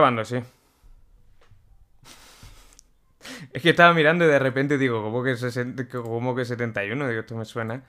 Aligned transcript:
grabando, 0.00 0.24
sí. 0.24 0.36
Es 3.52 3.62
que 3.62 3.70
estaba 3.70 3.92
mirando 3.92 4.24
y 4.24 4.28
de 4.28 4.38
repente 4.38 4.78
digo, 4.78 5.02
¿cómo 5.02 5.22
que, 5.22 5.36
60, 5.36 5.88
cómo 5.88 6.34
que 6.34 6.46
71? 6.46 7.08
Digo, 7.08 7.20
esto 7.20 7.36
me 7.36 7.44
suena. 7.44 7.84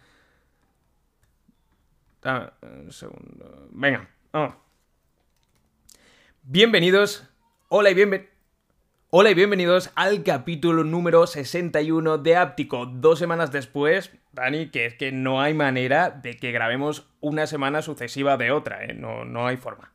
Ah, 2.23 2.51
un 2.61 2.91
segundo. 2.91 3.69
Venga, 3.71 4.09
vamos. 4.33 4.55
Bienvenidos. 6.43 7.29
Hola 7.69 7.91
y 7.91 7.93
bienvenidos. 7.93 8.29
Hola 9.13 9.29
y 9.29 9.33
bienvenidos 9.33 9.91
al 9.95 10.23
capítulo 10.23 10.83
número 10.83 11.27
61 11.27 12.17
de 12.17 12.35
Áptico. 12.37 12.85
Dos 12.85 13.19
semanas 13.19 13.51
después, 13.51 14.11
Dani, 14.31 14.69
que 14.69 14.85
es 14.85 14.95
que 14.95 15.11
no 15.11 15.41
hay 15.41 15.53
manera 15.53 16.09
de 16.09 16.37
que 16.37 16.51
grabemos 16.51 17.09
una 17.19 17.45
semana 17.47 17.81
sucesiva 17.81 18.37
de 18.37 18.51
otra, 18.51 18.85
¿eh? 18.85 18.93
No, 18.93 19.25
no 19.25 19.47
hay 19.47 19.57
forma. 19.57 19.90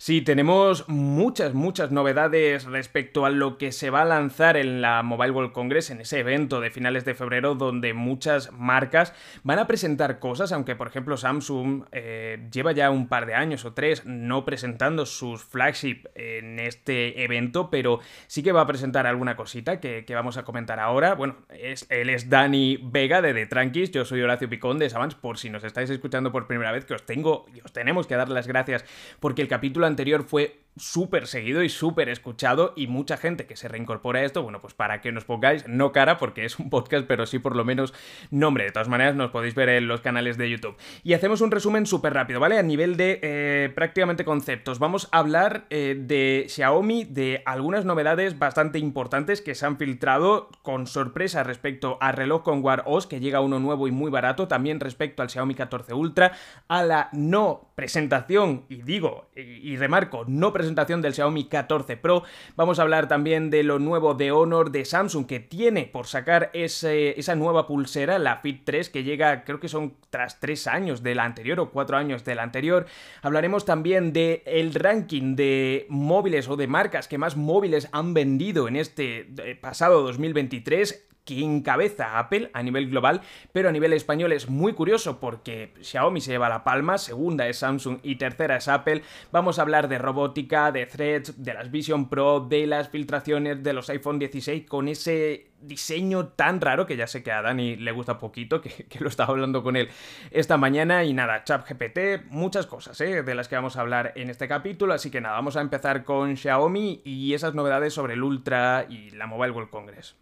Sí, 0.00 0.22
tenemos 0.22 0.88
muchas, 0.88 1.54
muchas 1.54 1.90
novedades 1.90 2.66
respecto 2.66 3.26
a 3.26 3.30
lo 3.30 3.58
que 3.58 3.72
se 3.72 3.90
va 3.90 4.02
a 4.02 4.04
lanzar 4.04 4.56
en 4.56 4.80
la 4.80 5.02
Mobile 5.02 5.32
World 5.32 5.50
Congress, 5.50 5.90
en 5.90 6.00
ese 6.00 6.20
evento 6.20 6.60
de 6.60 6.70
finales 6.70 7.04
de 7.04 7.14
febrero 7.14 7.56
donde 7.56 7.94
muchas 7.94 8.52
marcas 8.52 9.12
van 9.42 9.58
a 9.58 9.66
presentar 9.66 10.20
cosas, 10.20 10.52
aunque 10.52 10.76
por 10.76 10.86
ejemplo 10.86 11.16
Samsung 11.16 11.86
eh, 11.90 12.46
lleva 12.52 12.70
ya 12.70 12.90
un 12.90 13.08
par 13.08 13.26
de 13.26 13.34
años 13.34 13.64
o 13.64 13.72
tres 13.72 14.06
no 14.06 14.44
presentando 14.44 15.04
sus 15.04 15.42
flagship 15.42 16.04
en 16.14 16.60
este 16.60 17.24
evento, 17.24 17.68
pero 17.68 17.98
sí 18.28 18.44
que 18.44 18.52
va 18.52 18.60
a 18.60 18.66
presentar 18.68 19.04
alguna 19.08 19.34
cosita 19.34 19.80
que, 19.80 20.04
vamos 20.14 20.36
a 20.36 20.44
comentar 20.44 20.78
ahora. 20.78 21.16
Bueno, 21.16 21.38
es, 21.50 21.86
él 21.90 22.10
es 22.10 22.28
Dani 22.30 22.78
Vega 22.80 23.20
de 23.20 23.34
The 23.34 23.46
Tranquis, 23.46 23.90
yo 23.90 24.04
soy 24.04 24.22
Horacio 24.22 24.48
Picón 24.48 24.78
de 24.78 24.90
Savans, 24.90 25.16
por 25.16 25.38
si 25.38 25.50
nos 25.50 25.64
estáis 25.64 25.90
escuchando 25.90 26.30
por 26.30 26.46
primera 26.46 26.70
vez, 26.70 26.84
que 26.84 26.94
os 26.94 27.04
tengo 27.04 27.46
y 27.52 27.60
os 27.62 27.72
tenemos 27.72 28.06
que 28.06 28.14
dar 28.14 28.28
las 28.28 28.46
gracias 28.46 28.84
porque 29.18 29.42
el 29.42 29.48
capítulo 29.48 29.87
anterior 29.88 30.24
fue 30.24 30.60
súper 30.78 31.26
seguido 31.26 31.62
y 31.62 31.68
súper 31.68 32.08
escuchado 32.08 32.72
y 32.76 32.86
mucha 32.86 33.16
gente 33.16 33.46
que 33.46 33.56
se 33.56 33.68
reincorpora 33.68 34.20
a 34.20 34.24
esto, 34.24 34.42
bueno, 34.42 34.60
pues 34.60 34.74
para 34.74 35.00
que 35.00 35.12
nos 35.12 35.24
pongáis, 35.24 35.66
no 35.66 35.92
cara 35.92 36.18
porque 36.18 36.44
es 36.44 36.58
un 36.58 36.70
podcast, 36.70 37.06
pero 37.06 37.26
sí 37.26 37.38
por 37.38 37.56
lo 37.56 37.64
menos 37.64 37.92
nombre. 38.30 38.64
De 38.64 38.72
todas 38.72 38.88
maneras, 38.88 39.14
nos 39.14 39.30
podéis 39.30 39.54
ver 39.54 39.68
en 39.68 39.88
los 39.88 40.00
canales 40.00 40.38
de 40.38 40.50
YouTube. 40.50 40.76
Y 41.02 41.14
hacemos 41.14 41.40
un 41.40 41.50
resumen 41.50 41.86
súper 41.86 42.14
rápido, 42.14 42.40
¿vale? 42.40 42.58
A 42.58 42.62
nivel 42.62 42.96
de 42.96 43.18
eh, 43.22 43.72
prácticamente 43.74 44.24
conceptos. 44.24 44.78
Vamos 44.78 45.08
a 45.12 45.18
hablar 45.18 45.66
eh, 45.70 45.96
de 45.98 46.46
Xiaomi, 46.48 47.04
de 47.04 47.42
algunas 47.44 47.84
novedades 47.84 48.38
bastante 48.38 48.78
importantes 48.78 49.40
que 49.40 49.54
se 49.54 49.66
han 49.66 49.76
filtrado 49.76 50.48
con 50.62 50.86
sorpresa 50.86 51.42
respecto 51.42 51.98
al 52.00 52.14
reloj 52.14 52.42
con 52.42 52.64
Wear 52.64 52.84
OS, 52.86 53.06
que 53.06 53.20
llega 53.20 53.40
uno 53.40 53.58
nuevo 53.58 53.88
y 53.88 53.90
muy 53.90 54.10
barato, 54.10 54.48
también 54.48 54.80
respecto 54.80 55.22
al 55.22 55.30
Xiaomi 55.30 55.54
14 55.54 55.94
Ultra, 55.94 56.32
a 56.68 56.82
la 56.84 57.08
no 57.12 57.72
presentación, 57.74 58.64
y 58.68 58.82
digo, 58.82 59.28
y, 59.34 59.72
y 59.72 59.76
remarco, 59.76 60.24
no 60.26 60.52
presentación 60.52 60.67
presentación 60.68 61.00
del 61.00 61.14
Xiaomi 61.14 61.44
14 61.44 61.96
Pro. 61.96 62.24
Vamos 62.54 62.78
a 62.78 62.82
hablar 62.82 63.08
también 63.08 63.48
de 63.48 63.62
lo 63.62 63.78
nuevo 63.78 64.12
de 64.12 64.32
Honor 64.32 64.70
de 64.70 64.84
Samsung 64.84 65.26
que 65.26 65.40
tiene 65.40 65.86
por 65.86 66.06
sacar 66.06 66.50
esa 66.52 67.34
nueva 67.36 67.66
pulsera, 67.66 68.18
la 68.18 68.36
Fit 68.36 68.64
3, 68.64 68.90
que 68.90 69.02
llega, 69.02 69.44
creo 69.44 69.60
que 69.60 69.68
son 69.68 69.94
tras 70.10 70.40
tres 70.40 70.66
años 70.66 71.02
de 71.02 71.14
la 71.14 71.24
anterior 71.24 71.58
o 71.60 71.70
cuatro 71.70 71.96
años 71.96 72.22
de 72.24 72.34
la 72.34 72.42
anterior. 72.42 72.84
Hablaremos 73.22 73.64
también 73.64 74.12
de 74.12 74.42
el 74.44 74.74
ranking 74.74 75.36
de 75.36 75.86
móviles 75.88 76.48
o 76.48 76.56
de 76.56 76.66
marcas 76.66 77.08
que 77.08 77.16
más 77.16 77.36
móviles 77.36 77.88
han 77.92 78.12
vendido 78.12 78.68
en 78.68 78.76
este 78.76 79.26
eh, 79.38 79.56
pasado 79.58 80.02
2023 80.02 81.07
que 81.28 81.44
encabeza 81.44 82.18
Apple 82.18 82.50
a 82.54 82.62
nivel 82.62 82.88
global, 82.88 83.20
pero 83.52 83.68
a 83.68 83.72
nivel 83.72 83.92
español 83.92 84.32
es 84.32 84.48
muy 84.48 84.72
curioso 84.72 85.20
porque 85.20 85.74
Xiaomi 85.82 86.22
se 86.22 86.30
lleva 86.30 86.48
la 86.48 86.64
palma, 86.64 86.96
segunda 86.96 87.46
es 87.46 87.58
Samsung 87.58 87.98
y 88.02 88.16
tercera 88.16 88.56
es 88.56 88.66
Apple. 88.66 89.02
Vamos 89.30 89.58
a 89.58 89.62
hablar 89.62 89.88
de 89.88 89.98
robótica, 89.98 90.72
de 90.72 90.86
threads, 90.86 91.44
de 91.44 91.52
las 91.52 91.70
Vision 91.70 92.08
Pro, 92.08 92.40
de 92.40 92.66
las 92.66 92.88
filtraciones 92.88 93.62
de 93.62 93.74
los 93.74 93.90
iPhone 93.90 94.18
16 94.18 94.66
con 94.66 94.88
ese 94.88 95.50
diseño 95.60 96.28
tan 96.28 96.62
raro 96.62 96.86
que 96.86 96.96
ya 96.96 97.06
sé 97.06 97.22
que 97.22 97.32
a 97.32 97.42
Dani 97.42 97.76
le 97.76 97.92
gusta 97.92 98.18
poquito, 98.18 98.62
que, 98.62 98.86
lo 99.00 99.08
estaba 99.10 99.30
hablando 99.30 99.62
con 99.62 99.76
él 99.76 99.90
esta 100.30 100.56
mañana 100.56 101.04
y 101.04 101.12
nada, 101.12 101.44
GPT, 101.46 102.30
muchas 102.30 102.66
cosas 102.66 102.98
¿eh? 103.02 103.22
de 103.22 103.34
las 103.34 103.48
que 103.48 103.56
vamos 103.56 103.76
a 103.76 103.82
hablar 103.82 104.12
en 104.16 104.30
este 104.30 104.48
capítulo, 104.48 104.94
así 104.94 105.10
que 105.10 105.20
nada, 105.20 105.34
vamos 105.34 105.56
a 105.56 105.60
empezar 105.60 106.04
con 106.04 106.38
Xiaomi 106.38 107.02
y 107.04 107.34
esas 107.34 107.54
novedades 107.54 107.92
sobre 107.92 108.14
el 108.14 108.22
Ultra 108.22 108.86
y 108.88 109.10
la 109.10 109.26
Mobile 109.26 109.52
World 109.52 109.70
Congress. 109.70 110.16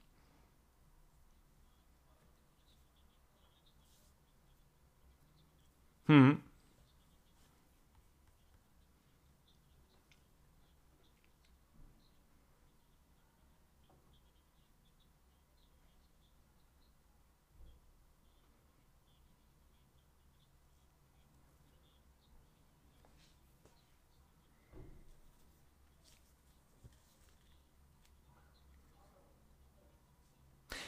Hmm. 6.06 6.30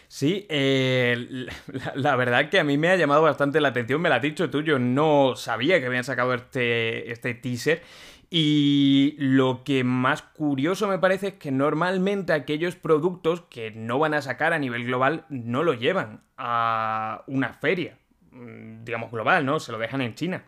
Sí, 0.08 0.46
eh, 0.48 1.46
la, 1.94 2.16
verdad 2.16 2.48
que 2.48 2.58
a 2.58 2.64
mí 2.64 2.78
me 2.78 2.88
ha 2.88 2.96
llamado 2.96 3.22
bastante 3.22 3.60
la 3.60 3.68
atención, 3.68 4.00
me 4.00 4.08
lo 4.08 4.14
has 4.14 4.22
dicho 4.22 4.48
tú, 4.50 4.62
yo 4.62 4.78
no 4.78 5.36
sabía 5.36 5.80
que 5.80 5.86
habían 5.86 6.04
sacado 6.04 6.32
este, 6.34 7.12
este 7.12 7.34
teaser 7.34 7.82
y 8.30 9.16
lo 9.18 9.64
que 9.64 9.84
más 9.84 10.22
curioso 10.22 10.88
me 10.88 10.98
parece 10.98 11.28
es 11.28 11.34
que 11.34 11.50
normalmente 11.50 12.32
aquellos 12.32 12.74
productos 12.76 13.42
que 13.50 13.70
no 13.70 13.98
van 13.98 14.14
a 14.14 14.22
sacar 14.22 14.52
a 14.54 14.58
nivel 14.58 14.84
global 14.86 15.26
no 15.28 15.62
lo 15.62 15.74
llevan 15.74 16.22
a 16.38 17.22
una 17.26 17.52
feria, 17.54 17.98
mm, 18.32 18.84
digamos 18.84 19.10
global, 19.10 19.44
¿no? 19.44 19.60
Se 19.60 19.72
lo 19.72 19.78
dejan 19.78 20.00
en 20.00 20.14
China. 20.14 20.44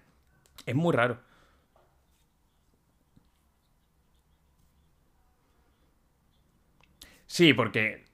Es 0.66 0.74
muy 0.74 0.94
raro. 0.94 1.18
Sí, 7.26 7.54
porque 7.54 8.04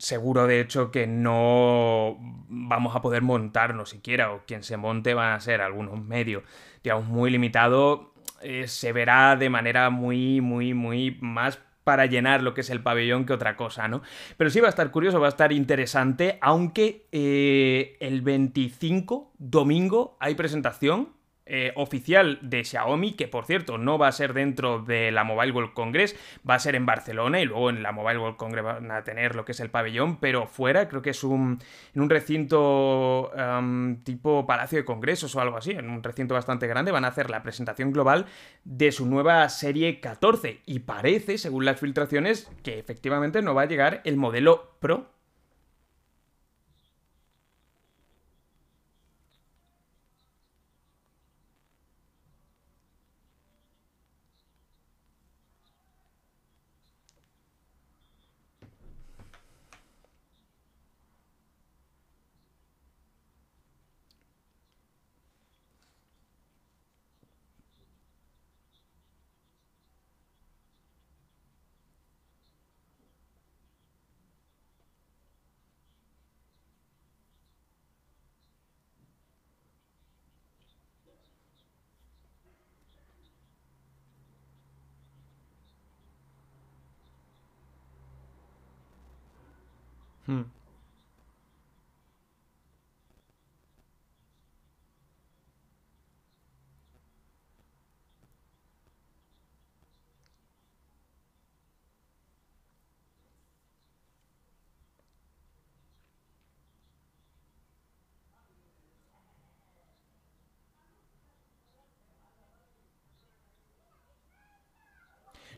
seguro 0.00 0.46
de 0.46 0.60
hecho 0.60 0.90
que 0.90 1.06
no 1.06 2.16
vamos 2.48 2.96
a 2.96 3.02
poder 3.02 3.22
montarnos 3.22 3.90
siquiera, 3.90 4.32
o 4.32 4.42
quien 4.46 4.62
se 4.62 4.76
monte 4.76 5.14
van 5.14 5.34
a 5.34 5.40
ser 5.40 5.60
algunos 5.60 6.02
medios, 6.02 6.42
digamos, 6.82 7.06
muy 7.06 7.30
limitados, 7.30 8.00
eh, 8.42 8.66
se 8.66 8.92
verá 8.92 9.36
de 9.36 9.50
manera 9.50 9.90
muy, 9.90 10.40
muy, 10.40 10.74
muy 10.74 11.18
más 11.20 11.58
para 11.84 12.06
llenar 12.06 12.42
lo 12.42 12.54
que 12.54 12.62
es 12.62 12.70
el 12.70 12.82
pabellón 12.82 13.26
que 13.26 13.32
otra 13.32 13.56
cosa, 13.56 13.88
¿no? 13.88 14.02
Pero 14.36 14.50
sí 14.50 14.60
va 14.60 14.68
a 14.68 14.70
estar 14.70 14.90
curioso, 14.90 15.20
va 15.20 15.26
a 15.26 15.30
estar 15.30 15.52
interesante, 15.52 16.38
aunque 16.40 17.06
eh, 17.12 17.96
el 18.00 18.22
25, 18.22 19.32
domingo, 19.38 20.16
hay 20.20 20.34
presentación 20.34 21.19
eh, 21.52 21.72
oficial 21.74 22.38
de 22.42 22.62
Xiaomi, 22.62 23.14
que 23.14 23.26
por 23.26 23.44
cierto 23.44 23.76
no 23.76 23.98
va 23.98 24.06
a 24.06 24.12
ser 24.12 24.34
dentro 24.34 24.78
de 24.78 25.10
la 25.10 25.24
Mobile 25.24 25.50
World 25.50 25.72
Congress, 25.72 26.14
va 26.48 26.54
a 26.54 26.58
ser 26.60 26.76
en 26.76 26.86
Barcelona 26.86 27.40
y 27.40 27.44
luego 27.44 27.70
en 27.70 27.82
la 27.82 27.90
Mobile 27.90 28.18
World 28.18 28.36
Congress 28.36 28.64
van 28.64 28.90
a 28.92 29.02
tener 29.02 29.34
lo 29.34 29.44
que 29.44 29.50
es 29.50 29.58
el 29.58 29.68
pabellón, 29.68 30.18
pero 30.18 30.46
fuera 30.46 30.88
creo 30.88 31.02
que 31.02 31.10
es 31.10 31.24
un, 31.24 31.58
en 31.92 32.02
un 32.02 32.08
recinto 32.08 33.32
tipo 34.04 34.46
Palacio 34.46 34.78
de 34.78 34.84
Congresos 34.84 35.34
o 35.34 35.40
algo 35.40 35.56
así, 35.56 35.72
en 35.72 35.90
un 35.90 36.04
recinto 36.04 36.34
bastante 36.34 36.68
grande, 36.68 36.92
van 36.92 37.04
a 37.04 37.08
hacer 37.08 37.30
la 37.30 37.42
presentación 37.42 37.90
global 37.92 38.26
de 38.62 38.92
su 38.92 39.06
nueva 39.06 39.48
serie 39.48 39.98
14 39.98 40.60
y 40.66 40.78
parece, 40.78 41.36
según 41.36 41.64
las 41.64 41.80
filtraciones, 41.80 42.48
que 42.62 42.78
efectivamente 42.78 43.42
no 43.42 43.54
va 43.54 43.62
a 43.62 43.66
llegar 43.66 44.02
el 44.04 44.16
modelo 44.16 44.76
Pro 44.78 45.19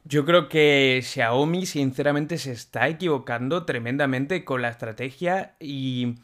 Yo 0.05 0.25
creo 0.25 0.49
que 0.49 1.01
Xiaomi 1.03 1.65
sinceramente 1.65 2.37
se 2.39 2.53
está 2.53 2.89
equivocando 2.89 3.65
tremendamente 3.65 4.45
con 4.45 4.61
la 4.61 4.69
estrategia 4.69 5.55
y 5.61 6.17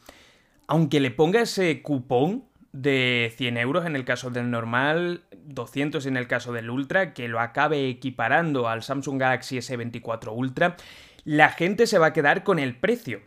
aunque 0.67 0.99
le 0.99 1.11
ponga 1.11 1.41
ese 1.41 1.81
cupón 1.81 2.43
de 2.73 3.33
100 3.37 3.57
euros 3.57 3.85
en 3.85 3.95
el 3.95 4.03
caso 4.03 4.29
del 4.29 4.51
normal, 4.51 5.23
200 5.45 6.05
en 6.05 6.17
el 6.17 6.27
caso 6.27 6.51
del 6.51 6.69
Ultra, 6.69 7.13
que 7.13 7.29
lo 7.29 7.39
acabe 7.39 7.87
equiparando 7.87 8.67
al 8.67 8.83
Samsung 8.83 9.19
Galaxy 9.19 9.57
S24 9.57 10.31
Ultra, 10.35 10.75
la 11.23 11.49
gente 11.49 11.87
se 11.87 11.97
va 11.97 12.07
a 12.07 12.13
quedar 12.13 12.43
con 12.43 12.59
el 12.59 12.75
precio. 12.75 13.21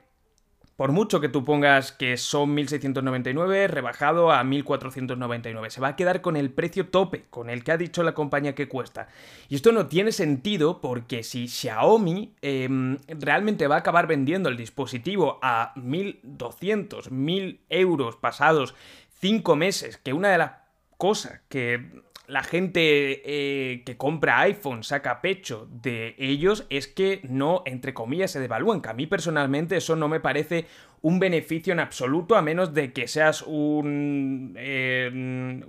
Por 0.82 0.90
mucho 0.90 1.20
que 1.20 1.28
tú 1.28 1.44
pongas 1.44 1.92
que 1.92 2.16
son 2.16 2.56
1.699, 2.56 3.68
rebajado 3.68 4.32
a 4.32 4.42
1.499. 4.42 5.70
Se 5.70 5.80
va 5.80 5.90
a 5.90 5.94
quedar 5.94 6.22
con 6.22 6.36
el 6.36 6.50
precio 6.50 6.88
tope, 6.88 7.26
con 7.30 7.50
el 7.50 7.62
que 7.62 7.70
ha 7.70 7.76
dicho 7.76 8.02
la 8.02 8.14
compañía 8.14 8.56
que 8.56 8.66
cuesta. 8.66 9.06
Y 9.48 9.54
esto 9.54 9.70
no 9.70 9.86
tiene 9.86 10.10
sentido 10.10 10.80
porque 10.80 11.22
si 11.22 11.46
Xiaomi 11.46 12.34
em, 12.42 12.98
realmente 13.06 13.68
va 13.68 13.76
a 13.76 13.78
acabar 13.78 14.08
vendiendo 14.08 14.48
el 14.48 14.56
dispositivo 14.56 15.38
a 15.40 15.72
1.200, 15.76 17.10
1.000 17.10 17.60
euros 17.68 18.16
pasados 18.16 18.74
5 19.20 19.54
meses, 19.54 19.98
que 19.98 20.12
una 20.12 20.30
de 20.30 20.38
las 20.38 20.52
cosas 20.98 21.42
que 21.48 22.02
la 22.26 22.42
gente 22.42 23.22
eh, 23.24 23.82
que 23.84 23.96
compra 23.96 24.40
iPhone 24.40 24.84
saca 24.84 25.20
pecho 25.20 25.68
de 25.70 26.14
ellos 26.18 26.66
es 26.70 26.86
que 26.86 27.20
no, 27.24 27.62
entre 27.66 27.94
comillas, 27.94 28.30
se 28.30 28.40
devalúan. 28.40 28.80
Que 28.80 28.90
a 28.90 28.94
mí 28.94 29.06
personalmente 29.06 29.76
eso 29.76 29.96
no 29.96 30.08
me 30.08 30.20
parece 30.20 30.66
un 31.02 31.18
beneficio 31.18 31.72
en 31.72 31.80
absoluto, 31.80 32.36
a 32.36 32.42
menos 32.42 32.74
de 32.74 32.92
que 32.92 33.08
seas 33.08 33.42
un. 33.42 34.54
Eh, 34.56 35.60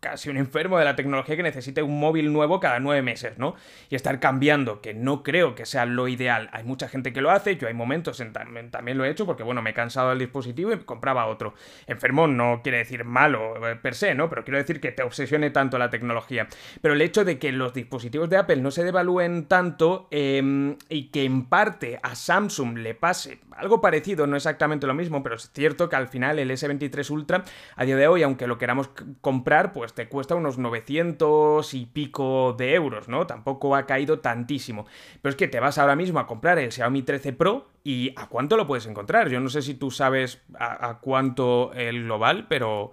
casi 0.00 0.30
un 0.30 0.36
enfermo 0.36 0.78
de 0.78 0.84
la 0.84 0.94
tecnología 0.94 1.36
que 1.36 1.42
necesite 1.42 1.82
un 1.82 1.98
móvil 1.98 2.32
nuevo 2.32 2.60
cada 2.60 2.78
nueve 2.78 3.02
meses, 3.02 3.36
¿no? 3.36 3.56
Y 3.90 3.96
estar 3.96 4.20
cambiando, 4.20 4.80
que 4.80 4.94
no 4.94 5.24
creo 5.24 5.56
que 5.56 5.66
sea 5.66 5.86
lo 5.86 6.06
ideal. 6.06 6.48
Hay 6.52 6.62
mucha 6.62 6.88
gente 6.88 7.12
que 7.12 7.20
lo 7.20 7.32
hace, 7.32 7.56
yo 7.56 7.66
hay 7.66 7.74
momentos 7.74 8.20
en 8.20 8.32
también 8.70 8.98
lo 8.98 9.04
he 9.04 9.10
hecho 9.10 9.26
porque, 9.26 9.42
bueno, 9.42 9.62
me 9.62 9.70
he 9.70 9.74
cansado 9.74 10.10
del 10.10 10.20
dispositivo 10.20 10.72
y 10.72 10.78
compraba 10.78 11.26
otro. 11.26 11.54
Enfermo 11.86 12.28
no 12.28 12.60
quiere 12.62 12.78
decir 12.78 13.04
malo 13.04 13.66
eh, 13.66 13.76
per 13.76 13.94
se, 13.94 14.14
¿no? 14.14 14.28
Pero 14.28 14.44
quiero 14.44 14.58
decir 14.58 14.80
que 14.80 14.92
te 14.92 15.02
obsesione 15.02 15.50
tanto 15.50 15.78
la 15.78 15.90
tecnología. 15.90 16.46
Pero 16.80 16.94
el 16.94 17.02
hecho 17.02 17.24
de 17.24 17.38
que 17.38 17.50
los 17.50 17.74
dispositivos 17.74 18.30
de 18.30 18.36
Apple 18.36 18.56
no 18.56 18.70
se 18.70 18.84
devalúen 18.84 19.46
tanto 19.46 20.06
em, 20.10 20.76
y 20.88 21.08
que 21.08 21.24
en 21.24 21.46
parte 21.46 21.98
a 22.02 22.14
Samsung 22.14 22.78
le 22.78 22.94
pase 22.94 23.40
algo 23.56 23.80
parecido, 23.80 24.26
no 24.26 24.36
exactamente 24.36 24.75
lo 24.84 24.94
mismo, 24.94 25.22
pero 25.22 25.36
es 25.36 25.50
cierto 25.52 25.88
que 25.88 25.96
al 25.96 26.08
final 26.08 26.38
el 26.38 26.50
S23 26.50 27.08
Ultra, 27.10 27.44
a 27.76 27.84
día 27.84 27.96
de 27.96 28.08
hoy, 28.08 28.22
aunque 28.22 28.46
lo 28.46 28.58
queramos 28.58 28.90
comprar, 29.20 29.72
pues 29.72 29.94
te 29.94 30.08
cuesta 30.08 30.34
unos 30.34 30.58
900 30.58 31.72
y 31.72 31.86
pico 31.86 32.54
de 32.58 32.74
euros, 32.74 33.08
¿no? 33.08 33.26
Tampoco 33.26 33.76
ha 33.76 33.86
caído 33.86 34.18
tantísimo. 34.18 34.86
Pero 35.22 35.30
es 35.30 35.36
que 35.36 35.48
te 35.48 35.60
vas 35.60 35.78
ahora 35.78 35.96
mismo 35.96 36.18
a 36.18 36.26
comprar 36.26 36.58
el 36.58 36.72
Xiaomi 36.72 37.02
13 37.02 37.32
Pro 37.32 37.70
y 37.84 38.12
¿a 38.16 38.28
cuánto 38.28 38.56
lo 38.56 38.66
puedes 38.66 38.86
encontrar? 38.86 39.30
Yo 39.30 39.40
no 39.40 39.48
sé 39.48 39.62
si 39.62 39.74
tú 39.74 39.90
sabes 39.90 40.42
a, 40.58 40.98
cuánto 41.00 41.72
el 41.72 42.04
global, 42.04 42.46
pero... 42.48 42.90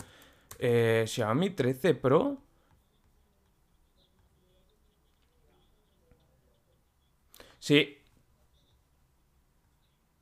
Eh, 0.60 1.04
Xiaomi 1.08 1.50
13 1.50 1.96
Pro... 1.96 2.38
Sí, 7.60 8.03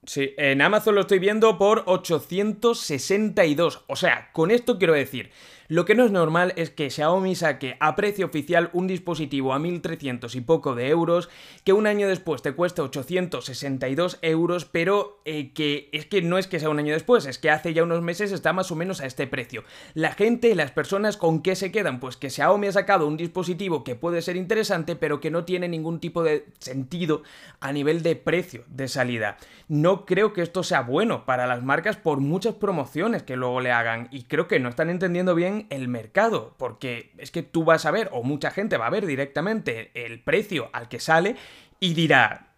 Sí, 0.04 0.34
en 0.38 0.64
Amazon 0.64 0.96
lo 0.96 1.02
estoy 1.02 1.20
viendo 1.20 1.60
por 1.60 1.84
862. 1.86 3.84
O 3.88 3.96
sea, 3.96 4.32
con 4.34 4.50
esto 4.50 4.80
quiero 4.80 4.94
decir 4.94 5.32
lo 5.72 5.86
que 5.86 5.96
no 5.96 6.04
es 6.04 6.12
normal 6.12 6.52
es 6.58 6.70
que 6.70 6.90
Xiaomi 6.90 7.34
saque 7.34 7.78
a 7.80 7.96
precio 7.96 8.26
oficial 8.26 8.70
un 8.74 8.88
dispositivo 8.88 9.54
a 9.54 9.58
1.300 9.58 10.36
y 10.36 10.42
poco 10.42 10.76
de 10.76 10.90
euros, 10.90 11.30
que 11.64 11.72
un 11.72 11.88
año 11.88 12.10
después 12.10 12.42
te 12.42 12.52
cueste 12.52 12.82
862 12.82 14.20
euros, 14.22 14.66
pero 14.66 15.22
eh, 15.24 15.54
que 15.54 15.88
es 15.94 16.06
que 16.08 16.22
no 16.22 16.38
es 16.38 16.48
que 16.48 16.60
sea 16.60 16.68
un 16.68 16.80
año 16.80 16.92
después, 16.92 17.26
es 17.26 17.38
que 17.38 17.50
hace 17.50 17.74
ya 17.74 17.84
unos 17.84 18.02
meses 18.02 18.34
está 18.34 18.52
más 18.52 18.70
o 18.74 18.76
menos 18.76 19.00
a 19.00 19.06
este 19.06 19.28
precio. 19.28 19.64
La 19.94 20.12
gente, 20.12 20.54
las 20.56 20.72
personas, 20.72 21.16
¿con 21.16 21.42
qué 21.42 21.56
se 21.56 21.72
quedan? 21.72 22.02
Pues 22.02 22.18
que 22.18 22.30
Xiaomi 22.30 22.68
ha 22.68 22.74
sacado 22.74 23.08
un 23.08 23.16
dispositivo 23.16 23.86
que 23.86 23.96
puede 23.96 24.22
ser 24.22 24.36
interesante, 24.36 24.98
pero 24.98 25.22
que 25.22 25.32
no 25.32 25.46
tiene 25.46 25.70
ningún 25.70 26.02
tipo 26.02 26.22
de 26.22 26.48
sentido 26.60 27.24
a 27.62 27.72
nivel 27.72 28.04
de 28.04 28.18
precio 28.18 28.66
de 28.68 28.90
salida. 28.90 29.38
No 29.70 30.06
creo 30.06 30.34
que 30.34 30.42
esto 30.42 30.64
sea 30.64 30.82
bueno 30.82 31.26
para 31.26 31.48
las 31.48 31.64
marcas 31.64 31.96
por 31.96 32.20
muchas 32.20 32.56
promociones 32.56 33.24
que 33.24 33.38
luego 33.38 33.62
le 33.62 33.72
hagan, 33.72 34.10
y 34.12 34.24
creo 34.24 34.50
que 34.50 34.60
no 34.60 34.68
están 34.68 34.90
entendiendo 34.90 35.34
bien 35.34 35.61
el 35.70 35.88
mercado, 35.88 36.56
porque 36.58 37.12
es 37.18 37.32
que 37.32 37.44
tú 37.44 37.64
vas 37.64 37.86
a 37.86 37.92
ver, 37.92 38.10
o 38.12 38.24
mucha 38.24 38.52
gente 38.52 38.78
va 38.78 38.88
a 38.88 38.92
ver 38.92 39.06
directamente 39.06 39.92
el 39.94 40.22
precio 40.22 40.70
al 40.74 40.90
que 40.90 41.00
sale 41.00 41.36
y 41.80 41.94
dirá, 41.94 42.52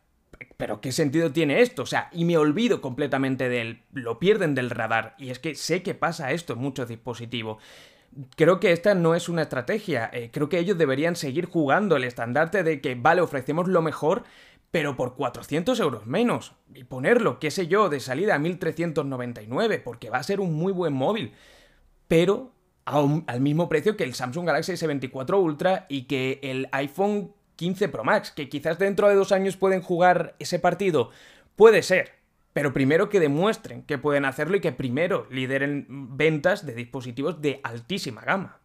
pero 0.57 0.81
¿qué 0.81 0.91
sentido 0.91 1.31
tiene 1.31 1.61
esto? 1.61 1.83
O 1.83 1.85
sea, 1.85 2.09
y 2.11 2.25
me 2.25 2.37
olvido 2.37 2.81
completamente 2.81 3.49
de 3.49 3.61
él, 3.61 3.83
lo 3.93 4.19
pierden 4.19 4.55
del 4.55 4.69
radar, 4.69 5.15
y 5.17 5.29
es 5.29 5.39
que 5.39 5.55
sé 5.55 5.83
que 5.83 5.93
pasa 5.93 6.31
esto 6.31 6.53
en 6.53 6.59
muchos 6.59 6.87
dispositivos. 6.87 7.61
Creo 8.35 8.59
que 8.59 8.71
esta 8.71 8.93
no 8.93 9.15
es 9.15 9.27
una 9.29 9.41
estrategia, 9.41 10.09
eh, 10.13 10.29
creo 10.31 10.49
que 10.49 10.59
ellos 10.59 10.77
deberían 10.77 11.15
seguir 11.15 11.47
jugando 11.47 11.95
el 11.95 12.03
estandarte 12.03 12.63
de 12.63 12.79
que, 12.79 12.95
vale, 12.95 13.21
ofrecemos 13.21 13.67
lo 13.67 13.81
mejor, 13.81 14.23
pero 14.71 14.95
por 14.95 15.15
400 15.15 15.79
euros 15.79 16.05
menos, 16.05 16.53
y 16.73 16.83
ponerlo, 16.83 17.39
qué 17.39 17.51
sé 17.51 17.67
yo, 17.67 17.89
de 17.89 17.99
salida 17.99 18.35
a 18.35 18.39
1399, 18.39 19.79
porque 19.79 20.09
va 20.09 20.17
a 20.17 20.23
ser 20.23 20.39
un 20.39 20.53
muy 20.53 20.71
buen 20.73 20.93
móvil, 20.93 21.33
pero 22.07 22.51
al 22.85 23.41
mismo 23.41 23.69
precio 23.69 23.95
que 23.95 24.03
el 24.03 24.13
Samsung 24.13 24.45
Galaxy 24.45 24.73
S24 24.73 25.41
Ultra 25.41 25.85
y 25.89 26.03
que 26.03 26.39
el 26.43 26.67
iPhone 26.71 27.33
15 27.55 27.89
Pro 27.89 28.03
Max, 28.03 28.31
que 28.31 28.49
quizás 28.49 28.79
dentro 28.79 29.07
de 29.07 29.15
dos 29.15 29.31
años 29.31 29.57
pueden 29.57 29.81
jugar 29.81 30.35
ese 30.39 30.59
partido. 30.59 31.09
Puede 31.55 31.83
ser, 31.83 32.13
pero 32.53 32.73
primero 32.73 33.09
que 33.09 33.19
demuestren 33.19 33.83
que 33.83 33.97
pueden 33.97 34.25
hacerlo 34.25 34.57
y 34.57 34.61
que 34.61 34.71
primero 34.71 35.27
lideren 35.29 35.85
ventas 36.17 36.65
de 36.65 36.73
dispositivos 36.73 37.41
de 37.41 37.61
altísima 37.63 38.21
gama. 38.21 38.62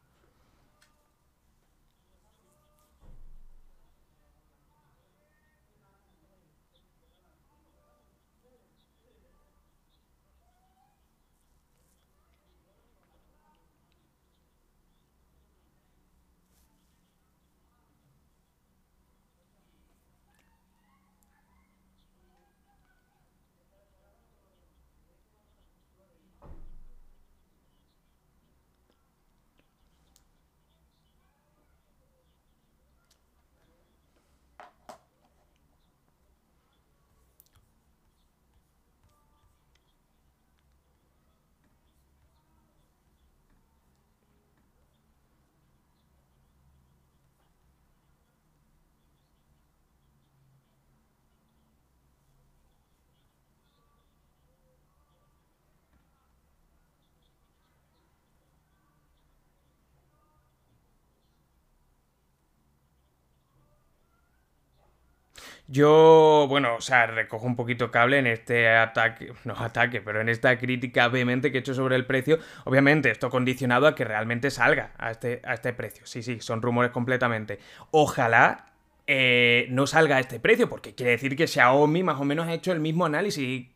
Yo, 65.70 66.46
bueno, 66.48 66.76
o 66.76 66.80
sea, 66.80 67.06
recojo 67.06 67.46
un 67.46 67.54
poquito 67.54 67.90
cable 67.90 68.18
en 68.18 68.26
este 68.26 68.70
ataque, 68.70 69.34
no 69.44 69.54
ataque, 69.54 70.00
pero 70.00 70.22
en 70.22 70.30
esta 70.30 70.56
crítica 70.58 71.08
vehemente 71.08 71.52
que 71.52 71.58
he 71.58 71.60
hecho 71.60 71.74
sobre 71.74 71.94
el 71.94 72.06
precio. 72.06 72.38
Obviamente, 72.64 73.10
esto 73.10 73.28
condicionado 73.28 73.86
a 73.86 73.94
que 73.94 74.04
realmente 74.04 74.50
salga 74.50 74.92
a 74.96 75.10
este, 75.10 75.42
a 75.44 75.52
este 75.52 75.74
precio. 75.74 76.06
Sí, 76.06 76.22
sí, 76.22 76.40
son 76.40 76.62
rumores 76.62 76.90
completamente. 76.90 77.58
Ojalá 77.90 78.70
eh, 79.06 79.66
no 79.68 79.86
salga 79.86 80.16
a 80.16 80.20
este 80.20 80.40
precio, 80.40 80.70
porque 80.70 80.94
quiere 80.94 81.12
decir 81.12 81.36
que 81.36 81.46
Xiaomi 81.46 82.02
más 82.02 82.18
o 82.18 82.24
menos 82.24 82.48
ha 82.48 82.54
hecho 82.54 82.72
el 82.72 82.80
mismo 82.80 83.04
análisis 83.04 83.68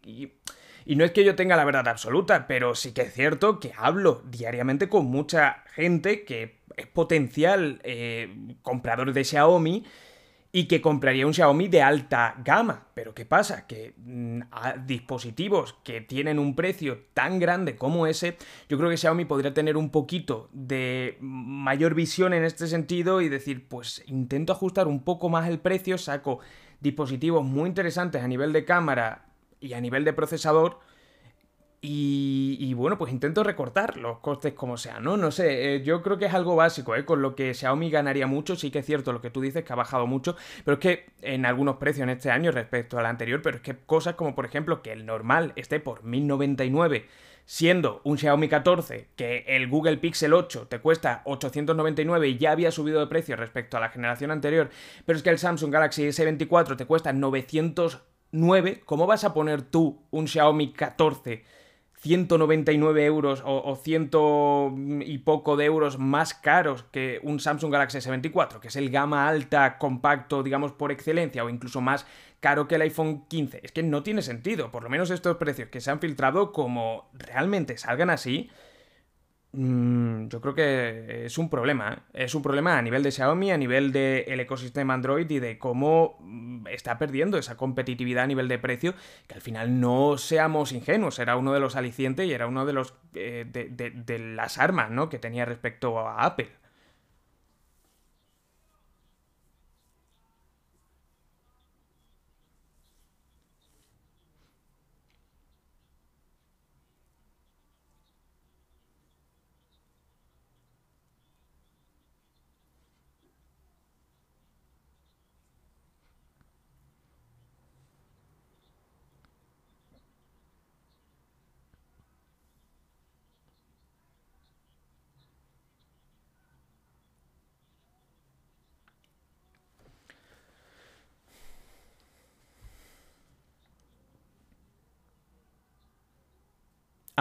y 0.84 0.96
no 0.96 1.04
es 1.04 1.12
que 1.12 1.25
yo 1.25 1.37
tenga 1.37 1.56
la 1.56 1.64
verdad 1.64 1.87
absoluta, 1.88 2.46
pero 2.46 2.75
sí 2.75 2.92
que 2.92 3.02
es 3.02 3.12
cierto 3.12 3.61
que 3.61 3.72
hablo 3.76 4.22
diariamente 4.30 4.88
con 4.88 5.06
mucha 5.06 5.62
gente 5.75 6.25
que 6.25 6.56
es 6.76 6.87
potencial 6.87 7.80
eh, 7.84 8.34
comprador 8.62 9.12
de 9.12 9.25
Xiaomi 9.25 9.84
y 10.54 10.64
que 10.64 10.82
compraría 10.82 11.26
un 11.26 11.32
Xiaomi 11.32 11.68
de 11.68 11.80
alta 11.80 12.37
gama. 12.44 12.88
Pero 12.92 13.14
¿qué 13.14 13.25
pasa? 13.25 13.66
Que 13.66 13.94
mm, 13.97 14.40
a 14.50 14.75
dispositivos 14.76 15.76
que 15.82 16.02
tienen 16.02 16.38
un 16.38 16.54
precio 16.54 17.06
tan 17.14 17.38
grande 17.38 17.75
como 17.76 18.06
ese, 18.06 18.37
yo 18.68 18.76
creo 18.76 18.90
que 18.90 18.99
Xiaomi 18.99 19.25
podría 19.25 19.54
tener 19.54 19.78
un 19.78 19.88
poquito 19.90 20.50
de 20.52 21.16
mayor 21.21 21.94
visión 21.94 22.35
en 22.35 22.44
este 22.44 22.66
sentido 22.66 23.23
y 23.23 23.30
decir, 23.30 23.66
pues 23.66 24.04
intento 24.06 24.52
ajustar 24.52 24.88
un 24.88 25.02
poco 25.02 25.30
más 25.30 25.49
el 25.49 25.59
precio, 25.59 25.97
saco 25.97 26.40
dispositivos 26.80 27.44
muy 27.44 27.68
interesantes 27.68 28.23
a 28.23 28.28
nivel 28.28 28.52
de 28.52 28.66
cámara 28.66 29.25
y 29.59 29.73
a 29.73 29.80
nivel 29.80 30.04
de 30.04 30.12
procesador 30.12 30.80
y, 31.84 32.74
bueno, 32.74 32.96
pues 32.96 33.12
intento 33.12 33.42
recortar 33.42 33.96
los 33.96 34.20
costes 34.20 34.54
como 34.54 34.76
sea, 34.76 35.00
¿no? 35.00 35.16
No 35.16 35.32
sé, 35.32 35.74
eh, 35.74 35.82
yo 35.82 36.00
creo 36.00 36.16
que 36.16 36.26
es 36.26 36.34
algo 36.34 36.54
básico, 36.54 36.94
¿eh? 36.94 37.04
Con 37.04 37.22
lo 37.22 37.34
que 37.34 37.54
Xiaomi 37.54 37.90
ganaría 37.90 38.28
mucho, 38.28 38.54
sí 38.54 38.70
que 38.70 38.78
es 38.78 38.86
cierto 38.86 39.12
lo 39.12 39.20
que 39.20 39.30
tú 39.30 39.40
dices, 39.40 39.64
que 39.64 39.72
ha 39.72 39.76
bajado 39.76 40.06
mucho, 40.06 40.36
pero 40.64 40.74
es 40.76 40.80
que 40.80 41.06
en 41.22 41.44
algunos 41.44 41.78
precios 41.78 42.04
en 42.04 42.10
este 42.10 42.30
año 42.30 42.52
respecto 42.52 43.00
al 43.00 43.06
anterior, 43.06 43.42
pero 43.42 43.56
es 43.56 43.62
que 43.62 43.76
cosas 43.76 44.14
como 44.14 44.36
por 44.36 44.46
ejemplo 44.46 44.80
que 44.80 44.92
el 44.92 45.04
normal 45.06 45.54
esté 45.56 45.80
por 45.80 46.04
1099 46.04 47.08
siendo 47.44 48.00
un 48.04 48.16
Xiaomi 48.16 48.48
14 48.48 49.08
que 49.16 49.44
el 49.48 49.66
Google 49.66 49.96
Pixel 49.96 50.34
8 50.34 50.68
te 50.68 50.78
cuesta 50.78 51.22
899 51.24 52.28
y 52.28 52.38
ya 52.38 52.52
había 52.52 52.70
subido 52.70 53.00
de 53.00 53.08
precio 53.08 53.34
respecto 53.34 53.76
a 53.76 53.80
la 53.80 53.88
generación 53.88 54.30
anterior, 54.30 54.70
pero 55.04 55.16
es 55.16 55.24
que 55.24 55.30
el 55.30 55.40
Samsung 55.40 55.72
Galaxy 55.72 56.04
S24 56.04 56.76
te 56.76 56.86
cuesta 56.86 57.12
909, 57.12 58.82
¿cómo 58.84 59.08
vas 59.08 59.24
a 59.24 59.34
poner 59.34 59.62
tú 59.62 60.06
un 60.12 60.28
Xiaomi 60.28 60.72
14 60.72 61.42
199 62.02 63.04
euros 63.04 63.44
o, 63.47 63.76
ciento 63.76 64.75
y 65.06 65.18
poco 65.18 65.56
de 65.56 65.66
euros 65.66 66.00
más 66.00 66.35
caros 66.35 66.85
que 66.90 67.21
un 67.23 67.38
Samsung 67.38 67.73
Galaxy 67.73 67.99
S24, 67.99 68.59
que 68.59 68.68
es 68.68 68.75
el 68.76 68.90
gama 68.90 69.28
alta 69.28 69.78
compacto, 69.78 70.42
digamos, 70.42 70.73
por 70.73 70.90
excelencia, 70.90 71.44
o 71.44 71.49
incluso 71.49 71.80
más 71.80 72.04
caro 72.40 72.66
que 72.66 72.75
el 72.75 72.82
iPhone 72.82 73.25
15. 73.28 73.61
Es 73.62 73.71
que 73.71 73.85
no 73.85 74.02
tiene 74.02 74.23
sentido, 74.23 74.73
por 74.73 74.82
lo 74.82 74.90
menos 74.90 75.11
estos 75.11 75.37
precios 75.37 75.68
que 75.68 75.80
se 75.80 75.92
han 75.92 76.00
filtrado, 76.00 76.50
como 76.50 77.09
realmente 77.12 77.78
salgan 77.78 78.11
así, 78.11 78.50
yo 79.54 80.40
creo 80.40 80.54
que 80.54 81.26
es 81.26 81.37
un 81.37 81.50
problema. 81.50 82.04
¿eh? 82.14 82.25
Es 82.25 82.35
un 82.35 82.42
problema 82.42 82.78
a 82.78 82.82
nivel 82.82 83.02
de 83.02 83.11
Xiaomi, 83.11 83.50
a 83.50 83.59
nivel 83.59 83.92
del 83.92 84.40
ecosistema 84.40 84.94
Android 84.94 85.30
y 85.30 85.40
de 85.40 85.59
cómo 85.59 86.16
mm, 86.21 86.68
está 86.68 86.97
perdiendo 86.99 87.37
esa 87.37 87.56
competitividad 87.56 88.25
a 88.25 88.26
nivel 88.26 88.49
de 88.49 88.59
precio, 88.59 88.94
que 89.26 89.35
al 89.35 89.42
final 89.42 89.78
no 89.78 90.16
seamos 90.16 90.73
ingenuos, 90.73 91.18
era 91.18 91.37
uno 91.37 91.52
de 91.52 91.61
los 91.61 91.76
alicientes 91.76 92.26
y 92.26 92.32
era 92.32 92.47
uno 92.47 92.64
de 92.64 92.73
los 92.73 92.94
eh, 93.14 93.44
de, 93.47 94.18
las 94.18 94.56
armas 94.56 94.90
¿no? 94.90 95.11
que 95.11 95.18
tenía 95.18 95.44
respecto 95.44 95.99
a 95.99 96.25
Apple. 96.25 96.62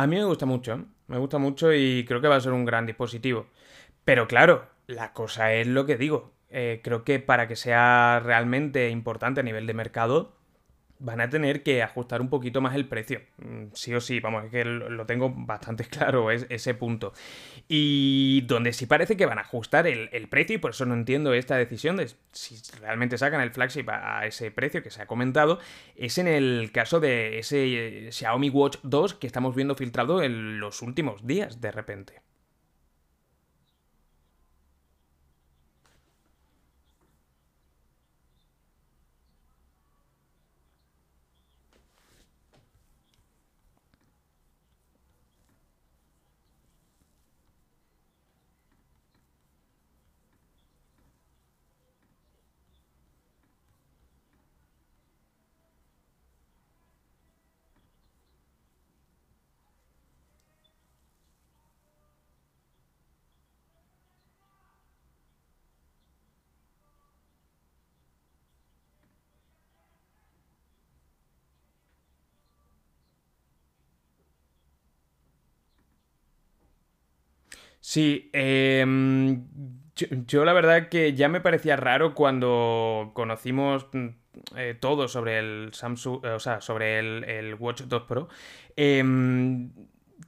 A 0.01 0.08
mí 0.08 0.15
me 0.15 0.24
gusta 0.24 0.48
mucho, 0.48 0.84
me 1.05 1.20
gusta 1.20 1.38
mucho 1.38 1.72
y 1.72 2.05
creo 2.08 2.22
que 2.22 2.27
va 2.27 2.36
a 2.36 2.41
ser 2.41 2.53
un 2.53 2.65
gran 2.65 2.88
dispositivo. 2.88 3.46
Pero 4.03 4.27
claro, 4.27 4.65
la 4.88 5.13
cosa 5.13 5.53
es 5.53 5.67
lo 5.67 5.86
que 5.86 5.96
digo. 5.96 6.31
Eh, 6.50 6.81
creo 6.84 7.03
que 7.03 7.20
para 7.20 7.48
que 7.48 7.55
sea 7.55 8.20
realmente 8.20 8.89
importante 8.89 9.41
a 9.41 9.43
nivel 9.43 9.67
de 9.67 9.75
mercado, 9.75 10.34
van 11.01 11.20
a 11.20 11.29
tener 11.29 11.63
que 11.63 11.81
ajustar 11.84 12.22
un 12.22 12.29
poquito 12.29 12.62
más 12.62 12.75
el 12.75 12.88
precio. 12.88 13.22
Mm, 13.38 13.65
sí 13.74 13.93
o 13.93 14.00
sí, 14.00 14.20
vamos, 14.20 14.46
es 14.46 14.51
que 14.51 14.63
lo 14.63 15.05
tengo 15.05 15.34
bastante 15.36 15.84
claro 15.89 16.31
es, 16.31 16.46
ese 16.50 16.74
punto. 16.74 17.13
Y 17.67 18.41
donde 18.41 18.74
sí 18.74 18.86
parece 18.86 19.17
que 19.17 19.25
van 19.25 19.39
a 19.39 19.41
ajustar 19.41 19.88
el, 19.88 20.10
precio, 20.29 20.55
y 20.55 20.60
por 20.60 20.72
eso 20.72 20.86
no 20.86 20.93
entiendo 20.93 21.34
esta 21.34 21.58
decisión 21.58 21.98
de 21.98 22.10
si 22.31 22.58
realmente 22.79 23.17
sacan 23.17 23.41
el 23.41 23.51
flagship 23.51 23.89
a, 23.89 24.25
ese 24.25 24.51
precio 24.51 24.84
que 24.84 24.91
se 24.91 25.01
ha 25.01 25.08
comentado, 25.08 25.60
es 25.96 26.17
en 26.17 26.27
el 26.27 26.72
caso 26.72 27.00
de 27.00 27.39
ese 27.39 28.08
eh, 28.08 28.12
Xiaomi 28.12 28.50
Watch 28.50 28.77
2 28.84 29.15
que 29.15 29.27
estamos 29.27 29.55
viendo 29.55 29.75
filtrado 29.75 30.22
en 30.22 30.60
los 30.60 30.81
últimos 30.81 31.25
días 31.25 31.62
de 31.62 31.72
repente. 31.72 32.31
Sí, 77.92 78.30
em, 78.32 79.48
yo, 80.26 80.46
la 80.46 80.54
verdad 80.54 80.88
que 80.88 81.14
ya 81.14 81.28
me 81.28 81.42
parecía 81.42 81.76
raro 81.76 82.16
cuando 82.16 83.12
conocimos 83.14 83.86
mm, 83.92 84.08
eh, 84.56 84.78
todo 84.80 85.10
sobre 85.10 85.40
el 85.40 85.74
Samsung, 85.74 86.24
o 86.24 86.40
sea, 86.40 86.62
sobre 86.62 87.00
el, 87.00 87.56
Watch 87.56 87.82
2 87.82 88.04
Pro. 88.04 88.30
Em, 88.78 89.72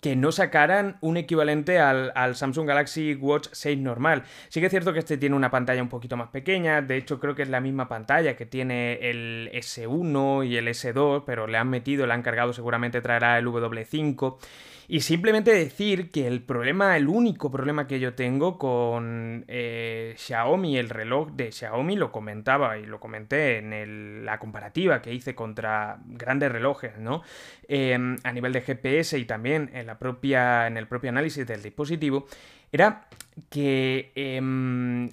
que 0.01 0.17
no 0.17 0.33
sacaran 0.33 0.97
un 0.99 1.15
equivalente 1.15 1.79
al, 1.79 2.35
Samsung 2.35 2.67
Galaxy 2.67 3.15
Watch 3.15 3.47
6 3.53 3.79
normal. 3.79 4.23
Sí 4.49 4.59
que 4.59 4.65
es 4.65 4.69
cierto 4.69 4.91
que 4.91 4.99
este 4.99 5.17
tiene 5.17 5.37
una 5.37 5.49
pantalla 5.49 5.81
un 5.81 5.87
poquito 5.87 6.17
más 6.17 6.27
pequeña, 6.31 6.81
de 6.81 6.97
hecho 6.97 7.21
creo 7.21 7.33
que 7.33 7.43
es 7.43 7.49
la 7.49 7.61
misma 7.61 7.87
pantalla 7.87 8.35
que 8.35 8.45
tiene 8.45 8.95
el 9.09 9.49
S1 9.53 10.45
y 10.45 10.57
el 10.57 10.67
S2, 10.67 11.23
pero 11.25 11.47
le 11.47 11.57
han 11.57 11.69
metido, 11.69 12.05
le 12.05 12.13
han 12.13 12.23
cargado, 12.23 12.51
seguramente 12.51 12.99
traerá 12.99 13.37
el 13.39 13.45
W5. 13.45 14.37
Y 14.87 15.01
simplemente 15.01 15.51
decir 15.51 16.11
que 16.11 16.27
el 16.27 16.41
problema, 16.41 16.97
el 16.97 17.07
único 17.07 17.49
problema 17.49 17.87
que 17.87 17.99
yo 17.99 18.13
tengo 18.13 18.57
con 18.57 19.45
eh, 19.47 20.13
Xiaomi, 20.17 20.77
el 20.77 20.89
reloj 20.89 21.31
de 21.31 21.51
Xiaomi, 21.51 21.95
lo 21.95 22.11
comentaba 22.11 22.77
y 22.77 22.85
lo 22.85 22.99
comenté 22.99 23.59
en 23.59 24.25
la 24.25 24.39
comparativa 24.39 25.01
que 25.01 25.13
hice 25.13 25.35
contra 25.35 25.99
grandes 26.05 26.51
relojes, 26.51 26.97
¿no? 26.97 27.21
Em, 27.67 28.17
a 28.23 28.31
nivel 28.31 28.53
de 28.53 28.61
GPS 28.61 29.17
y 29.17 29.25
también 29.25 29.69
en, 29.73 29.87
la 29.87 29.97
propia, 29.97 30.67
en 30.67 30.77
el 30.77 30.87
propio 30.87 31.09
análisis 31.09 31.47
del 31.47 31.61
dispositivo, 31.61 32.27
era 32.71 33.07
que 33.49 34.11
em, 34.15 35.09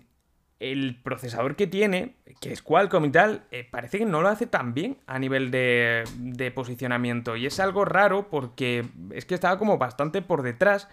el 0.60 1.00
procesador 1.02 1.56
que 1.56 1.66
tiene, 1.66 2.14
que 2.40 2.52
es 2.52 2.62
Qualcomm 2.62 3.06
y 3.06 3.10
tal, 3.10 3.44
eh, 3.50 3.66
parece 3.68 3.98
que 3.98 4.04
no 4.04 4.20
lo 4.20 4.28
hace 4.28 4.46
tan 4.46 4.74
bien 4.74 4.98
a 5.06 5.18
nivel 5.18 5.50
de, 5.50 6.04
de, 6.18 6.50
posicionamiento. 6.50 7.34
Y 7.36 7.46
es 7.46 7.58
algo 7.58 7.86
raro 7.86 8.28
porque 8.28 8.84
es 9.12 9.24
que 9.24 9.34
estaba 9.34 9.58
como 9.58 9.78
bastante 9.78 10.20
por 10.20 10.42
detrás, 10.42 10.88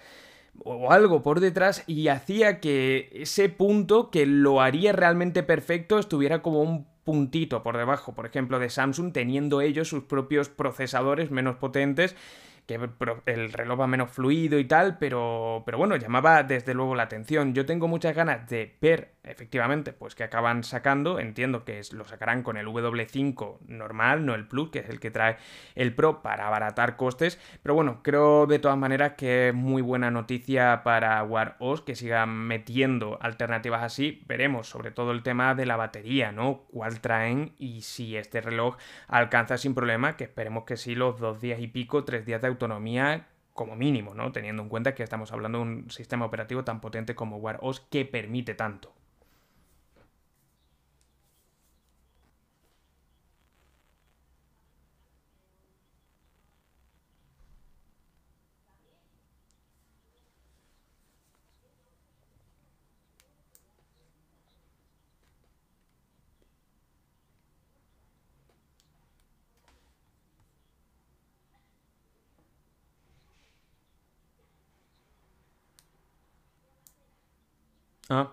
o 0.63 0.91
algo 0.91 1.21
por 1.21 1.41
detrás, 1.41 1.83
y 1.86 2.07
hacía 2.07 2.59
que 2.59 3.09
ese 3.12 3.50
punto 3.50 4.09
que 4.09 4.25
lo 4.25 4.62
haría 4.62 4.93
realmente 4.93 5.43
perfecto 5.43 6.00
estuviera 6.00 6.41
como 6.41 6.62
un 6.62 6.88
puntito 7.03 7.62
por 7.62 7.77
debajo, 7.77 8.15
por 8.15 8.25
ejemplo, 8.25 8.59
de 8.59 8.69
Samsung, 8.69 9.12
teniendo 9.13 9.62
ellos 9.62 9.89
sus 9.89 10.03
propios 10.03 10.50
procesadores 10.50 11.29
menos 11.29 11.57
potentes 11.57 12.15
que 12.67 12.77
el 13.25 13.53
reloj 13.53 13.79
va 13.79 13.88
menos 13.88 14.12
fluido 14.12 14.59
y 14.59 14.65
tal, 14.65 14.97
pero, 14.97 15.63
pero 15.65 15.77
bueno, 15.77 15.95
llamaba 15.95 16.43
desde 16.43 16.74
luego 16.74 16.95
la 16.95 17.03
atención. 17.03 17.53
Yo 17.53 17.65
tengo 17.65 17.88
muchas 17.88 18.13
ganas 18.13 18.47
de 18.50 18.75
ver 18.81 19.13
efectivamente, 19.29 19.93
pues 19.93 20.15
que 20.15 20.24
acaban 20.24 20.63
sacando, 20.63 21.19
entiendo 21.19 21.65
que 21.65 21.81
lo 21.91 22.05
sacarán 22.05 22.43
con 22.43 22.57
el 22.57 22.67
W5 22.67 23.60
normal, 23.67 24.25
no 24.25 24.36
el 24.36 24.48
Plus, 24.48 24.69
que 24.69 24.79
es 24.79 24.89
el 24.89 25.00
que 25.00 25.12
trae 25.12 25.38
el 25.75 25.93
Pro 25.93 26.22
para 26.22 26.48
abaratar 26.48 26.96
costes, 26.96 27.39
pero 27.63 27.75
bueno, 27.75 28.01
creo 28.03 28.46
de 28.48 28.60
todas 28.60 28.77
maneras 28.77 29.13
que 29.17 29.50
es 29.50 29.53
muy 29.53 29.81
buena 29.81 30.12
noticia 30.12 30.81
para 30.84 31.24
War 31.24 31.55
OS 31.60 31.81
que 31.81 31.96
sigan 31.96 32.29
metiendo 32.29 33.17
alternativas 33.22 33.84
así, 33.84 34.24
veremos 34.27 34.67
sobre 34.67 34.91
todo 34.91 35.12
el 35.12 35.24
tema 35.24 35.55
de 35.55 35.65
la 35.65 35.75
batería, 35.75 36.31
¿no? 36.31 36.65
Cuál 36.72 37.00
traen 37.01 37.53
y 37.57 37.81
si 37.81 38.15
este 38.17 38.41
reloj 38.41 38.77
alcanza 39.07 39.57
sin 39.57 39.75
problema, 39.75 40.17
que 40.17 40.25
esperemos 40.25 40.63
que 40.63 40.77
sí, 40.77 40.96
los 40.96 41.19
dos 41.19 41.41
días 41.41 41.60
y 41.60 41.67
pico, 41.67 42.03
tres 42.03 42.25
días 42.25 42.41
de 42.41 42.48
autonomía 42.48 43.27
como 43.57 43.75
mínimo, 43.75 44.13
¿no? 44.13 44.31
Teniendo 44.31 44.62
en 44.62 44.69
cuenta 44.69 44.93
que 44.96 45.03
estamos 45.03 45.31
hablando 45.34 45.57
de 45.57 45.63
un 45.63 45.91
sistema 45.91 46.25
operativo 46.25 46.63
tan 46.63 46.79
potente 46.79 47.15
como 47.15 47.38
War 47.38 47.57
OS 47.62 47.81
que 47.81 48.05
permite 48.05 48.53
tanto. 48.53 48.93
Ah. 78.10 78.32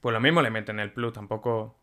Pues 0.00 0.12
lo 0.12 0.20
mismo 0.20 0.42
le 0.42 0.50
meten 0.50 0.80
el 0.80 0.92
plus, 0.92 1.12
tampoco. 1.12 1.76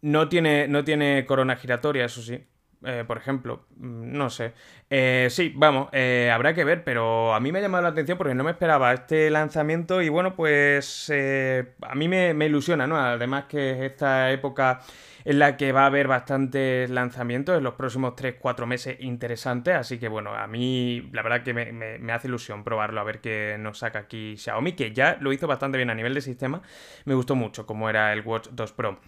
No 0.00 0.28
tiene, 0.28 0.68
no 0.68 0.84
tiene 0.84 1.26
corona 1.26 1.56
giratoria, 1.56 2.04
eso 2.04 2.22
sí. 2.22 2.44
Eh, 2.84 3.04
por 3.06 3.16
ejemplo, 3.18 3.66
mm, 3.76 4.12
no 4.16 4.30
sé. 4.30 4.52
Eh, 4.88 5.26
sí, 5.30 5.52
vamos, 5.56 5.88
eh, 5.92 6.30
habrá 6.32 6.54
que 6.54 6.62
ver, 6.62 6.84
pero 6.84 7.34
a 7.34 7.40
mí 7.40 7.50
me 7.50 7.58
ha 7.58 7.62
llamado 7.62 7.82
la 7.82 7.88
atención 7.88 8.16
porque 8.16 8.34
no 8.34 8.44
me 8.44 8.52
esperaba 8.52 8.92
este 8.94 9.30
lanzamiento 9.30 10.00
y 10.00 10.08
bueno, 10.08 10.36
pues 10.36 11.10
a 11.10 11.94
mí 11.96 12.08
me, 12.08 12.34
me, 12.34 12.46
ilusiona, 12.46 12.86
¿no? 12.86 12.96
Además 12.96 13.46
que 13.46 13.86
esta 13.86 14.30
época 14.30 14.80
en 15.28 15.38
la 15.38 15.58
que 15.58 15.72
va 15.72 15.82
a 15.82 15.86
haber 15.86 16.08
bastantes 16.08 16.88
lanzamientos 16.88 17.58
en 17.58 17.62
los 17.62 17.74
próximos 17.74 18.14
3-4 18.14 18.64
meses 18.64 18.96
interesantes. 19.00 19.74
Así 19.74 19.98
que 19.98 20.08
bueno, 20.08 20.34
a 20.34 20.46
mí 20.46 21.06
la 21.12 21.20
verdad 21.20 21.42
que 21.42 21.52
me, 21.52 22.12
hace 22.14 22.28
ilusión 22.28 22.64
probarlo, 22.64 22.98
a 22.98 23.04
ver 23.04 23.20
qué 23.20 23.56
nos 23.60 23.80
saca 23.80 23.98
aquí 23.98 24.38
Xiaomi, 24.38 24.72
que 24.72 24.94
ya 24.94 25.18
lo 25.20 25.30
hizo 25.30 25.46
bastante 25.46 25.76
bien 25.76 25.90
a 25.90 25.94
nivel 25.94 26.14
de 26.14 26.22
sistema. 26.22 26.62
Me 27.04 27.12
gustó 27.12 27.34
mucho 27.34 27.66
como 27.66 27.90
era 27.90 28.10
el 28.14 28.22
Watch 28.22 28.48
2 28.52 28.72
Pro. 28.72 29.00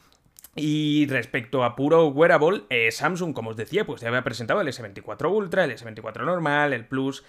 Y 0.56 1.06
respecto 1.06 1.64
a 1.64 1.74
puro 1.74 2.08
wearable, 2.08 2.64
eh, 2.68 2.90
Samsung, 2.90 3.32
como 3.32 3.50
os 3.50 3.56
decía, 3.56 3.86
pues 3.86 4.02
ya 4.02 4.08
había 4.08 4.22
presentado 4.22 4.60
el 4.60 4.68
S24 4.68 5.32
Ultra, 5.32 5.64
el 5.64 5.70
S24 5.70 6.26
normal, 6.26 6.74
el 6.74 6.84
Plus. 6.84 7.24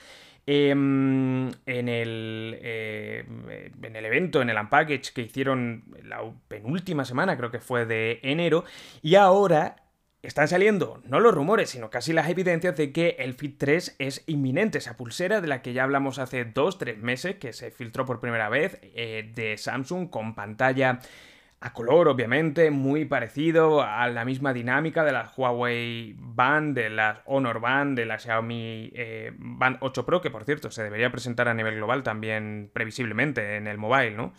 Em, 0.48 1.50
en, 1.67 1.88
el, 1.88 2.57
eh, 2.62 3.25
en 3.83 3.95
el 3.95 4.05
evento, 4.05 4.41
en 4.41 4.50
el 4.50 4.57
Unpackage 4.57 5.13
que 5.13 5.21
hicieron 5.21 5.83
la 6.03 6.19
penúltima 6.48 7.05
semana, 7.05 7.38
creo 7.38 7.51
que 7.51 7.60
fue 7.60 7.86
de 7.86 8.19
enero, 8.24 8.65
y 9.03 9.15
ahora 9.15 9.75
están 10.24 10.48
saliendo 10.48 11.01
no 11.05 11.19
los 11.19 11.33
rumores, 11.33 11.69
sino 11.69 11.89
casi 11.89 12.13
las 12.13 12.29
evidencias 12.29 12.75
de 12.75 12.91
que 12.91 13.17
el 13.19 13.33
Fit 13.36 13.57
3 13.57 13.95
es 14.00 14.24
inminente, 14.27 14.79
esa 14.79 14.98
pulsera 14.98 15.41
de 15.41 15.48
la 15.48 15.62
que 15.62 15.74
ya 15.74 15.83
hablamos 15.83 16.19
hace 16.19 16.45
2-3 16.45 16.98
meses, 16.98 17.36
que 17.36 17.53
se 17.53 17.71
filtró 17.71 18.05
por 18.05 18.19
primera 18.19 18.50
vez, 18.50 18.79
eh, 18.81 19.31
de 19.36 19.57
Samsung 19.57 20.10
con 20.10 20.36
pantalla 20.36 21.00
a 21.63 21.74
color, 21.74 22.08
obviamente, 22.08 22.72
muy 22.72 23.06
parecido 23.06 23.84
a 23.84 24.08
la 24.10 24.25
misma 24.25 24.51
dinámica 24.51 25.03
de 25.03 25.12
las 25.12 25.38
Huawei 25.38 26.15
Band, 26.17 26.76
de 26.76 26.89
las 26.89 27.19
Honor 27.26 27.62
Band, 27.62 27.95
de 27.95 28.08
la 28.08 28.17
Xiaomi 28.17 28.91
eh, 28.95 29.32
Band 29.38 29.78
8 29.80 30.04
Pro, 30.04 30.21
que 30.21 30.32
por 30.32 30.43
cierto 30.43 30.71
se 30.71 30.82
debería 30.82 31.12
presentar 31.12 31.47
a 31.47 31.54
nivel 31.54 31.76
global 31.76 32.02
también 32.02 32.71
previsiblemente 32.74 33.58
en 33.58 33.67
el 33.67 33.78
mobile, 33.78 34.12
¿no? 34.12 34.34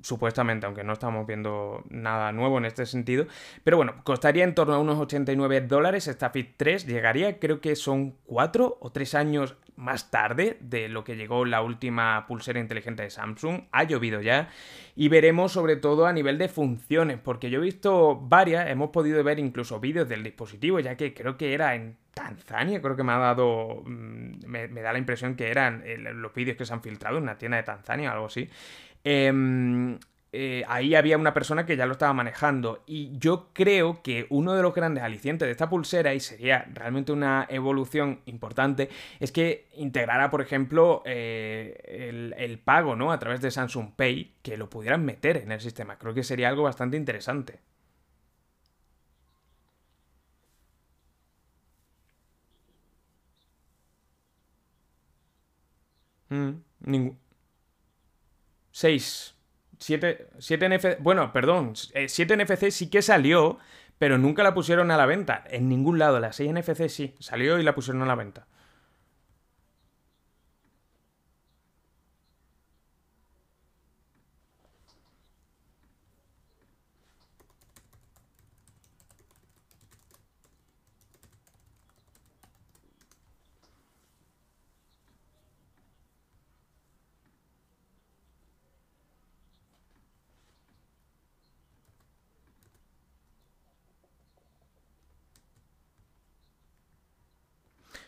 Supuestamente, 0.00 0.66
aunque 0.66 0.84
no 0.84 0.92
estamos 0.92 1.26
viendo 1.26 1.84
nada 1.88 2.32
nuevo 2.32 2.58
en 2.58 2.64
este 2.64 2.86
sentido. 2.86 3.26
Pero 3.64 3.76
bueno, 3.76 3.94
costaría 4.04 4.44
en 4.44 4.54
torno 4.54 4.74
a 4.74 4.78
unos 4.78 4.98
89 4.98 5.62
dólares. 5.62 6.08
Esta 6.08 6.30
Fit 6.30 6.54
3 6.56 6.86
llegaría, 6.86 7.38
creo 7.38 7.60
que 7.60 7.76
son 7.76 8.16
4 8.26 8.78
o 8.80 8.92
3 8.92 9.14
años 9.14 9.56
más 9.76 10.10
tarde 10.10 10.56
de 10.60 10.88
lo 10.88 11.04
que 11.04 11.16
llegó 11.16 11.44
la 11.44 11.62
última 11.62 12.26
pulsera 12.26 12.58
inteligente 12.58 13.02
de 13.02 13.10
Samsung. 13.10 13.64
Ha 13.72 13.84
llovido 13.84 14.20
ya. 14.20 14.48
Y 14.94 15.08
veremos 15.08 15.52
sobre 15.52 15.76
todo 15.76 16.06
a 16.06 16.12
nivel 16.12 16.38
de 16.38 16.48
funciones, 16.48 17.18
porque 17.22 17.50
yo 17.50 17.58
he 17.58 17.62
visto 17.62 18.16
varias, 18.16 18.70
hemos 18.70 18.90
podido 18.90 19.22
ver 19.22 19.38
incluso 19.38 19.78
vídeos 19.78 20.08
del 20.08 20.22
dispositivo, 20.22 20.80
ya 20.80 20.96
que 20.96 21.12
creo 21.12 21.36
que 21.36 21.52
era 21.52 21.74
en 21.74 21.98
Tanzania, 22.14 22.80
creo 22.80 22.96
que 22.96 23.02
me 23.02 23.12
ha 23.12 23.18
dado, 23.18 23.82
mm, 23.84 24.46
me, 24.46 24.68
da 24.68 24.92
la 24.92 24.98
impresión 24.98 25.36
que 25.36 25.50
eran 25.50 25.82
eh, 25.84 25.98
los 25.98 26.32
vídeos 26.32 26.56
que 26.56 26.64
se 26.64 26.72
han 26.72 26.80
filtrado 26.80 27.18
en 27.18 27.24
una 27.24 27.36
tienda 27.36 27.58
de 27.58 27.62
Tanzania 27.62 28.10
o 28.10 28.12
algo 28.14 28.26
así. 28.26 28.48
Em, 29.08 30.00
eh, 30.32 30.64
ahí 30.66 30.96
había 30.96 31.16
una 31.16 31.32
persona 31.32 31.64
que 31.64 31.76
ya 31.76 31.86
lo 31.86 31.92
estaba 31.92 32.12
manejando. 32.12 32.82
Y 32.86 33.16
yo 33.18 33.50
creo 33.52 34.02
que 34.02 34.26
uno 34.30 34.54
de 34.54 34.62
los 34.62 34.74
grandes 34.74 35.04
alicientes 35.04 35.46
de 35.46 35.52
esta 35.52 35.68
pulsera, 35.70 36.12
y 36.12 36.18
sería 36.18 36.66
realmente 36.74 37.12
una 37.12 37.46
evolución 37.48 38.20
importante, 38.26 38.88
es 39.20 39.30
que 39.30 39.68
integrara, 39.76 40.28
por 40.30 40.42
ejemplo, 40.42 41.02
eh, 41.06 42.32
el, 42.36 42.58
pago 42.58 42.96
¿no? 42.96 43.12
a 43.12 43.18
través 43.20 43.40
de 43.40 43.52
Samsung 43.52 43.92
Pay, 43.94 44.34
que 44.42 44.56
lo 44.56 44.68
pudieran 44.68 45.04
meter 45.04 45.36
en 45.36 45.52
el 45.52 45.60
sistema. 45.60 45.98
Creo 45.98 46.12
que 46.12 46.24
sería 46.24 46.48
algo 46.48 46.64
bastante 46.64 46.96
interesante. 46.96 47.60
Mm, 56.30 56.62
ningún. 56.80 57.25
6. 58.76 59.34
7, 59.78 60.28
7 60.38 60.68
NFC. 60.68 60.98
Bueno, 60.98 61.32
perdón. 61.32 61.72
7 61.76 61.94
eh, 61.94 62.36
NFC 62.36 62.70
sí 62.70 62.90
que 62.90 63.00
salió, 63.00 63.58
pero 63.96 64.18
nunca 64.18 64.42
la 64.42 64.52
pusieron 64.52 64.90
a 64.90 64.98
la 64.98 65.06
venta. 65.06 65.44
En 65.48 65.70
ningún 65.70 65.98
lado. 65.98 66.20
La 66.20 66.34
6 66.34 66.52
NFC 66.52 66.88
sí. 66.90 67.14
Salió 67.18 67.58
y 67.58 67.62
la 67.62 67.74
pusieron 67.74 68.02
a 68.02 68.06
la 68.06 68.14
venta. 68.14 68.46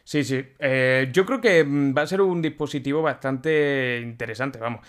Sí, 0.08 0.24
sí. 0.24 0.42
Eh, 0.58 1.10
yo 1.12 1.26
creo 1.26 1.38
que 1.38 1.62
mm, 1.62 1.94
va 1.94 2.00
a 2.00 2.06
ser 2.06 2.22
un 2.22 2.40
dispositivo 2.40 3.02
bastante 3.02 4.00
interesante, 4.02 4.58
vamos. 4.58 4.80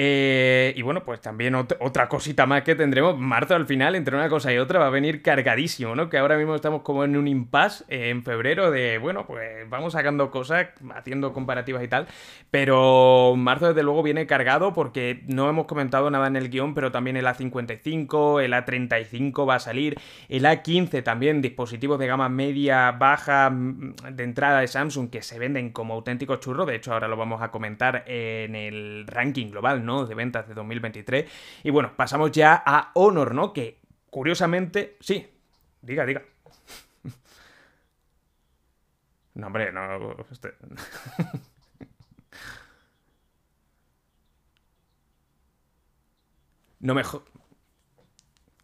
Eh, 0.00 0.74
y 0.76 0.82
bueno, 0.82 1.02
pues 1.02 1.20
también 1.20 1.56
otra 1.56 2.08
cosita 2.08 2.46
más 2.46 2.62
que 2.62 2.76
tendremos. 2.76 3.18
Marzo 3.18 3.56
al 3.56 3.66
final, 3.66 3.96
entre 3.96 4.14
una 4.14 4.28
cosa 4.28 4.52
y 4.52 4.58
otra, 4.58 4.78
va 4.78 4.86
a 4.86 4.90
venir 4.90 5.22
cargadísimo, 5.22 5.96
¿no? 5.96 6.08
Que 6.08 6.18
ahora 6.18 6.36
mismo 6.36 6.54
estamos 6.54 6.82
como 6.82 7.02
en 7.02 7.16
un 7.16 7.26
impasse 7.26 7.84
eh, 7.88 8.10
en 8.10 8.22
febrero 8.22 8.70
de, 8.70 8.98
bueno, 8.98 9.26
pues 9.26 9.68
vamos 9.68 9.94
sacando 9.94 10.30
cosas, 10.30 10.68
haciendo 10.94 11.32
comparativas 11.32 11.82
y 11.82 11.88
tal. 11.88 12.06
Pero 12.52 13.34
marzo 13.36 13.66
desde 13.66 13.82
luego 13.82 14.04
viene 14.04 14.28
cargado 14.28 14.72
porque 14.72 15.24
no 15.26 15.50
hemos 15.50 15.66
comentado 15.66 16.08
nada 16.12 16.28
en 16.28 16.36
el 16.36 16.48
guion, 16.48 16.74
pero 16.74 16.92
también 16.92 17.16
el 17.16 17.26
A55, 17.26 18.40
el 18.40 18.52
A35 18.52 19.48
va 19.48 19.56
a 19.56 19.58
salir, 19.58 19.98
el 20.28 20.44
A15 20.44 21.02
también, 21.02 21.42
dispositivos 21.42 21.98
de 21.98 22.06
gama 22.06 22.28
media, 22.28 22.92
baja, 22.92 23.50
mm, 23.50 23.94
de 24.12 24.22
entrada 24.22 24.62
Samsung 24.68 25.10
que 25.10 25.22
se 25.22 25.38
venden 25.38 25.70
como 25.72 25.94
auténticos 25.94 26.40
churros. 26.40 26.66
De 26.66 26.76
hecho, 26.76 26.92
ahora 26.92 27.08
lo 27.08 27.16
vamos 27.16 27.42
a 27.42 27.50
comentar 27.50 28.04
en 28.06 28.54
el 28.54 29.06
ranking 29.06 29.50
global, 29.50 29.84
de 30.06 30.14
ventas 30.14 30.46
de 30.46 30.54
2023. 30.54 31.30
Y 31.64 31.70
bueno, 31.70 31.92
pasamos 31.96 32.30
ya 32.32 32.62
a 32.64 32.92
Honor, 32.94 33.34
¿no? 33.34 33.52
Que 33.52 33.80
curiosamente, 34.10 34.96
sí, 35.00 35.26
diga, 35.82 36.04
diga. 36.06 36.22
No, 39.34 39.46
hombre, 39.46 39.72
no. 39.72 40.16
Este... 40.32 40.54
no 46.80 46.94
me... 46.94 47.02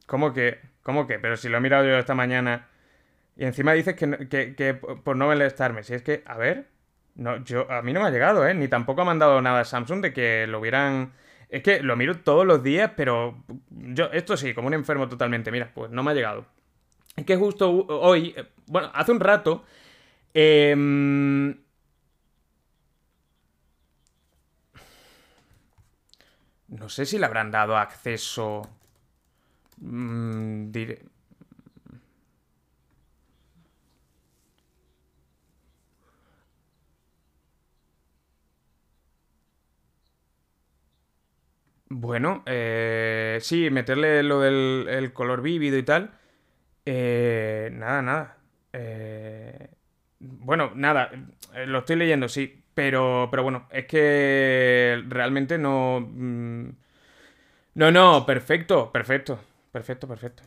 ¿Cómo 0.07 0.33
que? 0.33 0.61
¿Cómo 0.83 1.07
que? 1.07 1.19
Pero 1.21 1.37
si 1.37 1.49
lo 1.49 1.59
he 1.59 1.61
mirado 1.61 1.85
yo 1.85 1.97
esta 1.97 2.15
mañana 2.15 2.69
y 3.37 3.45
encima 3.45 3.73
dices 3.73 3.95
que, 3.97 4.55
que, 4.57 4.75
por 4.75 5.17
no 5.17 5.27
molestarme. 5.27 5.83
Si 5.83 5.95
es 5.95 6.03
que, 6.03 6.23
a 6.27 6.37
ver, 6.39 6.69
No, 7.17 7.43
yo, 7.45 7.71
a 7.71 7.83
mí 7.83 7.93
no 7.93 8.01
me 8.01 8.09
ha 8.09 8.11
llegado, 8.11 8.47
¿eh? 8.47 8.55
Ni 8.55 8.69
tampoco 8.69 9.03
ha 9.03 9.05
mandado 9.05 9.41
nada 9.41 9.65
Samsung 9.65 10.01
de 10.03 10.13
que 10.13 10.47
lo 10.49 10.61
hubieran... 10.61 11.13
Es 11.49 11.63
que 11.63 11.81
lo 11.83 11.97
miro 11.97 12.19
todos 12.21 12.47
los 12.47 12.63
días, 12.63 12.93
pero 12.97 13.45
yo, 13.71 14.07
esto 14.13 14.37
sí, 14.37 14.55
como 14.55 14.69
un 14.69 14.75
enfermo 14.75 15.09
totalmente. 15.09 15.53
Mira, 15.53 15.71
pues 15.75 15.91
no 15.91 16.03
me 16.03 16.11
ha 16.13 16.15
llegado. 16.15 16.47
Es 17.17 17.25
que 17.25 17.37
justo 17.37 17.71
hoy, 17.71 18.35
eh, 18.37 18.47
bueno, 18.67 18.91
hace 18.95 19.13
un 19.13 19.21
rato, 19.21 19.65
eh, 20.35 20.75
No 26.69 26.89
sé 26.89 27.07
si 27.07 27.19
le 27.19 27.27
habrán 27.27 27.51
dado 27.51 27.77
acceso... 27.77 28.63
Mmm, 29.79 30.71
Bueno, 41.97 42.43
eh, 42.47 43.39
sí, 43.41 43.71
meterle 43.71 44.23
lo 44.25 44.41
del 44.41 44.87
el 44.89 45.13
color 45.13 45.43
vívido 45.43 45.79
y 45.79 45.85
tal. 45.85 46.13
Eh, 46.87 47.71
nada, 47.73 48.03
nada. 48.03 48.39
Eh, 48.73 49.71
bueno, 50.21 50.73
nada, 50.77 51.11
eh, 51.55 51.67
lo 51.67 51.81
estoy 51.81 51.97
leyendo, 51.97 52.29
sí. 52.29 52.65
Pero, 52.75 53.29
pero 53.31 53.43
bueno, 53.45 53.69
es 53.73 53.87
que 53.87 55.03
realmente 55.09 55.59
no... 55.59 56.01
Mm, 56.01 56.71
no, 57.75 57.91
no, 57.91 58.25
perfecto, 58.27 58.91
perfecto, 58.93 59.39
perfecto, 59.73 60.07
perfecto. 60.09 60.43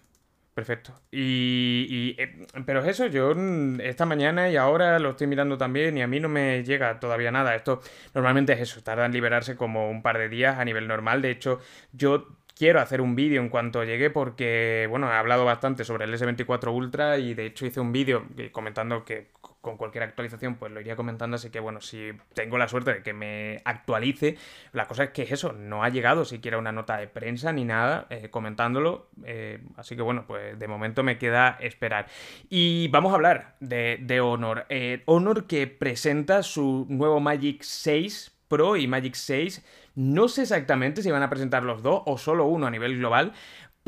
Perfecto. 0.58 0.91
Y, 1.12 2.15
eh, 2.17 2.48
pero 2.65 2.80
es 2.82 2.88
eso, 2.88 3.06
yo 3.06 3.32
mm, 3.36 3.80
esta 3.80 4.08
mañana 4.08 4.50
y 4.50 4.56
ahora 4.56 4.98
lo 4.98 5.12
estoy 5.12 5.28
mirando 5.28 5.56
también 5.56 5.96
y 5.96 6.02
a 6.02 6.08
mí 6.08 6.20
no 6.20 6.30
me 6.30 6.63
llega 6.63 7.00
todavía 7.00 7.30
nada. 7.32 7.54
Esto 7.54 7.80
normalmente 8.15 8.54
es 8.54 8.62
eso, 8.62 8.82
tarda 8.82 9.06
en 9.06 9.12
liberarse 9.12 9.56
como 9.56 9.88
un 9.88 10.02
par 10.02 10.17
de 10.17 10.30
días 10.30 10.58
a 10.58 10.65
nivel 10.65 10.88
normal. 10.88 11.22
De 11.22 11.30
hecho, 11.30 11.60
yo 11.91 12.39
quiero 12.58 12.80
hacer 12.82 13.02
un 13.02 13.15
vídeo 13.15 13.39
en 13.39 13.50
cuanto 13.50 13.84
llegue 13.84 14.10
porque, 14.10 14.88
bueno, 14.89 15.12
he 15.12 15.15
hablado 15.15 15.46
bastante 15.46 15.86
sobre 15.86 16.06
el 16.06 16.13
S24 16.15 16.74
Ultra 16.74 17.20
y 17.20 17.36
de 17.36 17.46
hecho 17.46 17.67
hice 17.67 17.80
un 17.80 17.91
vídeo 17.91 18.26
comentando 18.52 19.06
que 19.06 19.28
con 19.67 19.75
cualquier 19.75 20.06
actualización 20.06 20.56
pues 20.56 20.71
lo 20.71 20.80
iría 20.80 20.95
comentando, 20.95 21.36
así 21.36 21.49
que 21.49 21.60
bueno, 21.60 21.82
si 21.82 22.12
tengo 22.34 22.58
la 22.58 22.69
suerte 22.69 22.93
de 22.93 23.03
que 23.03 23.12
me 23.12 23.62
actualice, 23.65 24.38
la 24.71 24.86
cosa 24.86 25.03
es 25.03 25.10
que 25.10 25.23
eso, 25.23 25.51
no 25.51 25.84
ha 25.84 25.89
llegado 25.89 26.23
siquiera 26.23 26.58
una 26.58 26.71
nota 26.71 26.95
de 26.95 27.10
prensa 27.10 27.51
ni 27.51 27.65
nada 27.65 28.08
eh, 28.10 28.30
comentándolo, 28.30 29.10
eh, 29.25 29.60
así 29.75 29.97
que 29.97 30.01
bueno, 30.01 30.23
pues 30.25 30.58
de 30.58 30.67
momento 30.69 31.03
me 31.03 31.17
queda 31.17 31.58
esperar. 31.60 32.08
Y 32.49 32.88
vamos 32.88 33.12
a 33.12 33.15
hablar 33.15 33.56
de, 33.60 34.21
Honor. 34.21 34.65
Eh, 34.69 35.03
Honor 35.06 35.47
que 35.47 35.67
presenta 35.67 36.43
su 36.43 36.86
nuevo 36.88 37.19
Magic 37.19 37.62
6 37.62 38.38
Pro 38.47 38.77
y 38.77 38.88
Magic 38.88 39.15
6. 39.15 39.65
No 39.95 40.27
sé 40.27 40.43
exactamente 40.43 41.01
si 41.01 41.12
van 41.12 41.23
a 41.23 41.30
presentar 41.30 41.63
los 41.63 41.84
dos 41.84 42.03
o 42.06 42.17
solo 42.17 42.45
uno 42.45 42.67
a 42.67 42.71
nivel 42.71 42.97
global, 42.97 43.34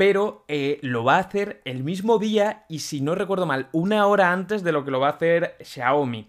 pero 0.00 0.46
eh, 0.48 0.78
lo 0.80 1.04
va 1.04 1.16
a 1.16 1.18
hacer 1.18 1.60
el 1.66 1.84
mismo 1.84 2.18
día 2.18 2.64
y 2.70 2.78
si 2.78 3.02
no 3.02 3.14
recuerdo 3.14 3.44
mal, 3.44 3.68
una 3.72 4.06
hora 4.06 4.32
antes 4.32 4.64
de 4.64 4.72
lo 4.72 4.82
que 4.82 4.90
lo 4.90 4.98
va 4.98 5.08
a 5.08 5.10
hacer 5.10 5.56
Xiaomi. 5.60 6.26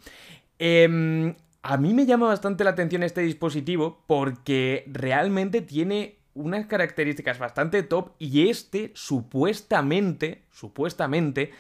Em, 0.60 1.34
a 1.64 1.78
mí 1.78 1.94
me 1.94 2.06
llama 2.06 2.28
bastante 2.28 2.66
la 2.66 2.72
atención 2.72 3.02
este 3.02 3.22
dispositivo 3.22 4.04
porque 4.08 4.84
realmente 4.88 5.62
tiene 5.62 6.18
unas 6.34 6.66
características 6.66 7.40
bastante 7.40 7.82
top 7.82 8.10
y 8.20 8.50
este 8.50 8.92
supuestamente, 8.94 10.42
supuestamente, 10.52 11.54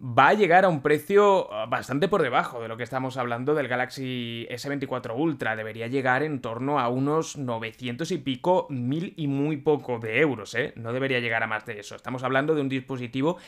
va 0.00 0.28
a 0.28 0.34
llegar 0.34 0.64
a 0.64 0.68
un 0.68 0.82
precio 0.82 1.52
ah, 1.52 1.66
bastante 1.66 2.08
por 2.08 2.22
debajo 2.22 2.60
de 2.60 2.68
lo 2.68 2.76
que 2.76 2.82
estamos 2.82 3.16
hablando 3.16 3.54
del 3.54 3.68
Galaxy 3.68 4.46
S24 4.50 5.14
Ultra. 5.16 5.56
Debería 5.56 5.86
llegar 5.86 6.22
en 6.22 6.40
torno 6.40 6.78
a 6.78 6.88
unos 6.88 7.36
900 7.36 8.10
y 8.10 8.18
pico, 8.18 8.66
mil 8.68 9.14
y 9.16 9.26
muy 9.26 9.56
poco 9.56 9.98
de 9.98 10.20
euros, 10.20 10.54
¿eh? 10.54 10.72
No 10.76 10.92
debería 10.92 11.20
llegar 11.20 11.42
a 11.42 11.46
más 11.46 11.64
de 11.66 11.80
eso. 11.80 11.96
Estamos 11.96 12.22
hablando 12.22 12.54
de 12.54 12.60
un 12.60 12.68
dispositivo 12.68 13.38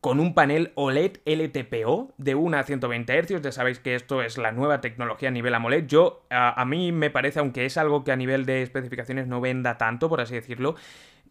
con 0.00 0.18
un 0.18 0.34
panel 0.34 0.72
OLED 0.74 1.18
LTPO 1.24 2.14
de 2.16 2.34
1 2.34 2.58
a 2.58 2.62
120 2.64 3.22
Hz. 3.22 3.42
Ya 3.42 3.52
sabéis 3.52 3.78
que 3.78 3.94
esto 3.94 4.22
es 4.22 4.36
la 4.36 4.50
nueva 4.50 4.80
tecnología 4.80 5.28
a 5.28 5.32
nivel 5.32 5.54
AMOLED. 5.54 5.86
Yo, 5.86 6.26
a, 6.30 6.60
a 6.60 6.64
mí 6.64 6.90
me 6.90 7.10
parece, 7.10 7.38
aunque 7.38 7.66
es 7.66 7.76
algo 7.76 8.02
que 8.02 8.12
a 8.12 8.16
nivel 8.16 8.44
de 8.44 8.62
especificaciones 8.62 9.28
no 9.28 9.40
venda 9.40 9.78
tanto, 9.78 10.08
por 10.08 10.20
así 10.20 10.34
decirlo, 10.34 10.74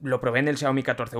lo 0.01 0.19
probé 0.19 0.39
en 0.39 0.47
el 0.47 0.57
Xiaomi 0.57 0.83
14 0.83 1.17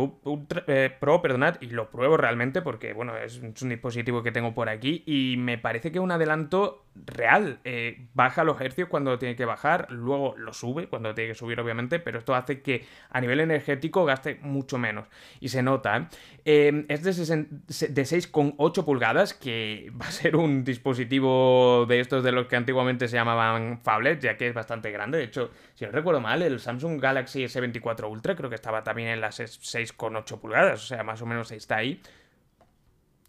eh, 0.67 0.95
Pro, 0.99 1.21
perdonad, 1.21 1.57
y 1.61 1.67
lo 1.67 1.89
pruebo 1.89 2.17
realmente 2.17 2.61
porque, 2.61 2.93
bueno, 2.93 3.15
es, 3.17 3.39
un 3.39 3.69
dispositivo 3.69 4.23
que 4.23 4.31
tengo 4.31 4.53
por 4.53 4.69
aquí 4.69 5.03
y 5.05 5.35
me 5.37 5.57
parece 5.57 5.91
que 5.91 5.99
es 5.99 6.03
un 6.03 6.11
adelanto 6.11 6.85
real. 6.95 7.59
Eh, 7.63 8.07
baja 8.13 8.43
los 8.43 8.59
hercios 8.59 8.89
cuando 8.89 9.17
tiene 9.19 9.35
que 9.35 9.45
bajar, 9.45 9.87
luego 9.91 10.35
lo 10.37 10.53
sube 10.53 10.87
cuando 10.87 11.13
tiene 11.13 11.29
que 11.29 11.35
subir, 11.35 11.59
obviamente, 11.59 11.99
pero 11.99 12.19
esto 12.19 12.35
hace 12.35 12.61
que 12.61 12.85
a 13.09 13.21
nivel 13.21 13.39
energético 13.39 14.03
gaste 14.03 14.39
mucho 14.41 14.77
menos. 14.77 15.07
Y 15.39 15.49
se 15.49 15.61
nota, 15.61 16.09
¿eh? 16.43 16.85
es 16.89 17.03
de, 17.03 17.11
de 17.11 18.01
6,8 18.01 18.85
pulgadas, 18.85 19.33
que 19.33 19.91
va 20.01 20.07
a 20.07 20.11
ser 20.11 20.35
un 20.35 20.63
dispositivo 20.63 21.85
de 21.87 21.99
estos 21.99 22.23
de 22.23 22.31
los 22.31 22.47
que 22.47 22.55
antiguamente 22.55 23.07
se 23.07 23.15
llamaban 23.15 23.79
phablets, 23.83 24.23
ya 24.23 24.37
que 24.37 24.47
es 24.47 24.53
bastante 24.53 24.91
grande. 24.91 25.19
De 25.19 25.25
hecho, 25.25 25.51
si 25.75 25.85
no 25.85 25.91
recuerdo 25.91 26.19
mal, 26.19 26.41
el 26.41 26.59
Samsung 26.59 26.99
Galaxy 26.99 27.43
S24 27.43 28.09
Ultra 28.09 28.35
creo 28.35 28.49
que 28.49 28.55
está 28.55 28.70
también 28.83 29.09
en 29.09 29.21
las 29.21 29.39
6,8 29.39 30.39
pulgadas, 30.39 30.83
o 30.83 30.87
sea, 30.87 31.03
más 31.03 31.21
o 31.21 31.25
menos 31.25 31.51
está 31.51 31.77
ahí. 31.77 32.01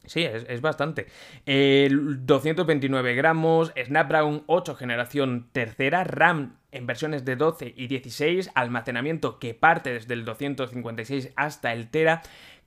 Sí, 0.05 0.23
es, 0.25 0.61
bastante. 0.61 1.07
229 1.47 3.15
gramos, 3.15 3.73
Snapdragon 3.85 4.43
8 4.47 4.75
generación 4.75 5.49
tercera, 5.53 6.03
RAM 6.03 6.59
en 6.73 6.87
versiones 6.87 7.25
de 7.25 7.37
12 7.37 7.75
y 7.77 7.87
16, 7.87 8.51
almacenamiento 8.55 9.39
que 9.39 9.55
parte 9.55 9.93
desde 9.93 10.15
el 10.15 10.25
256 10.25 11.31
hasta 11.37 11.73
el 11.73 11.89
Tera, 11.91 12.23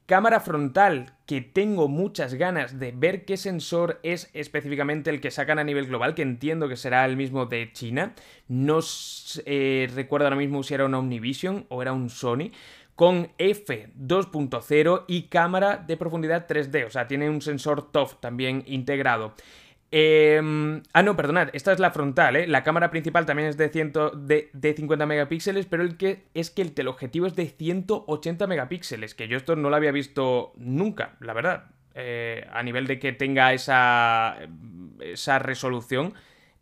Cámara 0.05 0.39
frontal, 0.39 1.13
que 1.25 1.41
tengo 1.41 1.87
muchas 1.87 2.35
ganas 2.35 2.77
de 2.77 2.91
ver 2.91 3.25
qué 3.25 3.37
sensor 3.37 3.99
es 4.03 4.29
específicamente 4.33 5.09
el 5.09 5.19
que 5.19 5.31
sacan 5.31 5.57
a 5.57 5.63
nivel 5.63 5.87
global, 5.87 6.13
que 6.13 6.21
entiendo 6.21 6.69
que 6.69 6.77
será 6.77 7.05
el 7.05 7.17
mismo 7.17 7.47
de 7.47 7.71
China. 7.73 8.13
No 8.47 8.81
eh, 9.45 9.89
recuerdo 9.95 10.27
ahora 10.27 10.35
mismo 10.35 10.61
si 10.61 10.75
era 10.75 10.85
un 10.85 10.93
Omnivision 10.93 11.65
o 11.69 11.81
era 11.81 11.91
un 11.91 12.11
Sony. 12.11 12.51
Con 12.93 13.29
F2.0 13.39 15.05
y 15.07 15.23
cámara 15.23 15.77
de 15.77 15.97
profundidad 15.97 16.47
3D, 16.47 16.85
o 16.85 16.91
sea, 16.91 17.07
tiene 17.07 17.27
un 17.27 17.41
sensor 17.41 17.91
TOF 17.91 18.17
también 18.19 18.63
integrado. 18.67 19.33
Em, 19.97 20.83
ah, 20.91 21.03
no, 21.03 21.15
perdonad, 21.15 21.51
esta 21.53 21.71
es 21.71 21.79
la 21.79 21.89
frontal, 21.89 22.35
¿eh? 22.35 22.47
La 22.47 22.63
cámara 22.63 22.89
principal 22.89 23.25
también 23.25 23.47
es 23.47 23.55
de, 23.55 23.69
de, 24.51 24.73
50 24.73 25.05
megapíxeles, 25.05 25.67
pero 25.67 25.83
el 25.83 25.95
que 25.95 26.25
es 26.33 26.51
que 26.51 26.63
el 26.63 26.73
teleobjetivo 26.73 27.27
es 27.27 27.37
de 27.37 27.47
180 27.47 28.45
megapíxeles, 28.45 29.15
que 29.15 29.29
yo 29.29 29.37
esto 29.37 29.55
no 29.55 29.69
lo 29.69 29.75
había 29.77 29.93
visto 29.93 30.51
nunca, 30.57 31.15
la 31.21 31.31
verdad. 31.31 31.67
Eh, 31.93 32.45
a 32.51 32.61
nivel 32.61 32.87
de 32.87 32.99
que 32.99 33.13
tenga 33.13 33.53
esa, 33.53 34.35
esa 34.99 35.39
resolución, 35.39 36.13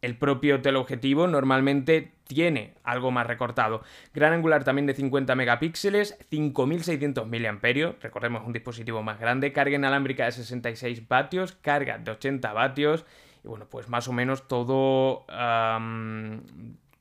el 0.04 0.18
propio 0.18 0.62
teleobjetivo 0.62 1.28
normalmente 1.28 2.12
tiene 2.26 2.74
algo 2.84 3.10
más 3.10 3.26
recortado. 3.26 3.84
Gran 4.14 4.34
angular 4.34 4.66
también 4.66 4.86
de 4.86 4.94
50 4.94 5.34
megapíxeles, 5.34 6.18
5600 6.30 7.26
mAh, 7.26 7.96
recordemos 8.02 8.46
un 8.46 8.52
dispositivo 8.52 9.02
más 9.02 9.18
grande, 9.18 9.54
carga 9.54 9.78
inalámbrica 9.78 10.26
de 10.26 10.34
66 10.34 11.08
vatios, 11.08 11.54
carga 11.54 11.98
de 11.98 12.12
80 12.12 12.52
vatios 12.52 13.06
y 13.46 13.48
bueno, 13.48 13.66
pues 13.70 13.88
más 13.88 14.10
o 14.10 14.14
menos 14.14 14.48
todo 14.50 15.26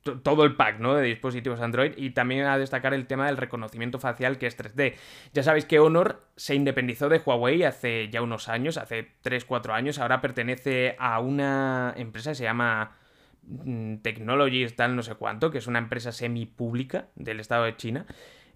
todo 0.02 0.44
el 0.44 0.56
pack 0.56 0.80
¿no? 0.80 0.94
de 0.94 1.04
dispositivos 1.04 1.60
Android 1.60 1.92
y 1.96 2.10
también 2.10 2.46
a 2.46 2.58
destacar 2.58 2.94
el 2.94 3.06
tema 3.06 3.26
del 3.26 3.36
reconocimiento 3.36 3.98
facial 3.98 4.38
que 4.38 4.46
es 4.46 4.58
3D. 4.58 4.94
Ya 5.32 5.42
sabéis 5.42 5.64
que 5.64 5.78
Honor 5.78 6.24
se 6.36 6.54
independizó 6.54 7.08
de 7.08 7.18
Huawei 7.24 7.62
hace 7.62 8.08
ya 8.10 8.22
unos 8.22 8.48
años, 8.48 8.76
hace 8.78 9.12
3-4 9.22 9.72
años, 9.72 9.98
ahora 9.98 10.20
pertenece 10.20 10.96
a 10.98 11.20
una 11.20 11.94
empresa 11.96 12.30
que 12.30 12.36
se 12.36 12.44
llama 12.44 12.96
mm, 13.42 13.96
Technologies 13.98 14.74
tal 14.76 14.96
no 14.96 15.02
sé 15.02 15.14
cuánto, 15.14 15.50
que 15.50 15.58
es 15.58 15.66
una 15.66 15.78
empresa 15.78 16.12
semi-pública 16.12 17.06
del 17.14 17.40
estado 17.40 17.64
de 17.64 17.76
China. 17.76 18.06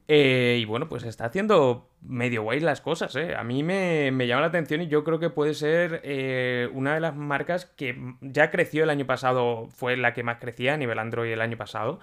Eh, 0.09 0.59
y 0.61 0.64
bueno, 0.64 0.88
pues 0.88 1.03
está 1.03 1.25
haciendo 1.25 1.90
medio 2.01 2.42
guay 2.42 2.61
las 2.61 2.81
cosas, 2.81 3.16
¿eh? 3.16 3.35
A 3.35 3.42
mí 3.42 3.64
me, 3.64 4.12
llama 4.27 4.42
la 4.42 4.47
atención 4.49 4.81
y 4.83 4.87
yo 4.87 5.03
creo 5.03 5.19
que 5.19 5.31
puede 5.31 5.55
ser 5.55 6.01
eh, 6.05 6.69
una 6.73 6.95
de 6.95 7.01
las 7.01 7.16
marcas 7.16 7.66
que 7.66 8.14
ya 8.21 8.51
creció 8.53 8.85
el 8.85 8.90
año 8.90 9.07
pasado, 9.07 9.69
fue 9.71 9.97
la 9.97 10.14
que 10.14 10.23
más 10.23 10.38
crecía 10.38 10.75
a 10.75 10.77
nivel 10.77 10.99
Android 11.01 11.33
el 11.33 11.40
año 11.40 11.57
pasado. 11.57 11.99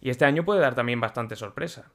Y 0.00 0.10
este 0.10 0.26
año 0.26 0.44
puede 0.44 0.60
dar 0.60 0.74
también 0.74 1.00
bastante 1.00 1.36
sorpresa. 1.36 1.90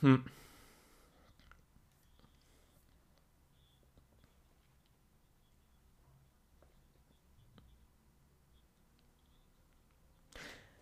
Hmm. 0.00 0.16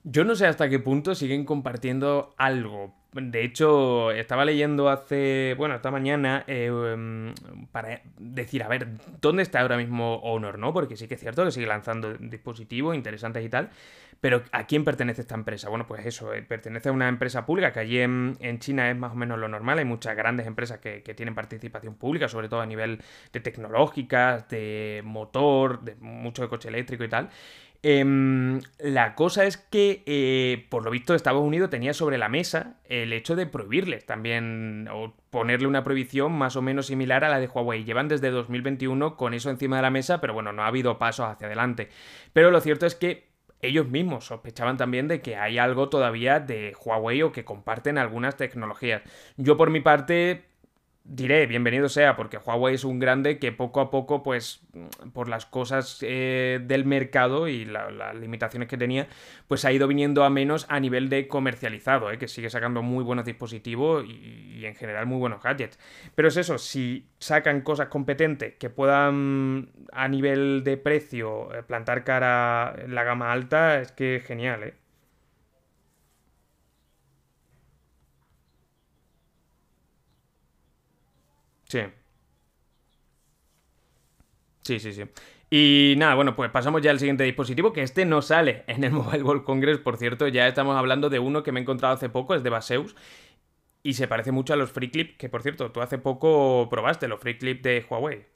Yo 0.08 0.22
no 0.22 0.36
sé 0.36 0.46
hasta 0.46 0.68
qué 0.68 0.78
punto 0.78 1.16
siguen 1.16 1.44
compartiendo 1.44 2.32
algo. 2.36 2.94
De 3.12 3.42
hecho, 3.42 4.12
estaba 4.12 4.44
leyendo 4.44 4.88
hace, 4.88 5.56
bueno, 5.58 5.74
esta 5.74 5.90
mañana, 5.90 6.44
eh, 6.46 6.70
para 7.72 8.02
decir, 8.16 8.62
a 8.62 8.68
ver, 8.68 8.86
¿dónde 9.20 9.42
está 9.42 9.62
ahora 9.62 9.76
mismo 9.76 10.18
Honor, 10.18 10.60
no? 10.60 10.72
Porque 10.72 10.96
sí 10.96 11.08
que 11.08 11.14
es 11.14 11.20
cierto 11.20 11.44
que 11.44 11.50
sigue 11.50 11.66
lanzando 11.66 12.14
dispositivos 12.14 12.94
interesantes 12.94 13.44
y 13.44 13.48
tal, 13.48 13.70
pero 14.20 14.44
¿a 14.52 14.68
quién 14.68 14.84
pertenece 14.84 15.22
esta 15.22 15.34
empresa? 15.34 15.70
Bueno, 15.70 15.88
pues 15.88 16.06
eso, 16.06 16.32
eh, 16.32 16.42
pertenece 16.42 16.88
a 16.88 16.92
una 16.92 17.08
empresa 17.08 17.44
pública 17.44 17.72
que 17.72 17.80
allí 17.80 17.98
en, 17.98 18.36
China 18.60 18.88
es 18.88 18.96
más 18.96 19.10
o 19.10 19.16
menos 19.16 19.40
lo 19.40 19.48
normal, 19.48 19.80
hay 19.80 19.84
muchas 19.84 20.14
grandes 20.14 20.46
empresas 20.46 20.78
que, 20.78 21.02
que 21.02 21.14
tienen 21.14 21.34
participación 21.34 21.96
pública, 21.96 22.28
sobre 22.28 22.48
todo 22.48 22.60
a 22.60 22.66
nivel 22.66 23.00
de 23.32 23.40
tecnológicas, 23.40 24.48
de 24.48 25.02
motor, 25.04 25.82
de 25.82 25.96
mucho 25.96 26.42
de 26.42 26.48
coche 26.48 26.68
eléctrico 26.68 27.02
y 27.02 27.08
tal. 27.08 27.28
Em, 27.88 28.62
la 28.80 29.14
cosa 29.14 29.44
es 29.44 29.58
que, 29.58 30.02
eh, 30.06 30.66
por 30.70 30.82
lo 30.82 30.90
visto, 30.90 31.14
Estados 31.14 31.44
Unidos 31.44 31.70
tenía 31.70 31.94
sobre 31.94 32.18
la 32.18 32.28
mesa 32.28 32.80
el 32.86 33.12
hecho 33.12 33.36
de 33.36 33.46
prohibirles 33.46 34.04
también, 34.04 34.88
o 34.92 35.14
ponerle 35.30 35.68
una 35.68 35.84
prohibición 35.84 36.32
más 36.32 36.56
o 36.56 36.62
menos 36.62 36.86
similar 36.86 37.22
a 37.22 37.28
la 37.28 37.38
de 37.38 37.46
Huawei. 37.46 37.84
Llevan 37.84 38.08
desde 38.08 38.32
2021 38.32 39.16
con 39.16 39.34
eso 39.34 39.50
encima 39.50 39.76
de 39.76 39.82
la 39.82 39.90
mesa, 39.90 40.20
pero 40.20 40.34
bueno, 40.34 40.52
no 40.52 40.64
ha 40.64 40.66
habido 40.66 40.98
pasos 40.98 41.26
hacia 41.28 41.46
adelante. 41.46 41.88
Pero 42.32 42.50
lo 42.50 42.60
cierto 42.60 42.86
es 42.86 42.96
que 42.96 43.28
ellos 43.62 43.86
mismos 43.86 44.24
sospechaban 44.26 44.76
también 44.76 45.06
de 45.06 45.20
que 45.20 45.36
hay 45.36 45.58
algo 45.58 45.88
todavía 45.88 46.40
de 46.40 46.74
Huawei 46.84 47.22
o 47.22 47.30
que 47.30 47.44
comparten 47.44 47.98
algunas 47.98 48.36
tecnologías. 48.36 49.02
Yo 49.36 49.56
por 49.56 49.70
mi 49.70 49.80
parte 49.80 50.42
diré, 51.08 51.46
bienvenido 51.46 51.88
sea, 51.88 52.16
porque 52.16 52.38
Huawei 52.38 52.74
es 52.74 52.84
un 52.84 52.98
grande 52.98 53.38
que 53.38 53.52
poco 53.52 53.80
a 53.80 53.90
poco, 53.90 54.22
pues, 54.22 54.60
por 55.12 55.28
las 55.28 55.46
cosas 55.46 55.98
eh, 56.02 56.60
del 56.62 56.84
mercado 56.84 57.48
y 57.48 57.64
las 57.64 58.14
limitaciones 58.16 58.68
que 58.68 58.76
tenía, 58.76 59.08
pues 59.48 59.64
ha 59.64 59.72
ido 59.72 59.86
viniendo 59.88 60.24
a 60.24 60.30
menos 60.30 60.66
a 60.68 60.80
nivel 60.80 61.08
de 61.08 61.28
comercializado, 61.28 62.10
eh, 62.10 62.18
que 62.18 62.28
sigue 62.28 62.50
sacando 62.50 62.82
muy 62.82 63.04
buenos 63.04 63.24
dispositivos 63.24 64.04
y, 64.06 64.64
en 64.64 64.74
general 64.74 65.06
muy 65.06 65.18
buenos 65.18 65.42
gadgets. 65.42 65.78
Pero 66.14 66.28
es 66.28 66.36
eso, 66.36 66.58
si 66.58 67.08
sacan 67.18 67.60
cosas 67.60 67.88
competentes 67.88 68.54
que 68.54 68.70
puedan 68.70 69.70
a 69.92 70.08
nivel 70.08 70.64
de 70.64 70.76
precio 70.76 71.54
eh, 71.54 71.62
plantar 71.62 72.04
cara 72.04 72.74
en 72.78 72.94
la 72.94 73.04
gama 73.04 73.32
alta, 73.32 73.80
es 73.80 73.92
que 73.92 74.22
genial, 74.26 74.62
¿eh? 74.64 74.85
Sí. 81.68 81.80
Sí, 84.64 84.80
sí, 84.80 84.92
sí. 84.92 85.04
Y 85.48 85.94
nada, 85.96 86.14
bueno, 86.16 86.34
pues 86.34 86.50
pasamos 86.50 86.82
ya 86.82 86.90
al 86.90 86.98
siguiente 86.98 87.22
dispositivo, 87.24 87.72
que 87.72 87.82
este 87.82 88.04
no 88.04 88.20
sale 88.20 88.64
en 88.66 88.82
el 88.84 88.90
Mobile 88.92 89.22
World 89.22 89.44
Congress, 89.44 89.78
por 89.78 89.96
cierto, 89.96 90.26
ya 90.28 90.48
estamos 90.48 90.76
hablando 90.76 91.08
de 91.08 91.20
uno 91.20 91.42
que 91.42 91.52
me 91.52 91.60
he 91.60 91.62
encontrado 91.62 91.94
hace 91.94 92.08
poco, 92.08 92.34
es 92.34 92.42
de 92.42 92.50
Baseus, 92.50 92.96
y 93.82 93.94
se 93.94 94.08
parece 94.08 94.32
mucho 94.32 94.54
a 94.54 94.56
los 94.56 94.72
Free 94.72 94.90
Clip, 94.90 95.18
que 95.18 95.28
por 95.30 95.42
cierto, 95.42 95.72
tú 95.72 95.82
hace 95.82 95.98
poco 95.98 96.68
probaste 96.70 97.08
los 97.08 97.20
Free 97.20 97.38
Clip 97.38 97.62
de 97.62 97.86
Huawei. 97.88 98.26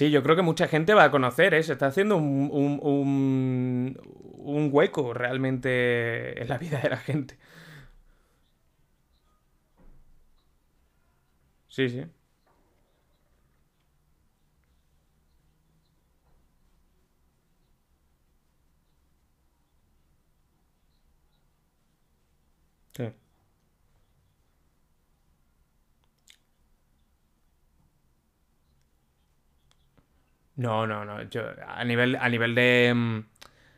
Sí, 0.00 0.10
yo 0.10 0.22
creo 0.22 0.34
que 0.34 0.40
mucha 0.40 0.66
gente 0.66 0.94
va 0.94 1.04
a 1.04 1.10
conocer, 1.10 1.52
¿eh? 1.52 1.62
Se 1.62 1.72
está 1.74 1.88
haciendo 1.88 2.16
un, 2.16 2.48
un, 2.50 2.80
un, 2.82 4.00
un 4.38 4.70
hueco 4.72 5.12
realmente 5.12 6.40
en 6.40 6.48
la 6.48 6.56
vida 6.56 6.78
de 6.80 6.88
la 6.88 6.96
gente. 6.96 7.36
Sí, 11.68 11.88
sí. 11.88 12.04
Sí. 22.96 23.10
No, 30.56 30.86
no, 30.86 31.04
no. 31.04 31.22
Yo, 31.24 31.42
a 31.66 31.84
nivel, 31.84 32.16
a 32.16 32.28
nivel 32.28 32.54
de, 32.54 32.92
mm, 32.94 33.20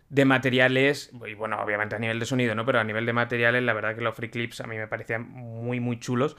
de 0.08 0.24
materiales, 0.24 1.10
y 1.26 1.34
bueno, 1.34 1.56
obviamente 1.62 1.96
a 1.96 1.98
nivel 1.98 2.18
de 2.18 2.26
sonido, 2.26 2.54
¿no? 2.54 2.64
Pero 2.66 2.80
a 2.80 2.84
nivel 2.84 3.06
de 3.06 3.12
materiales, 3.12 3.62
la 3.62 3.72
verdad 3.72 3.94
que 3.94 4.02
los 4.02 4.14
free 4.14 4.30
clips 4.30 4.60
a 4.60 4.66
mí 4.66 4.76
me 4.76 4.86
parecían 4.88 5.30
muy, 5.30 5.80
muy 5.80 5.98
chulos. 6.00 6.36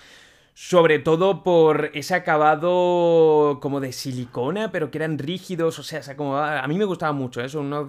Sobre 0.56 1.00
todo 1.00 1.44
por 1.44 1.90
ese 1.96 2.14
acabado 2.14 3.60
como 3.60 3.80
de 3.80 3.92
silicona, 3.92 4.72
pero 4.72 4.92
que 4.92 5.00
eran 5.00 5.18
rígidos, 5.18 5.80
o 5.80 5.84
sea, 5.84 6.16
como, 6.16 6.38
a 6.38 6.68
mí 6.68 6.78
me 6.78 6.86
gustaba 6.86 7.12
mucho, 7.12 7.42
¿eh? 7.42 7.50
son 7.50 7.66
unos, 7.74 7.88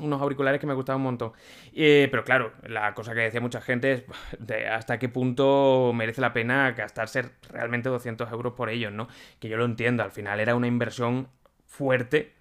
unos 0.00 0.22
auriculares 0.22 0.60
que 0.60 0.68
me 0.68 0.74
gustaban 0.74 1.00
un 1.00 1.04
montón. 1.06 1.32
Eh, 1.74 2.06
pero 2.08 2.22
claro, 2.22 2.52
la 2.68 2.94
cosa 2.94 3.12
que 3.12 3.22
decía 3.22 3.40
mucha 3.40 3.60
gente 3.60 3.92
es 3.92 4.04
de 4.38 4.68
hasta 4.68 5.00
qué 5.00 5.08
punto 5.08 5.90
merece 5.92 6.20
la 6.20 6.32
pena 6.32 6.70
gastarse 6.72 7.24
realmente 7.50 7.88
200 7.88 8.30
euros 8.30 8.52
por 8.52 8.70
ellos, 8.70 8.92
¿no? 8.92 9.08
Que 9.40 9.48
yo 9.48 9.56
lo 9.56 9.64
entiendo, 9.64 10.04
al 10.04 10.12
final 10.12 10.38
era 10.38 10.54
una 10.54 10.68
inversión 10.68 11.28
fuerte 11.66 12.36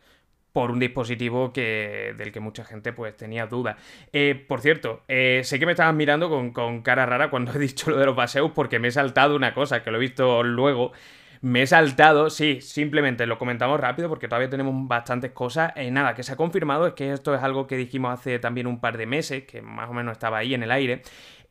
por 0.55 0.71
un 0.71 0.79
dispositivo 0.79 1.51
que, 1.51 2.15
del 2.17 2.31
que 2.31 2.39
mucha 2.39 2.63
gente 2.63 2.93
pues 2.93 3.17
tenía 3.17 3.45
dudas. 3.45 3.75
Eh, 4.13 4.45
por 4.47 4.61
cierto, 4.61 5.03
eh, 5.09 5.41
sé 5.43 5.59
que 5.59 5.65
me 5.65 5.73
estabas 5.73 5.93
mirando 5.93 6.29
con, 6.29 6.51
con, 6.51 6.81
cara 6.81 7.05
rara 7.05 7.29
cuando 7.29 7.51
he 7.53 7.59
dicho 7.59 7.91
lo 7.91 7.97
de 7.97 8.05
los 8.05 8.15
paseos 8.15 8.51
porque 8.55 8.79
me 8.79 8.87
he 8.87 8.91
saltado 8.91 9.35
una 9.35 9.53
cosa 9.53 9.83
que 9.83 9.91
lo 9.91 9.97
he 9.97 9.99
visto 9.99 10.43
luego. 10.43 10.93
Me 11.41 11.63
he 11.63 11.67
saltado, 11.67 12.29
sí, 12.29 12.61
simplemente 12.61 13.27
lo 13.27 13.37
comentamos 13.37 13.79
rápido 13.81 14.07
porque 14.07 14.29
todavía 14.29 14.49
tenemos 14.49 14.73
bastantes 14.87 15.31
cosas. 15.31 15.73
Eh, 15.75 15.91
nada, 15.91 16.13
que 16.15 16.23
se 16.23 16.31
ha 16.31 16.37
confirmado 16.37 16.87
es 16.87 16.93
que 16.93 17.11
esto 17.11 17.35
es 17.35 17.43
algo 17.43 17.67
que 17.67 17.75
dijimos 17.75 18.13
hace 18.13 18.39
también 18.39 18.65
un 18.65 18.79
par 18.79 18.97
de 18.97 19.05
meses, 19.05 19.43
que 19.43 19.61
más 19.61 19.89
o 19.89 19.93
menos 19.93 20.13
estaba 20.13 20.37
ahí 20.37 20.53
en 20.53 20.63
el 20.63 20.71
aire, 20.71 21.01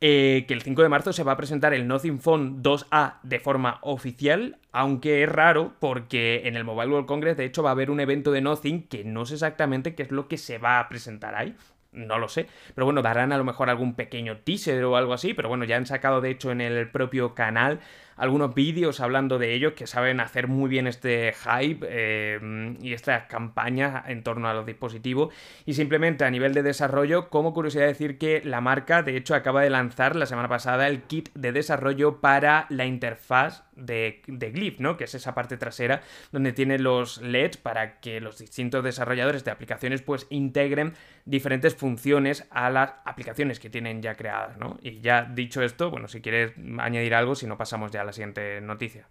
eh, 0.00 0.44
que 0.46 0.54
el 0.54 0.62
5 0.62 0.82
de 0.82 0.88
marzo 0.88 1.12
se 1.12 1.22
va 1.22 1.32
a 1.32 1.36
presentar 1.36 1.74
el 1.74 1.86
Nothing 1.86 2.20
Phone 2.20 2.62
2A 2.62 3.14
de 3.22 3.40
forma 3.40 3.78
oficial, 3.82 4.58
aunque 4.72 5.22
es 5.22 5.28
raro 5.28 5.74
porque 5.78 6.42
en 6.44 6.56
el 6.56 6.64
Mobile 6.64 6.90
World 6.90 7.06
Congress 7.06 7.36
de 7.36 7.44
hecho 7.44 7.62
va 7.62 7.70
a 7.70 7.72
haber 7.72 7.90
un 7.90 8.00
evento 8.00 8.32
de 8.32 8.40
Nothing 8.40 8.88
que 8.88 9.04
no 9.04 9.26
sé 9.26 9.34
exactamente 9.34 9.94
qué 9.94 10.02
es 10.02 10.10
lo 10.10 10.28
que 10.28 10.38
se 10.38 10.58
va 10.58 10.78
a 10.78 10.88
presentar 10.88 11.34
ahí. 11.34 11.56
No 11.92 12.18
lo 12.18 12.28
sé, 12.28 12.48
pero 12.74 12.86
bueno, 12.86 13.02
darán 13.02 13.32
a 13.32 13.38
lo 13.38 13.44
mejor 13.44 13.70
algún 13.70 13.94
pequeño 13.94 14.38
teaser 14.38 14.82
o 14.84 14.96
algo 14.96 15.12
así, 15.12 15.32
pero 15.32 15.48
bueno, 15.48 15.64
ya 15.64 15.76
han 15.76 15.86
sacado 15.86 16.20
de 16.20 16.30
hecho 16.30 16.50
en 16.50 16.60
el 16.60 16.90
propio 16.90 17.36
canal 17.36 17.78
algunos 18.16 18.54
vídeos 18.54 19.00
hablando 19.00 19.38
de 19.38 19.54
ellos 19.54 19.72
que 19.74 19.86
saben 19.86 20.20
hacer 20.20 20.48
muy 20.48 20.68
bien 20.68 20.86
este 20.86 21.32
hype 21.32 21.86
eh, 21.88 22.76
y 22.80 22.92
estas 22.92 23.24
campañas 23.24 24.04
en 24.08 24.22
torno 24.22 24.48
a 24.48 24.54
los 24.54 24.66
dispositivos. 24.66 25.32
Y 25.66 25.74
simplemente 25.74 26.24
a 26.24 26.30
nivel 26.30 26.54
de 26.54 26.62
desarrollo, 26.62 27.28
como 27.28 27.52
curiosidad 27.52 27.86
decir 27.86 28.18
que 28.18 28.42
la 28.44 28.60
marca 28.60 29.02
de 29.02 29.16
hecho 29.16 29.34
acaba 29.34 29.62
de 29.62 29.70
lanzar 29.70 30.16
la 30.16 30.26
semana 30.26 30.48
pasada 30.48 30.88
el 30.88 31.02
kit 31.02 31.30
de 31.34 31.52
desarrollo 31.52 32.20
para 32.20 32.66
la 32.68 32.86
interfaz 32.86 33.64
de, 33.76 34.22
de 34.26 34.50
Glyph, 34.50 34.78
¿no? 34.78 34.96
Que 34.96 35.04
es 35.04 35.14
esa 35.14 35.34
parte 35.34 35.56
trasera 35.56 36.02
donde 36.32 36.52
tiene 36.52 36.78
los 36.78 37.20
LEDs 37.20 37.56
para 37.56 38.00
que 38.00 38.20
los 38.20 38.38
distintos 38.38 38.84
desarrolladores 38.84 39.44
de 39.44 39.50
aplicaciones 39.50 40.02
pues 40.02 40.26
integren 40.30 40.94
diferentes 41.24 41.74
funciones 41.74 42.46
a 42.50 42.70
las 42.70 42.92
aplicaciones 43.04 43.58
que 43.58 43.70
tienen 43.70 44.02
ya 44.02 44.14
creadas, 44.14 44.58
¿no? 44.58 44.78
Y 44.82 45.00
ya 45.00 45.24
dicho 45.24 45.62
esto, 45.62 45.90
bueno, 45.90 46.08
si 46.08 46.20
quieres 46.20 46.52
añadir 46.78 47.14
algo, 47.14 47.34
si 47.34 47.46
no 47.46 47.56
pasamos 47.56 47.90
ya 47.90 48.03
la 48.04 48.12
siguiente 48.12 48.60
noticia. 48.60 49.08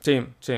Sí, 0.00 0.26
sí. 0.40 0.54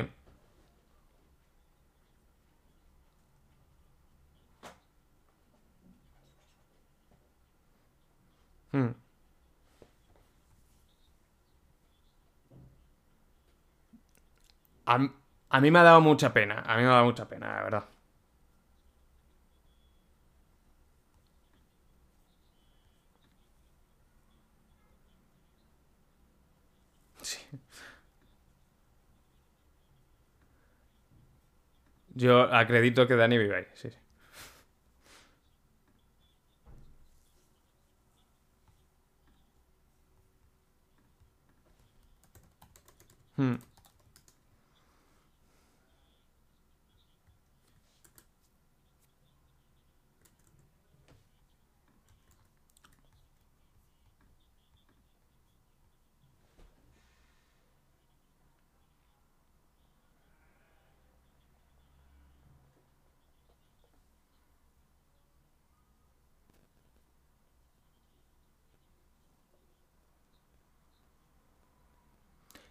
Hmm. 8.72 8.90
A, 14.86 14.96
a 15.50 15.60
mí 15.60 15.70
me 15.70 15.78
ha 15.78 15.82
dado 15.82 16.00
mucha 16.00 16.32
pena, 16.32 16.62
a 16.66 16.76
mí 16.76 16.82
me 16.82 16.88
ha 16.88 16.92
dado 16.92 17.04
mucha 17.04 17.28
pena, 17.28 17.48
la 17.56 17.62
verdad. 17.62 17.84
Yo 32.16 32.42
acredito 32.52 33.06
que 33.06 33.14
Dani 33.14 33.38
vive 33.38 33.56
ahí, 33.56 33.66
sí, 33.74 33.90
sí. 33.90 33.96
Hmm. 43.36 43.56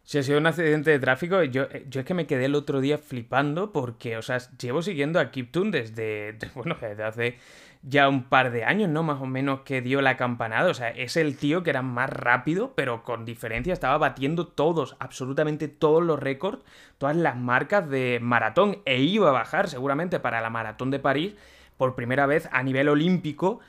Si 0.06 0.20
ha 0.20 0.24
sido 0.24 0.38
un 0.38 0.46
accidente 0.46 0.92
de 0.92 1.00
tráfico, 1.00 1.42
yo, 1.44 1.64
eh, 1.64 1.88
yo 1.90 2.02
es 2.02 2.06
que 2.06 2.14
me 2.14 2.28
quedé 2.28 2.46
el 2.46 2.54
otro 2.54 2.80
día 2.80 3.00
flipando 3.00 3.72
porque, 3.72 4.18
o 4.18 4.22
sea, 4.22 4.38
llevo 4.60 4.84
siguiendo 4.84 5.20
a 5.20 5.32
Kiptoon 5.32 5.72
desde, 5.72 6.38
bueno, 6.56 6.78
desde 6.80 7.04
hace 7.04 7.38
ya 7.82 8.08
un 8.08 8.24
par 8.24 8.52
de 8.52 8.64
años, 8.66 8.88
¿no? 8.90 9.02
Más 9.02 9.20
o 9.20 9.26
menos 9.26 9.62
que 9.62 9.82
dio 9.82 10.02
la 10.02 10.16
campanada. 10.16 10.70
O 10.70 10.74
sea, 10.76 10.90
es 10.90 11.18
el 11.18 11.38
tío 11.38 11.64
que 11.64 11.72
era 11.72 11.82
más 11.82 12.12
rápido, 12.12 12.74
pero 12.76 13.04
con 13.04 13.26
diferencia 13.26 13.74
estaba 13.74 13.98
batiendo 13.98 14.48
todos, 14.48 14.96
absolutamente 15.00 15.68
todos 15.68 16.04
los 16.04 16.20
récords, 16.20 16.64
todas 17.00 17.16
las 17.16 17.36
marcas 17.36 17.90
de 17.90 18.20
maratón 18.22 18.84
e 18.86 19.02
iba 19.02 19.30
a 19.30 19.34
bajar 19.34 19.70
seguramente 19.70 20.20
para 20.20 20.40
la 20.40 20.52
maratón 20.52 20.92
de 20.92 21.00
París 21.00 21.34
por 21.78 21.96
primera 21.96 22.28
vez 22.28 22.48
a 22.52 22.62
nivel 22.62 22.90
olímpico 22.90 23.60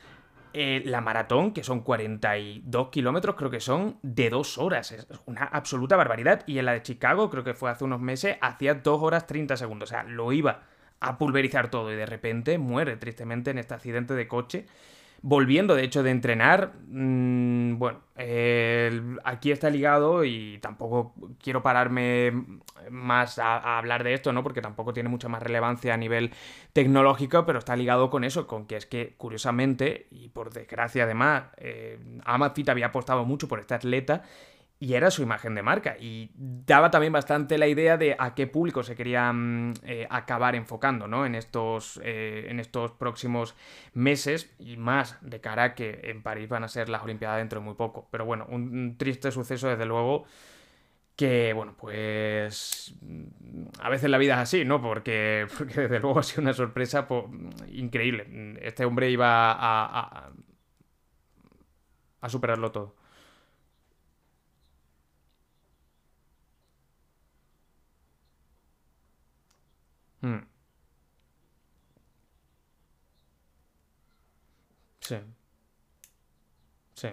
eh, 0.58 0.80
la 0.86 1.02
maratón, 1.02 1.52
que 1.52 1.62
son 1.62 1.80
42 1.80 2.88
kilómetros, 2.88 3.36
creo 3.36 3.50
que 3.50 3.60
son 3.60 3.98
de 4.00 4.30
dos 4.30 4.56
horas. 4.56 4.90
Es 4.90 5.06
una 5.26 5.44
absoluta 5.44 5.96
barbaridad. 5.96 6.44
Y 6.46 6.58
en 6.58 6.64
la 6.64 6.72
de 6.72 6.80
Chicago, 6.80 7.28
creo 7.28 7.44
que 7.44 7.52
fue 7.52 7.70
hace 7.70 7.84
unos 7.84 8.00
meses, 8.00 8.38
hacía 8.40 8.72
2 8.72 9.02
horas 9.02 9.26
30 9.26 9.58
segundos. 9.58 9.90
O 9.90 9.92
sea, 9.92 10.04
lo 10.04 10.32
iba 10.32 10.62
a 11.00 11.18
pulverizar 11.18 11.70
todo 11.70 11.92
y 11.92 11.96
de 11.96 12.06
repente 12.06 12.56
muere 12.56 12.96
tristemente 12.96 13.50
en 13.50 13.58
este 13.58 13.74
accidente 13.74 14.14
de 14.14 14.26
coche 14.28 14.64
volviendo 15.22 15.74
de 15.74 15.84
hecho 15.84 16.02
de 16.02 16.10
entrenar, 16.10 16.72
mm, 16.88 17.78
bueno, 17.78 18.00
aquí 19.24 19.50
está 19.50 19.70
ligado 19.70 20.24
y 20.24 20.58
tampoco 20.58 21.14
quiero 21.42 21.62
pararme 21.62 22.32
más 22.90 23.38
a, 23.38 23.78
hablar 23.78 24.04
de 24.04 24.14
esto, 24.14 24.32
¿no? 24.32 24.42
Porque 24.42 24.62
tampoco 24.62 24.92
tiene 24.92 25.08
mucha 25.08 25.28
más 25.28 25.42
relevancia 25.42 25.94
a 25.94 25.96
nivel 25.96 26.32
tecnológico, 26.72 27.44
pero 27.46 27.58
está 27.58 27.76
ligado 27.76 28.10
con 28.10 28.24
eso, 28.24 28.46
con 28.46 28.66
que 28.66 28.76
es 28.76 28.86
que 28.86 29.14
curiosamente, 29.16 30.06
y 30.10 30.28
por 30.28 30.52
desgracia 30.52 31.04
además, 31.04 31.44
eh, 31.56 31.98
había 32.24 32.86
apostado 32.86 33.24
mucho 33.24 33.48
por 33.48 33.60
este 33.60 33.74
atleta 33.74 34.22
y 34.78 34.94
era 34.94 35.10
su 35.10 35.22
imagen 35.22 35.54
de 35.54 35.62
marca. 35.62 35.96
Y 35.98 36.30
daba 36.36 36.90
también 36.90 37.12
bastante 37.12 37.56
la 37.58 37.66
idea 37.66 37.96
de 37.96 38.14
a 38.18 38.34
qué 38.34 38.46
público 38.46 38.82
se 38.82 38.94
quería 38.94 39.32
mm, 39.32 39.74
eh, 39.84 40.06
acabar 40.10 40.54
enfocando, 40.54 41.08
¿no? 41.08 41.24
En 41.24 41.34
estos, 41.34 42.00
eh, 42.04 42.46
en 42.48 42.60
estos 42.60 42.92
próximos 42.92 43.54
meses 43.94 44.54
y 44.58 44.76
más 44.76 45.18
de 45.22 45.40
cara 45.40 45.64
a 45.64 45.74
que 45.74 46.00
en 46.04 46.22
París 46.22 46.48
van 46.48 46.64
a 46.64 46.68
ser 46.68 46.88
las 46.88 47.02
Olimpiadas 47.02 47.38
dentro 47.38 47.60
de 47.60 47.64
muy 47.64 47.74
poco. 47.74 48.08
Pero 48.10 48.26
bueno, 48.26 48.46
un, 48.50 48.96
triste 48.98 49.30
suceso 49.32 49.68
desde 49.68 49.86
luego 49.86 50.26
que, 51.16 51.52
bueno, 51.54 51.74
pues 51.78 52.94
mm, 53.00 53.66
a 53.80 53.88
veces 53.88 54.10
la 54.10 54.18
vida 54.18 54.34
es 54.34 54.40
así, 54.40 54.64
¿no? 54.66 54.82
Porque, 54.82 55.46
porque 55.58 55.82
desde 55.82 56.00
luego 56.00 56.18
ha 56.18 56.22
sido 56.22 56.42
una 56.42 56.52
sorpresa 56.52 57.08
pues, 57.08 57.24
increíble. 57.68 58.58
Este 58.62 58.84
hombre 58.84 59.10
iba 59.10 59.52
a, 59.52 60.00
a, 60.00 60.32
a 62.20 62.28
superarlo 62.28 62.72
todo. 62.72 63.05
Mm. 70.26 70.46
Sí. 75.00 75.16
Sí. 76.94 77.08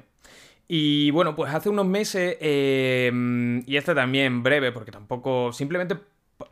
Y 0.67 1.11
bueno, 1.11 1.35
pues 1.35 1.53
hace 1.53 1.69
unos 1.69 1.87
meses, 1.87 2.37
em, 2.41 3.63
y 3.67 3.77
este 3.77 3.95
también 3.95 4.43
breve, 4.43 4.71
porque 4.71 4.91
tampoco, 4.91 5.53
simplemente 5.53 5.97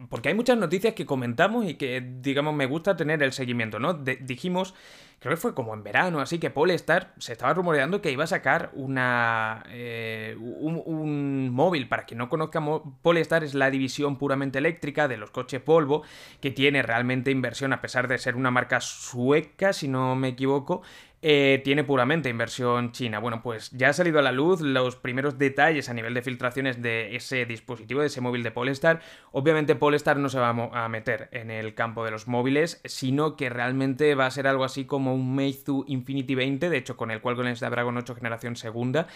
porque 0.10 0.30
hay 0.30 0.36
muchas 0.36 0.58
noticias 0.58 0.94
que 0.94 1.06
comentamos 1.06 1.66
y 1.66 1.76
que, 1.76 2.02
digamos, 2.22 2.54
me 2.54 2.66
gusta 2.66 2.96
tener 2.96 3.22
el 3.24 3.34
seguimiento, 3.34 3.80
¿no? 3.80 3.94
dijimos, 3.94 4.74
creo 5.22 5.36
que 5.36 5.42
fue 5.42 5.54
como 5.54 5.74
en 5.76 5.84
verano, 5.84 6.20
así 6.20 6.40
que 6.40 6.50
Polestar 6.50 7.14
se 7.20 7.34
estaba 7.34 7.54
rumoreando 7.54 8.02
que 8.02 8.12
iba 8.12 8.24
a 8.24 8.28
sacar 8.28 8.72
una 8.74 9.64
eh, 9.70 10.36
un, 10.40 11.50
móvil. 11.52 11.88
Para 11.88 12.06
quien 12.06 12.18
no 12.18 12.28
conozca, 12.28 12.60
Polestar 13.04 13.44
es 13.44 13.54
la 13.54 13.70
división 13.70 14.18
puramente 14.18 14.58
eléctrica 14.58 15.08
de 15.08 15.18
los 15.18 15.30
coches 15.30 15.64
Volvo, 15.64 16.02
que 16.42 16.50
tiene 16.50 16.82
realmente 16.82 17.30
inversión, 17.30 17.72
a 17.72 17.82
pesar 17.82 18.08
de 18.08 18.18
ser 18.18 18.36
una 18.36 18.50
marca 18.50 18.82
sueca, 18.82 19.74
si 19.74 19.88
no 19.88 20.16
me 20.16 20.30
equivoco, 20.30 20.82
eh, 21.24 21.62
tiene 21.64 21.84
puramente 21.84 22.30
inversión 22.30 22.92
china. 22.92 23.20
Bueno, 23.20 23.42
pues 23.44 23.70
ya 23.72 23.90
ha 23.90 23.94
salido 23.94 24.18
a 24.20 24.24
la 24.24 24.32
luz 24.32 24.62
los 24.62 24.96
primeros 24.96 25.38
detalles 25.38 25.88
a 25.88 25.94
nivel 25.94 26.14
de 26.14 26.24
filtraciones 26.24 26.82
de 26.82 27.16
ese 27.16 27.46
dispositivo, 27.46 28.02
de 28.02 28.08
ese 28.08 28.22
móvil 28.22 28.42
de 28.42 28.50
Polestar. 28.50 29.02
Obviamente 29.32 29.76
Polestar 29.76 30.18
no 30.18 30.30
se 30.30 30.40
va 30.40 30.50
a 30.50 30.90
meter 30.90 31.30
en 31.32 31.52
el 31.52 31.76
campo 31.76 32.04
de 32.04 32.12
los 32.12 32.28
móviles, 32.28 32.82
sino 32.86 33.36
que 33.36 33.50
realmente 33.50 34.16
va 34.16 34.26
a 34.26 34.32
ser 34.32 34.48
algo 34.48 34.64
así 34.64 34.86
como 34.86 35.14
un 35.14 35.36
Meizu 35.36 35.86
Infinity 35.88 36.34
20, 36.34 36.70
de 36.70 36.78
hecho 36.78 36.98
con 36.98 37.12
el 37.12 37.22
Qualcomm 37.22 37.56
Snapdragon 37.56 37.98
8 37.98 38.16
generación 38.16 38.56
segunda, 38.56 39.08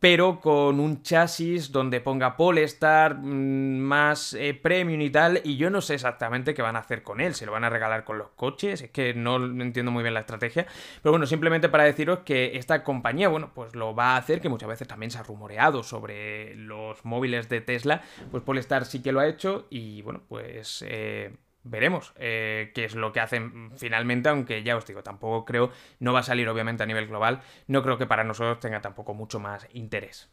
pero 0.00 0.40
con 0.40 0.78
un 0.78 1.02
chasis 1.02 1.72
donde 1.72 2.00
ponga 2.00 2.36
Polestar 2.36 3.16
mm, 3.16 3.78
más 3.78 4.34
eh, 4.34 4.54
premium 4.54 5.00
y 5.00 5.10
tal, 5.10 5.40
y 5.42 5.56
yo 5.56 5.70
no 5.70 5.80
sé 5.80 5.94
exactamente 5.94 6.54
qué 6.54 6.62
van 6.62 6.76
a 6.76 6.80
hacer 6.80 7.02
con 7.02 7.20
él, 7.20 7.34
se 7.34 7.46
lo 7.46 7.52
van 7.52 7.64
a 7.64 7.70
regalar 7.70 8.04
con 8.04 8.18
los 8.18 8.28
coches, 8.30 8.82
es 8.82 8.90
que 8.90 9.12
no 9.14 9.44
entiendo 9.60 9.90
muy 9.90 10.02
bien 10.02 10.14
la 10.14 10.20
estrategia, 10.20 10.66
pero 11.02 11.12
bueno, 11.12 11.26
simplemente 11.26 11.47
para 11.70 11.84
deciros 11.84 12.20
que 12.20 12.56
esta 12.56 12.84
compañía, 12.84 13.28
bueno, 13.28 13.52
pues 13.54 13.74
lo 13.74 13.94
va 13.94 14.14
a 14.14 14.16
hacer, 14.18 14.40
que 14.40 14.48
muchas 14.48 14.68
veces 14.68 14.88
también 14.88 15.10
se 15.10 15.18
ha 15.18 15.22
rumoreado 15.22 15.82
sobre 15.82 16.54
los 16.56 17.04
móviles 17.04 17.48
de 17.48 17.60
Tesla, 17.60 18.02
pues 18.30 18.42
Polestar 18.42 18.84
sí 18.84 19.02
que 19.02 19.12
lo 19.12 19.20
ha 19.20 19.28
hecho, 19.28 19.66
y 19.70 20.02
bueno, 20.02 20.22
pues... 20.28 20.84
Eh, 20.86 21.34
veremos 21.64 22.14
eh, 22.16 22.70
qué 22.74 22.84
es 22.84 22.94
lo 22.94 23.12
que 23.12 23.20
hacen 23.20 23.72
finalmente, 23.76 24.28
aunque 24.28 24.62
ya 24.62 24.76
os 24.76 24.86
digo, 24.86 25.02
tampoco 25.02 25.44
creo, 25.44 25.70
no 26.00 26.12
va 26.12 26.20
a 26.20 26.22
salir 26.22 26.48
obviamente 26.48 26.82
a 26.82 26.86
nivel 26.86 27.08
global, 27.08 27.42
no 27.66 27.82
creo 27.82 27.98
que 27.98 28.06
para 28.06 28.24
nosotros 28.24 28.60
tenga 28.60 28.80
tampoco 28.80 29.12
mucho 29.14 29.38
más 29.38 29.66
interés. 29.72 30.30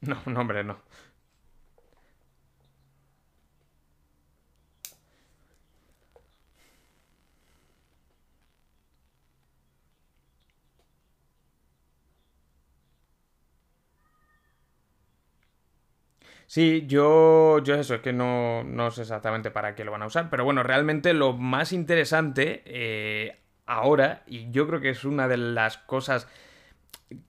No, 0.00 0.20
no, 0.26 0.40
hombre, 0.40 0.64
no. 0.64 0.78
Sí, 16.52 16.84
yo, 16.86 17.60
yo 17.64 17.76
eso, 17.76 17.94
es 17.94 18.02
que 18.02 18.12
no, 18.12 18.62
no 18.62 18.90
sé 18.90 19.00
exactamente 19.00 19.50
para 19.50 19.74
qué 19.74 19.86
lo 19.86 19.90
van 19.90 20.02
a 20.02 20.06
usar, 20.06 20.28
pero 20.28 20.44
bueno, 20.44 20.62
realmente 20.62 21.14
lo 21.14 21.32
más 21.32 21.72
interesante 21.72 22.62
eh, 22.66 23.38
ahora, 23.64 24.22
y 24.26 24.50
yo 24.50 24.66
creo 24.66 24.82
que 24.82 24.90
es 24.90 25.06
una 25.06 25.28
de 25.28 25.38
las 25.38 25.78
cosas 25.78 26.28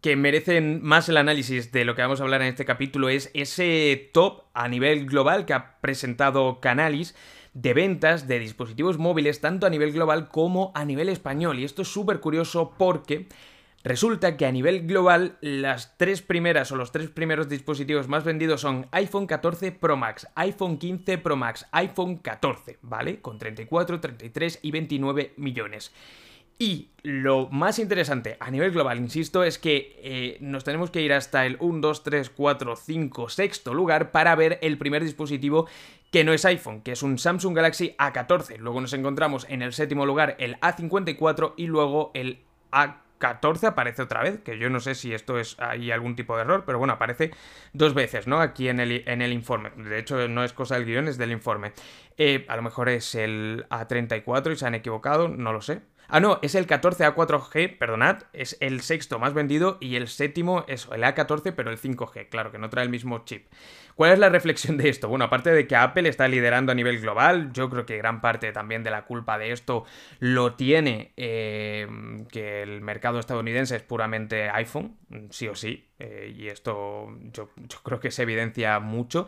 que 0.01 0.17
merecen 0.17 0.83
más 0.83 1.07
el 1.07 1.15
análisis 1.15 1.71
de 1.71 1.85
lo 1.85 1.95
que 1.95 2.01
vamos 2.01 2.19
a 2.19 2.23
hablar 2.23 2.41
en 2.41 2.49
este 2.49 2.65
capítulo, 2.65 3.07
es 3.07 3.31
ese 3.33 4.09
top 4.11 4.43
a 4.53 4.67
nivel 4.67 5.05
global 5.05 5.45
que 5.45 5.53
ha 5.53 5.79
presentado 5.79 6.59
Canalis 6.59 7.15
de 7.53 7.73
ventas 7.73 8.27
de 8.27 8.39
dispositivos 8.39 8.97
móviles 8.97 9.39
tanto 9.39 9.65
a 9.65 9.69
nivel 9.69 9.93
global 9.93 10.27
como 10.27 10.73
a 10.75 10.83
nivel 10.83 11.07
español. 11.07 11.59
Y 11.59 11.63
esto 11.63 11.83
es 11.83 11.87
súper 11.87 12.19
curioso 12.19 12.73
porque 12.77 13.27
Resulta 13.83 14.37
que 14.37 14.45
a 14.45 14.51
nivel 14.51 14.87
global 14.87 15.37
las 15.41 15.97
tres 15.97 16.21
primeras 16.21 16.71
o 16.71 16.77
los 16.77 16.93
tres 16.93 17.09
primeros 17.09 17.49
dispositivos 17.49 18.07
más 18.07 18.23
vendidos 18.23 18.61
son 18.61 18.87
iPhone 18.91 19.27
14 19.27 19.73
Pro 19.73 19.97
Max, 19.97 20.25
iPhone 20.35 20.77
15 20.77 21.17
Pro 21.17 21.35
Max, 21.35 21.67
iPhone 21.71 22.17
14, 22.17 22.77
¿vale? 22.81 23.19
Con 23.19 23.37
34, 23.37 23.99
33 23.99 24.59
y 24.61 24.71
29 24.71 25.33
millones. 25.35 25.91
Y 26.57 26.91
lo 27.01 27.49
más 27.49 27.77
interesante 27.77 28.37
a 28.39 28.49
nivel 28.49 28.71
global, 28.71 28.99
insisto, 28.99 29.43
es 29.43 29.59
que 29.59 29.99
eh, 30.01 30.37
nos 30.39 30.63
tenemos 30.63 30.89
que 30.89 31.01
ir 31.01 31.11
hasta 31.11 31.45
el 31.45 31.57
1, 31.59 31.81
2, 31.81 32.03
3, 32.03 32.29
4, 32.29 32.75
5, 32.77 33.29
sexto 33.29 33.73
lugar 33.73 34.11
para 34.11 34.33
ver 34.35 34.59
el 34.61 34.77
primer 34.77 35.03
dispositivo 35.03 35.67
que 36.09 36.23
no 36.23 36.31
es 36.31 36.45
iPhone, 36.45 36.83
que 36.83 36.93
es 36.93 37.03
un 37.03 37.17
Samsung 37.17 37.53
Galaxy 37.53 37.95
A14. 37.97 38.59
Luego 38.59 38.79
nos 38.79 38.93
encontramos 38.93 39.45
en 39.49 39.61
el 39.61 39.73
séptimo 39.73 40.05
lugar 40.05 40.37
el 40.39 40.57
A54 40.61 41.53
y 41.57 41.67
luego 41.67 42.11
el 42.13 42.39
A 42.71 43.02
14 43.23 43.67
aparece 43.67 44.01
otra 44.01 44.21
vez, 44.21 44.41
que 44.41 44.57
yo 44.57 44.69
no 44.69 44.81
sé 44.81 44.95
si 44.95 45.13
esto 45.13 45.39
es 45.39 45.57
ahí 45.57 45.91
algún 45.91 46.17
tipo 46.17 46.35
de 46.35 46.41
error, 46.41 46.63
pero 46.65 46.77
bueno, 46.77 46.91
aparece 46.91 47.31
dos 47.71 47.93
veces, 47.93 48.27
¿no? 48.27 48.41
Aquí 48.41 48.67
en 48.67 48.81
el, 48.81 49.01
en 49.07 49.21
el 49.21 49.31
informe. 49.31 49.69
De 49.77 49.97
hecho, 49.97 50.27
no 50.27 50.43
es 50.43 50.51
cosa 50.51 50.75
del 50.75 50.83
guion, 50.83 51.07
es 51.07 51.17
del 51.17 51.31
informe. 51.31 51.71
Eh, 52.17 52.45
a 52.49 52.57
lo 52.57 52.63
mejor 52.63 52.89
es 52.89 53.15
el 53.15 53.65
A34 53.69 54.51
y 54.51 54.55
se 54.57 54.67
han 54.67 54.75
equivocado, 54.75 55.29
no 55.29 55.53
lo 55.53 55.61
sé. 55.61 55.83
Ah, 56.07 56.19
no, 56.19 56.39
es 56.41 56.55
el 56.55 56.67
14A4G, 56.67 57.77
perdonad, 57.77 58.23
es 58.33 58.57
el 58.59 58.81
sexto 58.81 59.19
más 59.19 59.33
vendido 59.33 59.77
y 59.79 59.95
el 59.95 60.07
séptimo 60.07 60.65
es 60.67 60.87
el 60.91 61.03
A14, 61.03 61.53
pero 61.55 61.71
el 61.71 61.79
5G, 61.79 62.29
claro, 62.29 62.51
que 62.51 62.57
no 62.59 62.69
trae 62.69 62.83
el 62.83 62.91
mismo 62.91 63.23
chip. 63.25 63.47
¿Cuál 63.95 64.11
es 64.11 64.19
la 64.19 64.29
reflexión 64.29 64.77
de 64.77 64.89
esto? 64.89 65.07
Bueno, 65.07 65.25
aparte 65.25 65.51
de 65.51 65.67
que 65.67 65.75
Apple 65.75 66.09
está 66.09 66.27
liderando 66.27 66.71
a 66.71 66.75
nivel 66.75 66.99
global, 66.99 67.51
yo 67.53 67.69
creo 67.69 67.85
que 67.85 67.97
gran 67.97 68.21
parte 68.21 68.51
también 68.51 68.83
de 68.83 68.91
la 68.91 69.05
culpa 69.05 69.37
de 69.37 69.51
esto 69.51 69.85
lo 70.19 70.55
tiene 70.55 71.13
eh, 71.15 71.87
que 72.31 72.63
el 72.63 72.81
mercado 72.81 73.19
estadounidense 73.19 73.75
es 73.75 73.83
puramente 73.83 74.49
iPhone, 74.49 74.97
sí 75.29 75.47
o 75.47 75.55
sí, 75.55 75.87
eh, 75.99 76.33
y 76.35 76.47
esto 76.47 77.15
yo, 77.31 77.49
yo 77.55 77.77
creo 77.83 77.99
que 77.99 78.11
se 78.11 78.23
evidencia 78.23 78.79
mucho. 78.79 79.27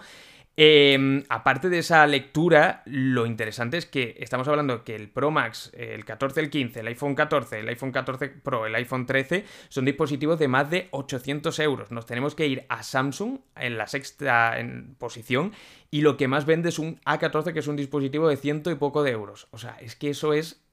Em, 0.57 1.23
aparte 1.27 1.67
de 1.67 1.79
esa 1.79 2.07
lectura, 2.07 2.81
lo 2.85 3.25
interesante 3.25 3.77
es 3.77 3.85
que 3.85 4.15
estamos 4.19 4.47
hablando 4.47 4.85
que 4.85 4.95
el 4.95 5.09
Pro 5.09 5.29
Max, 5.29 5.69
el 5.75 6.05
14, 6.05 6.39
el 6.39 6.49
15, 6.49 6.79
el 6.79 6.87
iPhone 6.87 7.13
14, 7.13 7.59
el 7.59 7.67
iPhone 7.67 7.91
14 7.91 8.29
Pro, 8.29 8.65
el 8.65 8.73
iPhone 8.75 9.05
13 9.05 9.43
son 9.67 9.83
dispositivos 9.83 10.39
de 10.39 10.47
más 10.47 10.69
de 10.69 10.87
800 10.91 11.59
euros. 11.59 11.91
Nos 11.91 12.05
tenemos 12.05 12.35
que 12.35 12.47
ir 12.47 12.65
a 12.69 12.83
Samsung 12.83 13.39
en 13.57 13.77
la 13.77 13.87
sexta 13.87 14.55
posición 14.97 15.51
y 15.91 16.01
lo 16.01 16.15
que 16.15 16.29
más 16.29 16.45
vende 16.45 16.69
es 16.69 16.79
un 16.79 17.01
A14 17.01 17.51
que 17.51 17.59
es 17.59 17.67
un 17.67 17.75
dispositivo 17.75 18.29
de 18.29 18.37
ciento 18.37 18.71
y 18.71 18.75
poco 18.75 19.03
de 19.03 19.11
euros. 19.11 19.49
O 19.51 19.57
sea, 19.57 19.77
es 19.81 19.97
que 19.97 20.11
eso 20.11 20.31
es 20.31 20.65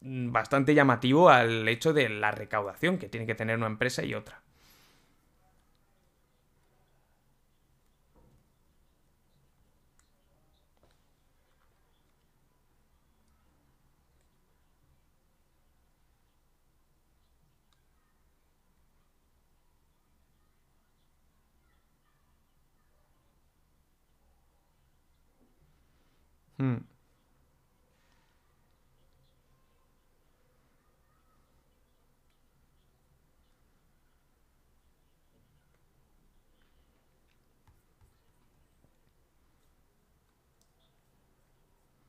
bastante 0.00 0.74
llamativo 0.74 1.28
al 1.28 1.68
hecho 1.68 1.92
de 1.92 2.08
la 2.08 2.32
recaudación 2.32 2.98
que 2.98 3.08
tiene 3.08 3.26
que 3.26 3.36
tener 3.36 3.56
una 3.56 3.66
empresa 3.68 4.04
y 4.04 4.14
otra. 4.14 4.41
Mm. 26.62 26.84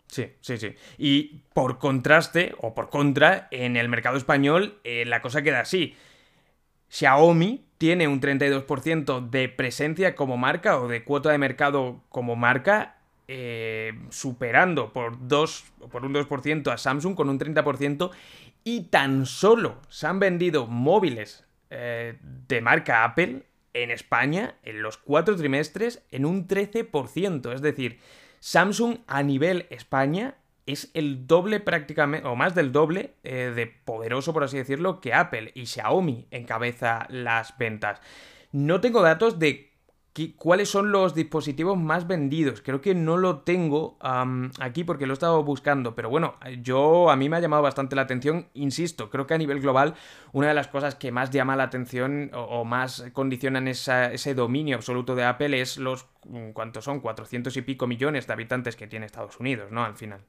Sí, 0.08 0.32
sí, 0.42 0.58
sí. 0.58 0.76
Y 0.98 1.40
por 1.54 1.80
contraste, 1.80 2.54
o 2.60 2.76
por 2.76 2.90
contra, 2.90 3.48
en 3.52 3.78
el 3.78 3.90
mercado 3.90 4.16
español 4.18 4.80
eh, 4.84 5.06
la 5.06 5.22
cosa 5.22 5.42
queda 5.42 5.62
así. 5.62 5.96
Xiaomi 6.90 7.66
tiene 7.78 8.08
un 8.08 8.22
32% 8.22 9.22
de 9.22 9.50
presencia 9.50 10.16
como 10.16 10.38
marca 10.38 10.80
o 10.80 10.88
de 10.88 11.04
cuota 11.04 11.32
de 11.32 11.38
mercado 11.40 12.04
como 12.10 12.36
marca 12.36 12.98
eh, 13.28 13.94
superando 14.10 14.92
por, 14.94 15.28
2, 15.28 15.64
por 15.92 16.06
un 16.06 16.14
2% 16.14 16.72
a 16.72 16.78
Samsung 16.78 17.16
con 17.16 17.30
un 17.30 17.40
30% 17.40 18.12
y 18.64 18.86
tan 18.86 19.26
solo 19.26 19.78
se 19.90 20.08
han 20.08 20.20
vendido 20.20 20.68
móviles 20.68 21.46
eh, 21.70 22.18
de 22.22 22.62
marca 22.62 23.04
Apple 23.04 23.44
en 23.74 23.92
España 23.92 24.56
en 24.64 24.82
los 24.82 24.98
cuatro 24.98 25.36
trimestres 25.36 26.04
en 26.12 26.26
un 26.26 26.48
13%. 26.48 27.54
Es 27.54 27.62
decir, 27.62 28.00
Samsung 28.40 29.00
a 29.08 29.24
nivel 29.24 29.68
España 29.70 30.36
es 30.66 30.92
el 30.94 31.28
doble 31.28 31.60
prácticamente, 31.60 32.28
o 32.28 32.36
más 32.36 32.56
del 32.56 32.72
doble 32.72 33.16
eh, 33.24 33.52
de 33.56 33.68
poderoso, 33.68 34.34
por 34.34 34.44
así 34.44 34.58
decirlo, 34.58 35.02
que 35.02 35.14
Apple 35.14 35.52
y 35.56 35.66
Xiaomi 35.66 36.28
encabeza 36.32 37.06
las 37.10 37.58
ventas. 37.58 38.02
No 38.52 38.80
tengo 38.80 39.02
datos 39.02 39.40
de 39.40 39.73
¿Cuáles 40.38 40.70
son 40.70 40.92
los 40.92 41.16
dispositivos 41.16 41.76
más 41.76 42.06
vendidos? 42.06 42.62
Creo 42.62 42.82
que 42.82 42.94
no 42.94 43.18
lo 43.18 43.40
tengo 43.40 43.98
aquí 44.60 44.84
porque 44.84 45.08
lo 45.08 45.14
he 45.14 45.16
estado 45.16 45.44
buscando, 45.44 45.96
pero 45.96 46.10
bueno, 46.10 46.36
yo 46.62 47.10
a 47.10 47.16
mí 47.16 47.30
me 47.30 47.38
ha 47.38 47.40
llamado 47.40 47.64
bastante 47.64 47.96
la 47.96 48.04
atención, 48.04 48.48
insisto, 48.54 49.10
creo 49.10 49.26
que 49.26 49.34
a 49.34 49.40
nivel 49.40 49.60
global 49.60 49.96
una 50.32 50.50
de 50.50 50.54
las 50.54 50.68
cosas 50.68 50.94
que 50.94 51.12
más 51.12 51.32
llama 51.32 51.56
la 51.56 51.64
atención 51.64 52.30
o, 52.34 52.64
más 52.64 53.06
condicionan 53.12 53.68
ese 53.68 54.36
dominio 54.36 54.76
absoluto 54.76 55.16
de 55.16 55.24
Apple 55.24 55.60
es 55.60 55.78
los, 55.78 56.06
¿cuántos 56.54 56.86
son? 56.86 57.00
400 57.00 57.58
y 57.58 57.62
pico 57.64 57.88
millones 57.88 58.28
de 58.28 58.34
habitantes 58.34 58.76
que 58.76 58.86
tiene 58.86 59.08
Estados 59.08 59.40
Unidos, 59.40 59.72
¿no? 59.72 59.84
Al 59.84 59.96
final. 59.96 60.22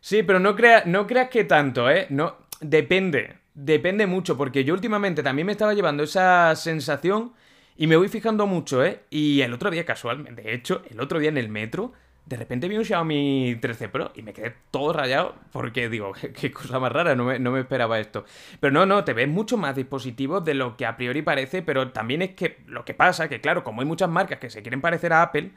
Sí, 0.00 0.22
pero 0.22 0.38
no, 0.38 0.56
no 0.86 1.06
creas 1.06 1.28
que 1.30 1.44
tanto, 1.44 1.90
¿eh? 1.90 2.06
No, 2.10 2.36
depende, 2.60 3.36
depende 3.54 4.06
mucho, 4.06 4.36
porque 4.36 4.64
yo 4.64 4.74
últimamente 4.74 5.22
también 5.22 5.46
me 5.46 5.52
estaba 5.52 5.74
llevando 5.74 6.02
esa 6.02 6.54
sensación 6.56 7.32
y 7.76 7.86
me 7.86 7.96
voy 7.96 8.08
fijando 8.08 8.46
mucho, 8.46 8.84
¿eh? 8.84 9.00
Y 9.10 9.40
el 9.40 9.52
otro 9.52 9.70
día, 9.70 9.84
casualmente, 9.84 10.42
de 10.42 10.54
hecho, 10.54 10.82
el 10.90 11.00
otro 11.00 11.18
día 11.18 11.28
en 11.28 11.38
el 11.38 11.48
metro, 11.48 11.92
de 12.26 12.36
repente 12.36 12.68
vi 12.68 12.76
un 12.76 12.84
Xiaomi 12.84 13.56
13 13.60 13.88
Pro 13.88 14.10
y 14.16 14.22
me 14.22 14.32
quedé 14.32 14.54
todo 14.72 14.92
rayado 14.92 15.36
porque 15.52 15.88
digo, 15.88 16.12
qué, 16.40 16.50
cosa 16.50 16.78
más 16.80 16.92
rara, 16.92 17.14
no 17.14 17.24
me, 17.24 17.38
no 17.38 17.52
me, 17.52 17.60
esperaba 17.60 17.98
esto. 18.00 18.24
Pero 18.60 18.72
no, 18.72 18.84
no, 18.84 19.04
te 19.04 19.12
ves 19.12 19.28
mucho 19.28 19.56
más 19.56 19.76
dispositivos 19.76 20.44
de 20.44 20.54
lo 20.54 20.76
que 20.76 20.86
a 20.86 20.96
priori 20.96 21.22
parece, 21.22 21.62
pero 21.62 21.92
también 21.92 22.22
es 22.22 22.34
que 22.34 22.58
lo 22.66 22.84
que 22.84 22.94
pasa, 22.94 23.28
que 23.28 23.40
claro, 23.40 23.62
como 23.62 23.80
hay 23.80 23.86
muchas 23.86 24.10
marcas 24.10 24.38
que 24.38 24.50
se 24.50 24.62
quieren 24.62 24.80
parecer 24.80 25.12
a 25.12 25.22
Apple, 25.22 25.52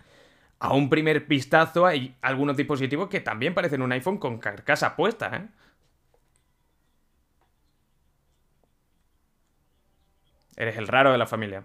a 0.59 0.73
un 0.73 0.89
primer 0.89 1.21
vistazo 1.21 1.85
hay 1.85 2.15
algunos 2.21 2.57
dispositivos 2.57 3.09
que 3.09 3.21
también 3.21 3.53
parecen 3.53 3.81
un 3.81 3.91
iPhone 3.93 4.17
con 4.17 4.39
carcasa 4.39 4.95
puesta, 4.95 5.35
¿eh? 5.35 5.47
Eres 10.57 10.77
el 10.77 10.87
raro 10.87 11.11
de 11.11 11.17
la 11.17 11.25
familia. 11.25 11.63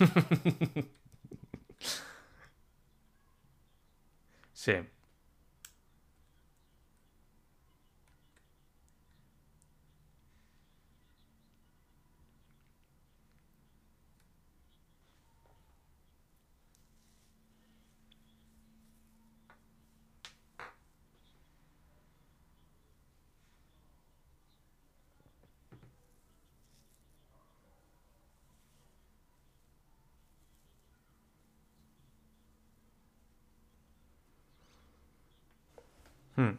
sí. 4.52 4.72
Hmm. 36.36 36.52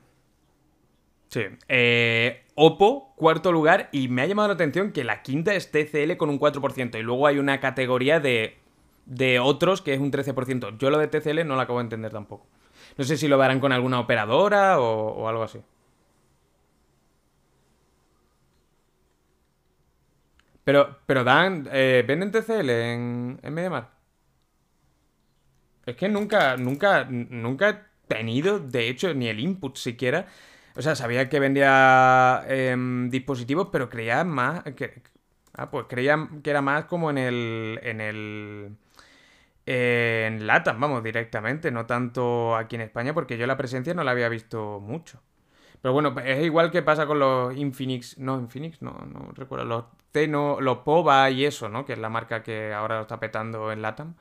Sí. 1.30 1.41
Eh, 1.67 2.43
Oppo, 2.55 3.13
cuarto 3.15 3.51
lugar, 3.51 3.89
y 3.91 4.07
me 4.07 4.21
ha 4.21 4.28
llamado 4.28 4.49
la 4.49 4.53
atención 4.53 4.91
que 4.91 5.03
la 5.03 5.24
quinta 5.24 5.55
es 5.55 5.71
TCL 5.71 6.17
con 6.17 6.30
un 6.30 6.39
4%, 6.39 6.99
y 6.99 7.01
luego 7.01 7.26
hay 7.26 7.39
una 7.39 7.59
categoría 7.59 8.19
de, 8.19 8.57
de 9.05 9.39
otros 9.39 9.82
que 9.82 9.93
es 9.93 9.99
un 9.99 10.11
13%. 10.11 10.78
Yo 10.78 10.89
lo 10.89 10.99
de 10.99 11.07
TCL 11.07 11.47
no 11.47 11.55
lo 11.55 11.61
acabo 11.61 11.80
de 11.80 11.86
entender 11.86 12.11
tampoco. 12.11 12.45
No 12.97 13.03
sé 13.03 13.17
si 13.17 13.28
lo 13.28 13.38
darán 13.38 13.59
con 13.59 13.71
alguna 13.71 13.99
operadora 13.99 14.80
o, 14.80 15.28
algo 15.28 15.43
así. 15.43 15.59
Pero, 20.63 20.97
pero 21.05 21.24
dan. 21.24 21.67
Eh, 21.71 22.03
¿Venden 22.07 22.32
TCL 22.32 22.69
en, 22.69 23.39
en 23.41 23.53
MediaMar? 23.53 23.89
Es 25.86 25.95
que 25.95 26.07
nunca, 26.07 26.55
nunca, 26.57 27.05
nunca 27.09 27.88
tenido, 28.08 28.60
de 28.60 28.89
hecho, 28.89 29.14
ni 29.14 29.28
el 29.28 29.39
input 29.39 29.78
siquiera. 29.78 30.28
O 30.76 30.82
sea, 30.82 30.95
sabía 30.95 31.30
que 31.30 31.39
vendía 31.39 32.43
em, 32.47 33.10
dispositivos, 33.10 33.70
pero 33.72 33.89
creía 33.89 34.24
más. 34.24 34.64
Que, 34.76 35.04
ah, 35.54 35.70
pues 35.72 35.86
creía 35.89 36.30
que 36.43 36.49
era 36.49 36.62
más 36.62 36.86
como 36.86 37.10
en 37.10 37.18
el. 37.18 37.80
En 37.84 38.01
el. 38.01 38.78
en 39.66 40.47
LATAM, 40.47 40.80
vamos, 40.80 41.04
directamente, 41.04 41.72
no 41.72 41.86
tanto 41.86 42.56
aquí 42.56 42.76
en 42.76 42.82
España, 42.82 43.14
porque 43.14 43.38
yo 43.38 43.47
la 43.47 43.58
presencia 43.58 43.93
no 43.93 44.04
la 44.04 44.12
había 44.12 44.30
visto 44.30 44.80
mucho. 44.80 45.22
Pero 45.82 45.93
bueno, 45.93 46.16
es 46.24 46.43
igual 46.45 46.72
que 46.72 46.82
pasa 46.82 47.06
con 47.08 47.20
los 47.20 47.56
Infinix. 47.58 48.18
No, 48.18 48.39
Infinix, 48.39 48.82
no, 48.82 48.91
no 49.06 49.32
recuerdo. 49.34 49.66
Los 49.66 49.86
Teno, 50.12 50.62
los 50.62 50.80
Pova 50.80 51.30
y 51.30 51.45
eso, 51.45 51.70
¿no? 51.70 51.86
Que 51.86 51.93
es 51.93 51.99
la 51.99 52.10
marca 52.10 52.43
que 52.43 52.74
ahora 52.74 52.97
lo 52.97 53.01
está 53.04 53.20
petando 53.20 53.72
en 53.72 53.82
Latam. 53.82 54.16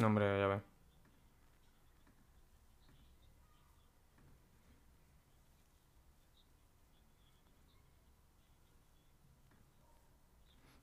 No, 0.00 0.06
hombre, 0.06 0.38
ya 0.38 0.46
ves. 0.46 0.62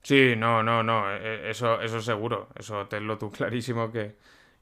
Sí, 0.02 0.34
no, 0.36 0.62
no, 0.62 0.82
no, 0.82 1.10
e- 1.10 1.46
e- 1.46 1.50
eso, 1.50 1.80
eso 1.80 2.00
seguro, 2.02 2.48
eso 2.56 2.86
tenlo 2.88 3.16
tú 3.18 3.30
clarísimo 3.30 3.90
que, 3.90 4.16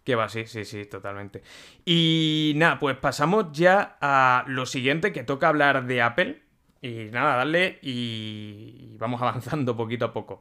que 0.05 0.15
va 0.15 0.25
así, 0.25 0.47
sí, 0.47 0.65
sí, 0.65 0.85
totalmente. 0.87 1.43
Y 1.85 2.53
nada, 2.57 2.79
pues 2.79 2.97
pasamos 2.97 3.47
ya 3.53 3.99
a 4.01 4.45
lo 4.47 4.67
siguiente, 4.67 5.13
que 5.13 5.25
toca 5.25 5.49
hablar 5.49 5.85
de 5.87 6.01
Apple. 6.03 6.43
Y 6.81 7.07
nada, 7.13 7.37
darle 7.37 7.79
y 7.83 8.97
vamos 8.99 9.21
avanzando 9.23 9.77
poquito 9.77 10.05
a 10.07 10.13
poco. 10.13 10.41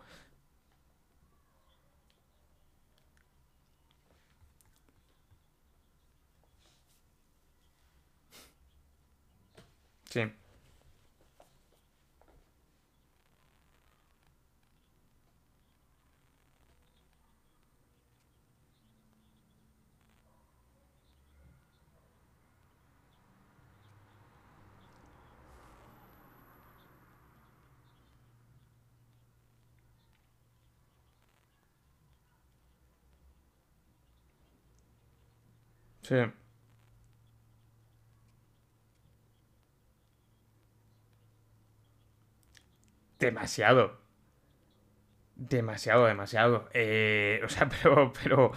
Sí, 10.12 10.22
sí, 36.04 36.16
demasiado. 43.22 44.00
Demasiado, 45.36 46.06
demasiado. 46.06 46.70
Eh, 46.74 47.42
o 47.46 47.50
sea, 47.50 47.70
pero, 47.70 48.14
pero, 48.24 48.52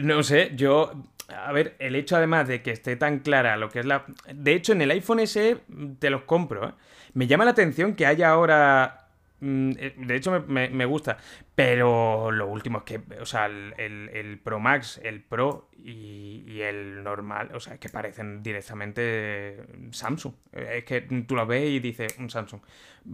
no 0.00 0.22
sé, 0.22 0.52
yo, 0.54 0.92
a 1.28 1.52
ver, 1.52 1.76
el 1.78 1.96
hecho 1.96 2.16
además 2.16 2.46
de 2.48 2.62
que 2.62 2.70
esté 2.70 2.96
tan 2.96 3.20
clara 3.20 3.56
lo 3.56 3.70
que 3.70 3.80
es 3.80 3.86
la... 3.86 4.04
De 4.32 4.52
hecho, 4.52 4.72
en 4.72 4.82
el 4.82 4.90
iPhone 4.90 5.26
SE 5.26 5.58
te 5.98 6.10
los 6.10 6.22
compro, 6.22 6.68
¿eh? 6.68 6.72
Me 7.14 7.26
llama 7.26 7.44
la 7.44 7.52
atención 7.52 7.94
que 7.94 8.06
haya 8.06 8.28
ahora... 8.30 9.05
mm, 9.40 9.70
eh, 9.78 9.94
De 9.98 10.16
hecho, 10.16 10.30
me, 10.48 10.68
me- 10.70 10.84
gusta. 10.86 11.18
Pero 11.54 12.30
lo 12.30 12.46
último 12.46 12.78
es 12.78 12.84
que, 12.84 13.00
o 13.20 13.26
sea, 13.26 13.46
el, 13.46 13.74
el- 13.78 14.38
Pro 14.38 14.60
Max, 14.60 15.00
el 15.02 15.22
Pro 15.22 15.68
y, 15.78 16.44
y 16.46 16.60
el 16.62 17.02
normal, 17.02 17.50
o 17.54 17.60
sea, 17.60 17.74
es 17.74 17.80
que 17.80 17.88
parecen 17.88 18.42
directamente 18.42 19.64
Samsung. 19.92 20.34
Eh, 20.52 20.78
Es 20.78 20.84
que 20.84 21.00
tú 21.02 21.34
lo 21.36 21.46
ves 21.46 21.68
y 21.70 21.80
dices 21.80 22.14
un 22.18 22.30
Samsung. 22.30 22.60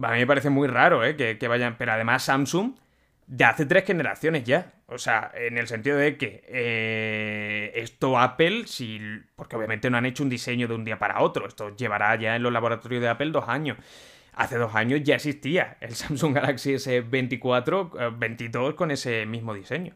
A 0.01 0.11
mí 0.13 0.19
me 0.19 0.27
parece 0.27 0.49
muy 0.49 0.67
raro, 0.67 1.03
¿eh? 1.03 1.15
Que, 1.15 1.37
que 1.37 1.47
vayan. 1.47 1.77
Pero 1.77 1.91
además, 1.93 2.23
Samsung 2.23 2.75
de 3.27 3.45
hace 3.45 3.65
tres 3.65 3.85
generaciones 3.85 4.43
ya. 4.43 4.73
O 4.87 4.97
sea, 4.97 5.31
en 5.33 5.57
el 5.57 5.67
sentido 5.67 5.97
de 5.97 6.17
que 6.17 6.43
eh, 6.47 7.71
esto 7.75 8.19
Apple, 8.19 8.67
si, 8.67 8.99
porque 9.35 9.55
obviamente 9.55 9.89
no 9.89 9.97
han 9.97 10.05
hecho 10.05 10.23
un 10.23 10.29
diseño 10.29 10.67
de 10.67 10.75
un 10.75 10.83
día 10.83 10.99
para 10.99 11.21
otro, 11.21 11.47
esto 11.47 11.75
llevará 11.75 12.15
ya 12.15 12.35
en 12.35 12.43
los 12.43 12.51
laboratorios 12.53 13.01
de 13.01 13.07
Apple 13.09 13.31
dos 13.31 13.45
años. 13.47 13.77
Hace 14.35 14.57
dos 14.57 14.73
años 14.75 15.01
ya 15.03 15.15
existía 15.15 15.77
el 15.81 15.95
Samsung 15.95 16.33
Galaxy 16.35 16.73
S24, 16.73 17.91
eh, 17.99 18.11
22 18.17 18.73
con 18.75 18.91
ese 18.91 19.25
mismo 19.25 19.53
diseño. 19.53 19.95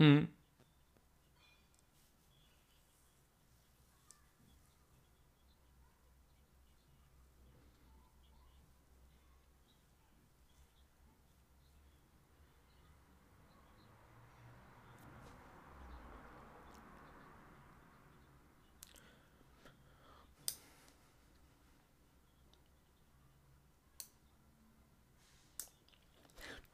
Mm. 0.00 0.26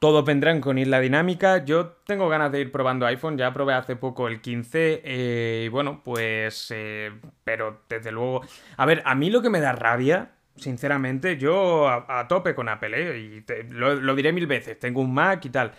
Todos 0.03 0.25
vendrán 0.25 0.59
con 0.59 0.77
isla 0.77 0.99
dinámica. 0.99 1.63
Yo 1.63 1.91
tengo 2.05 2.27
ganas 2.27 2.51
de 2.51 2.59
ir 2.59 2.73
probando 2.73 3.05
iPhone. 3.05 3.37
Ya 3.37 3.53
probé 3.53 3.73
hace 3.73 3.95
poco 3.95 4.27
el 4.27 4.41
15. 4.41 5.01
eh, 5.01 5.63
y 5.65 5.69
bueno, 5.69 6.01
pues. 6.03 6.67
eh, 6.75 7.13
pero 7.45 7.83
desde 7.87 8.11
luego. 8.11 8.41
A 8.75 8.85
ver, 8.85 9.01
a 9.05 9.15
mí 9.15 9.29
lo 9.29 9.41
que 9.41 9.49
me 9.49 9.61
da 9.61 9.71
rabia. 9.71 10.31
Sinceramente, 10.57 11.37
yo 11.37 11.87
a, 11.87 12.27
tope 12.27 12.53
con 12.53 12.67
Apple, 12.67 12.91
¿eh? 13.15 13.17
Y 13.17 13.41
te- 13.43 13.63
lo, 13.63 13.95
lo 13.95 14.13
diré 14.13 14.33
mil 14.33 14.45
veces. 14.45 14.77
Tengo 14.77 14.99
un 14.99 15.13
Mac 15.13 15.45
y 15.45 15.49
tal. 15.49 15.71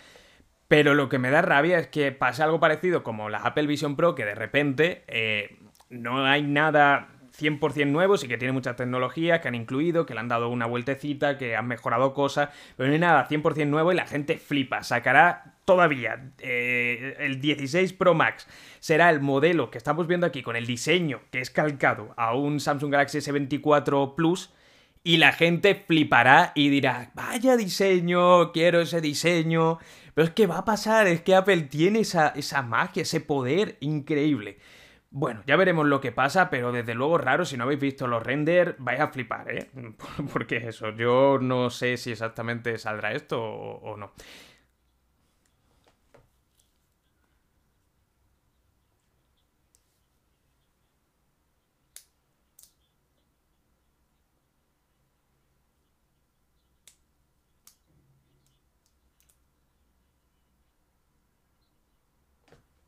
Pero 0.67 0.95
lo 0.95 1.07
que 1.07 1.19
me 1.19 1.29
da 1.29 1.43
rabia 1.43 1.77
es 1.77 1.85
que 1.85 2.11
pase 2.11 2.41
algo 2.41 2.59
parecido 2.59 3.03
como 3.03 3.29
las 3.29 3.45
Apple 3.45 3.67
Vision 3.67 3.95
Pro, 3.95 4.15
que 4.15 4.25
de 4.25 4.33
repente 4.33 5.03
eh, 5.07 5.59
no 5.91 6.25
hay 6.25 6.41
nada 6.41 7.09
100% 7.39 7.87
nuevo, 7.87 8.17
sí 8.17 8.27
que 8.27 8.37
tiene 8.37 8.51
muchas 8.51 8.75
tecnologías 8.75 9.39
que 9.39 9.47
han 9.47 9.55
incluido, 9.55 10.05
que 10.05 10.13
le 10.13 10.19
han 10.19 10.27
dado 10.27 10.49
una 10.49 10.65
vueltecita, 10.65 11.37
que 11.37 11.55
han 11.55 11.67
mejorado 11.67 12.13
cosas, 12.13 12.49
pero 12.77 12.87
no 12.87 12.93
hay 12.93 12.99
nada 12.99 13.27
100% 13.27 13.67
nuevo 13.67 13.91
y 13.91 13.95
la 13.95 14.07
gente 14.07 14.37
flipa. 14.37 14.83
Sacará 14.83 15.55
todavía 15.65 16.31
eh, 16.39 17.15
el 17.19 17.41
16 17.41 17.93
Pro 17.93 18.13
Max. 18.13 18.47
Será 18.79 19.09
el 19.09 19.19
modelo 19.19 19.71
que 19.71 19.77
estamos 19.77 20.07
viendo 20.07 20.25
aquí 20.25 20.43
con 20.43 20.55
el 20.55 20.65
diseño 20.65 21.21
que 21.31 21.39
es 21.39 21.49
calcado 21.49 22.13
a 22.17 22.35
un 22.35 22.59
Samsung 22.59 22.91
Galaxy 22.91 23.19
S24 23.19 24.15
Plus 24.15 24.51
y 25.03 25.17
la 25.17 25.33
gente 25.33 25.75
flipará 25.75 26.51
y 26.55 26.69
dirá, 26.69 27.11
vaya 27.13 27.57
diseño, 27.57 28.51
quiero 28.51 28.81
ese 28.81 29.01
diseño. 29.01 29.77
Pero 30.15 30.27
es 30.27 30.33
que 30.33 30.47
va 30.47 30.59
a 30.59 30.65
pasar, 30.65 31.07
es 31.07 31.21
que 31.21 31.35
Apple 31.35 31.61
tiene 31.63 31.99
esa, 31.99 32.29
esa 32.29 32.63
magia, 32.63 33.03
ese 33.03 33.19
poder 33.19 33.77
increíble. 33.81 34.57
Bueno, 35.17 35.41
ya 35.47 35.55
veremos 35.55 35.85
lo 35.87 36.01
que 36.01 36.11
pasa, 36.11 36.49
pero 36.49 36.73
desde 36.73 36.93
luego 36.93 37.17
raro, 37.17 37.45
si 37.45 37.55
no 37.55 37.63
habéis 37.63 37.79
visto 37.79 38.05
los 38.05 38.21
render, 38.21 38.75
vais 38.79 38.99
a 38.99 39.07
flipar, 39.07 39.49
¿eh? 39.49 39.69
Porque 40.33 40.57
es 40.57 40.65
eso, 40.65 40.89
yo 40.89 41.39
no 41.41 41.69
sé 41.69 41.95
si 41.95 42.11
exactamente 42.11 42.77
saldrá 42.77 43.13
esto 43.13 43.41
o, 43.41 43.93
o 43.93 43.97
no. 43.97 44.11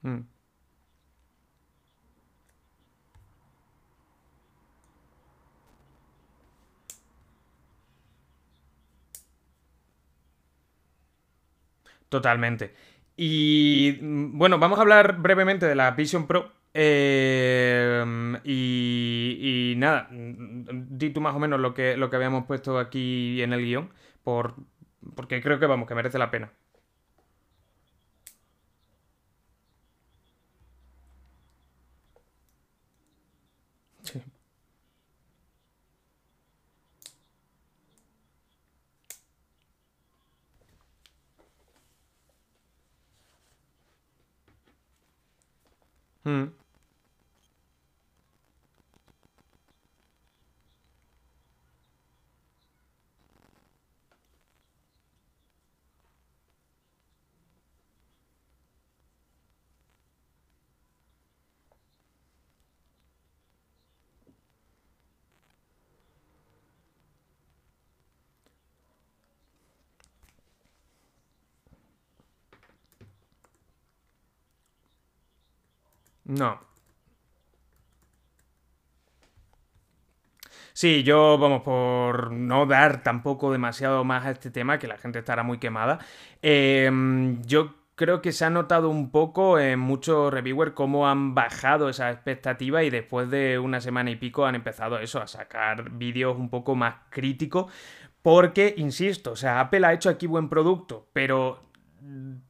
Mm, 0.04 0.24
totalmente. 12.10 12.74
Y 13.16 13.98
mm, 14.02 14.38
bueno, 14.38 14.60
vamos 14.60 14.80
a 14.80 14.82
hablar 14.84 15.18
brevemente 15.20 15.66
de 15.66 15.76
la 15.76 15.92
Vision 15.92 16.28
Pro. 16.28 16.52
Eh, 16.74 18.04
y, 18.44 19.74
nada, 19.78 20.08
mm, 20.12 20.98
di 20.98 21.10
tú 21.12 21.22
más 21.22 21.36
o 21.36 21.40
menos 21.40 21.60
lo 21.60 21.74
que, 21.74 21.98
lo 21.98 22.10
que 22.10 22.16
habíamos 22.18 22.46
puesto 22.46 22.78
aquí 22.80 23.42
en 23.42 23.54
el 23.54 23.62
guion, 23.66 23.90
por, 24.24 24.56
porque 25.16 25.42
creo 25.42 25.60
que 25.60 25.66
vamos, 25.66 25.88
que 25.88 25.96
merece 25.96 26.20
la 26.20 26.32
pena. 26.32 26.52
Sí. 34.04 34.22
Mm. 46.28 46.57
No. 76.28 76.60
Sí, 80.74 81.04
yo, 81.04 81.38
vamos, 81.38 81.64
por 81.64 82.32
no 82.32 82.66
dar 82.66 83.02
tampoco 83.04 83.52
demasiado 83.52 84.04
más 84.04 84.26
a 84.26 84.32
este 84.32 84.52
tema, 84.52 84.78
que 84.80 84.88
la 84.88 84.98
gente 84.98 85.20
estará 85.20 85.44
muy 85.44 85.58
quemada, 85.58 86.00
em, 86.42 87.42
yo 87.44 87.74
creo 87.96 88.22
que 88.22 88.32
se 88.32 88.46
ha 88.46 88.50
notado 88.52 88.90
un 88.90 89.10
poco 89.12 89.60
en 89.60 89.80
muchos 89.80 90.32
reviewers 90.32 90.74
cómo 90.74 91.08
han 91.08 91.34
bajado 91.34 91.90
esa 91.90 92.12
expectativa 92.12 92.84
y 92.84 92.92
después 92.92 93.30
de 93.32 93.58
una 93.58 93.82
semana 93.82 94.12
y 94.12 94.16
pico 94.18 94.46
han 94.46 94.54
empezado 94.56 95.00
eso, 95.00 95.20
a 95.22 95.28
sacar 95.28 95.90
vídeos 95.92 96.38
un 96.38 96.50
poco 96.50 96.76
más 96.76 96.96
críticos. 97.10 97.72
Porque, 98.22 98.74
insisto, 98.78 99.32
o 99.32 99.36
sea, 99.36 99.60
Apple 99.62 99.86
ha 99.88 99.94
hecho 99.94 100.10
aquí 100.10 100.28
buen 100.28 100.50
producto, 100.50 101.08
pero 101.14 101.62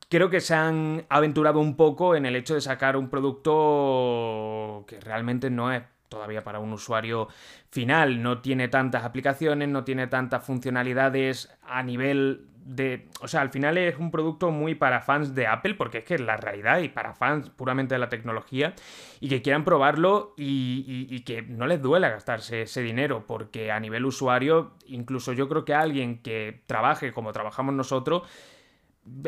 creo 0.09 0.29
que 0.29 0.41
se 0.41 0.55
han 0.55 1.05
aventurado 1.09 1.59
un 1.59 1.75
poco 1.75 2.15
en 2.15 2.25
el 2.25 2.35
hecho 2.35 2.55
de 2.55 2.61
sacar 2.61 2.97
un 2.97 3.09
producto 3.09 4.85
que 4.87 4.99
realmente 4.99 5.49
no 5.49 5.71
es 5.71 5.83
todavía 6.09 6.43
para 6.43 6.59
un 6.59 6.73
usuario 6.73 7.27
final. 7.69 8.21
No 8.21 8.41
tiene 8.41 8.67
tantas 8.67 9.03
aplicaciones, 9.03 9.67
no 9.69 9.83
tiene 9.83 10.07
tantas 10.07 10.45
funcionalidades 10.45 11.49
a 11.63 11.83
nivel 11.83 12.47
de... 12.67 13.07
O 13.21 13.27
sea, 13.27 13.41
al 13.41 13.49
final 13.49 13.77
es 13.77 13.97
un 13.97 14.11
producto 14.11 14.51
muy 14.51 14.75
para 14.75 15.01
fans 15.01 15.33
de 15.33 15.47
Apple, 15.47 15.75
porque 15.75 15.99
es 15.99 16.03
que 16.03 16.15
es 16.15 16.21
la 16.21 16.37
realidad, 16.37 16.79
y 16.79 16.89
para 16.89 17.13
fans 17.13 17.49
puramente 17.49 17.95
de 17.95 17.99
la 17.99 18.09
tecnología, 18.09 18.73
y 19.19 19.29
que 19.29 19.41
quieran 19.41 19.63
probarlo 19.63 20.33
y, 20.37 21.21
que 21.21 21.41
no 21.41 21.67
les 21.67 21.81
duela 21.81 22.09
gastarse 22.09 22.63
ese 22.63 22.81
dinero, 22.81 23.25
porque 23.25 23.71
a 23.71 23.79
nivel 23.79 24.05
usuario, 24.05 24.73
incluso 24.85 25.33
yo 25.33 25.47
creo 25.47 25.65
que 25.65 25.73
alguien 25.73 26.21
que 26.21 26.61
trabaje 26.67 27.11
como 27.11 27.31
trabajamos 27.31 27.73
nosotros, 27.73 28.23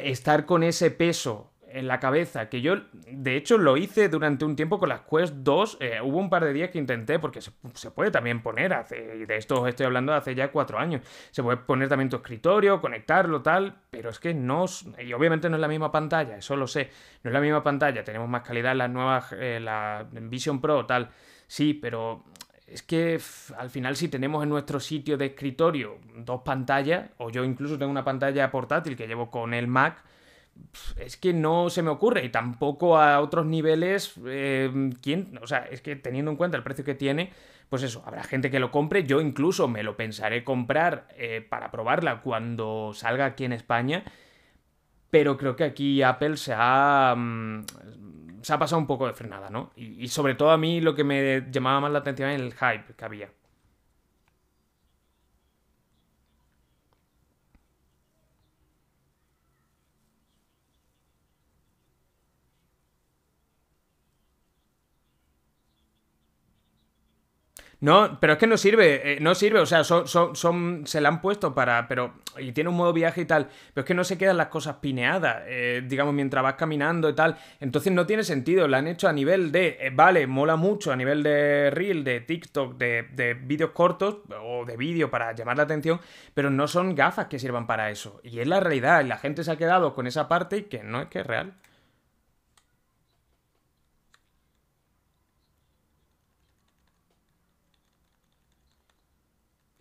estar 0.01 0.45
con 0.45 0.63
ese 0.63 0.91
peso 0.91 1.53
en 1.71 1.87
la 1.87 1.99
cabeza, 1.99 2.49
que 2.49 2.61
yo 2.61 2.75
de 3.11 3.35
hecho 3.35 3.57
lo 3.57 3.77
hice 3.77 4.09
durante 4.09 4.45
un 4.45 4.55
tiempo 4.55 4.79
con 4.79 4.89
las 4.89 5.01
Quest 5.01 5.35
2, 5.35 5.77
eh, 5.79 5.99
hubo 6.01 6.17
un 6.17 6.29
par 6.29 6.43
de 6.43 6.53
días 6.53 6.69
que 6.69 6.79
intenté, 6.79 7.19
porque 7.19 7.41
se, 7.41 7.51
puede 7.91 8.11
también 8.11 8.41
poner, 8.41 8.73
hace, 8.73 9.17
y 9.21 9.25
de 9.25 9.37
esto 9.37 9.67
estoy 9.67 9.85
hablando 9.85 10.13
hace 10.13 10.35
ya 10.35 10.51
cuatro 10.51 10.79
años, 10.79 11.01
se 11.31 11.43
puede 11.43 11.57
poner 11.57 11.87
también 11.87 12.09
tu 12.09 12.17
escritorio, 12.17 12.81
conectarlo, 12.81 13.41
tal, 13.41 13.75
pero 13.91 14.09
es 14.09 14.19
que 14.19 14.33
no, 14.33 14.65
y 14.97 15.13
obviamente 15.13 15.49
no 15.49 15.57
es 15.57 15.61
la 15.61 15.67
misma 15.67 15.91
pantalla, 15.91 16.37
eso 16.37 16.55
lo 16.55 16.67
sé, 16.67 16.89
no 17.23 17.29
es 17.29 17.33
la 17.33 17.41
misma 17.41 17.63
pantalla, 17.63 18.03
tenemos 18.03 18.27
más 18.27 18.41
calidad 18.41 18.71
en 18.71 18.77
las 18.79 18.89
nuevas, 18.89 19.31
eh, 19.33 19.59
la 19.61 20.07
Vision 20.11 20.61
Pro, 20.61 20.85
tal, 20.85 21.09
sí, 21.47 21.73
pero 21.73 22.25
es 22.71 22.83
que 22.83 23.19
al 23.57 23.69
final 23.69 23.95
si 23.95 24.07
tenemos 24.07 24.43
en 24.43 24.49
nuestro 24.49 24.79
sitio 24.79 25.17
de 25.17 25.27
escritorio 25.27 25.97
dos 26.15 26.41
pantallas, 26.41 27.09
o 27.17 27.29
yo 27.29 27.43
incluso 27.43 27.77
tengo 27.77 27.91
una 27.91 28.03
pantalla 28.03 28.51
portátil 28.51 28.95
que 28.95 29.07
llevo 29.07 29.29
con 29.31 29.53
el 29.53 29.67
Mac, 29.67 30.03
es 30.97 31.17
que 31.17 31.33
no 31.33 31.69
se 31.69 31.81
me 31.81 31.89
ocurre. 31.89 32.25
Y 32.25 32.29
tampoco 32.29 32.97
a 32.97 33.19
otros 33.19 33.45
niveles, 33.45 34.13
eh, 34.25 34.91
¿quién? 35.01 35.39
O 35.41 35.47
sea, 35.47 35.59
es 35.59 35.81
que 35.81 35.95
teniendo 35.95 36.31
en 36.31 36.37
cuenta 36.37 36.57
el 36.57 36.63
precio 36.63 36.83
que 36.83 36.95
tiene, 36.95 37.31
pues 37.69 37.83
eso, 37.83 38.03
habrá 38.05 38.23
gente 38.23 38.49
que 38.49 38.59
lo 38.59 38.71
compre, 38.71 39.03
yo 39.03 39.21
incluso 39.21 39.67
me 39.67 39.83
lo 39.83 39.95
pensaré 39.95 40.43
comprar 40.43 41.07
eh, 41.17 41.45
para 41.47 41.71
probarla 41.71 42.21
cuando 42.21 42.91
salga 42.93 43.25
aquí 43.25 43.45
en 43.45 43.53
España, 43.53 44.03
pero 45.09 45.37
creo 45.37 45.55
que 45.55 45.63
aquí 45.63 46.01
Apple 46.01 46.37
se 46.37 46.53
ha, 46.55 47.15
mm, 47.15 47.65
se 48.41 48.53
ha 48.53 48.59
pasado 48.59 48.79
un 48.79 48.87
poco 48.87 49.07
de 49.07 49.13
frenada, 49.13 49.49
¿no? 49.49 49.71
Y, 49.75 50.03
y 50.03 50.07
sobre 50.07 50.35
todo 50.35 50.51
a 50.51 50.57
mí 50.57 50.81
lo 50.81 50.95
que 50.95 51.03
me 51.03 51.47
llamaba 51.51 51.81
más 51.81 51.91
la 51.91 51.99
atención 51.99 52.29
es 52.29 52.41
el 52.41 52.53
hype 52.53 52.93
que 52.95 53.05
había. 53.05 53.29
No, 67.81 68.17
pero 68.19 68.33
es 68.33 68.39
que 68.39 68.47
no 68.47 68.57
sirve, 68.57 69.13
eh, 69.13 69.19
no 69.21 69.33
sirve, 69.35 69.61
o 69.61 69.65
sea, 69.65 69.85
son, 69.85 70.05
son, 70.05 70.81
se 70.85 70.99
la 70.99 71.07
han 71.07 71.21
puesto 71.21 71.55
para, 71.55 71.87
pero, 71.87 72.13
y 72.37 72.51
tiene 72.51 72.69
un 72.69 72.75
modo 72.75 72.91
viaje 72.91 73.21
y 73.21 73.25
tal, 73.25 73.47
pero 73.73 73.83
es 73.83 73.87
que 73.87 73.93
no 73.93 74.03
se 74.03 74.17
quedan 74.17 74.35
las 74.35 74.47
cosas 74.47 74.75
pineadas, 74.81 75.43
eh, 75.47 75.81
digamos, 75.87 76.13
mientras 76.13 76.43
vas 76.43 76.55
caminando 76.55 77.07
y 77.07 77.15
tal, 77.15 77.37
entonces 77.61 77.93
no 77.93 78.05
tiene 78.05 78.25
sentido, 78.25 78.67
la 78.67 78.79
han 78.79 78.87
hecho 78.87 79.07
a 79.07 79.13
nivel 79.13 79.53
de, 79.53 79.77
eh, 79.79 79.91
vale, 79.93 80.27
mola 80.27 80.57
mucho 80.57 80.91
a 80.91 80.97
nivel 80.97 81.23
de 81.23 81.69
reel, 81.71 82.03
de 82.03 82.19
TikTok, 82.19 82.77
de, 82.77 83.07
de 83.13 83.33
vídeos 83.35 83.71
cortos 83.71 84.17
o 84.43 84.65
de 84.65 84.75
vídeo 84.75 85.09
para 85.09 85.31
llamar 85.31 85.55
la 85.55 85.63
atención, 85.63 86.01
pero 86.33 86.49
no 86.49 86.67
son 86.67 86.95
gafas 86.95 87.27
que 87.27 87.39
sirvan 87.39 87.65
para 87.65 87.91
eso, 87.91 88.19
y 88.23 88.39
es 88.39 88.47
la 88.47 88.59
realidad, 88.59 89.05
y 89.05 89.07
la 89.07 89.17
gente 89.17 89.45
se 89.45 89.51
ha 89.51 89.57
quedado 89.57 89.95
con 89.95 90.05
esa 90.05 90.27
parte 90.27 90.57
y 90.57 90.63
que 90.63 90.83
no 90.83 90.99
es 90.99 91.07
que 91.07 91.19
es 91.19 91.25
real. 91.25 91.53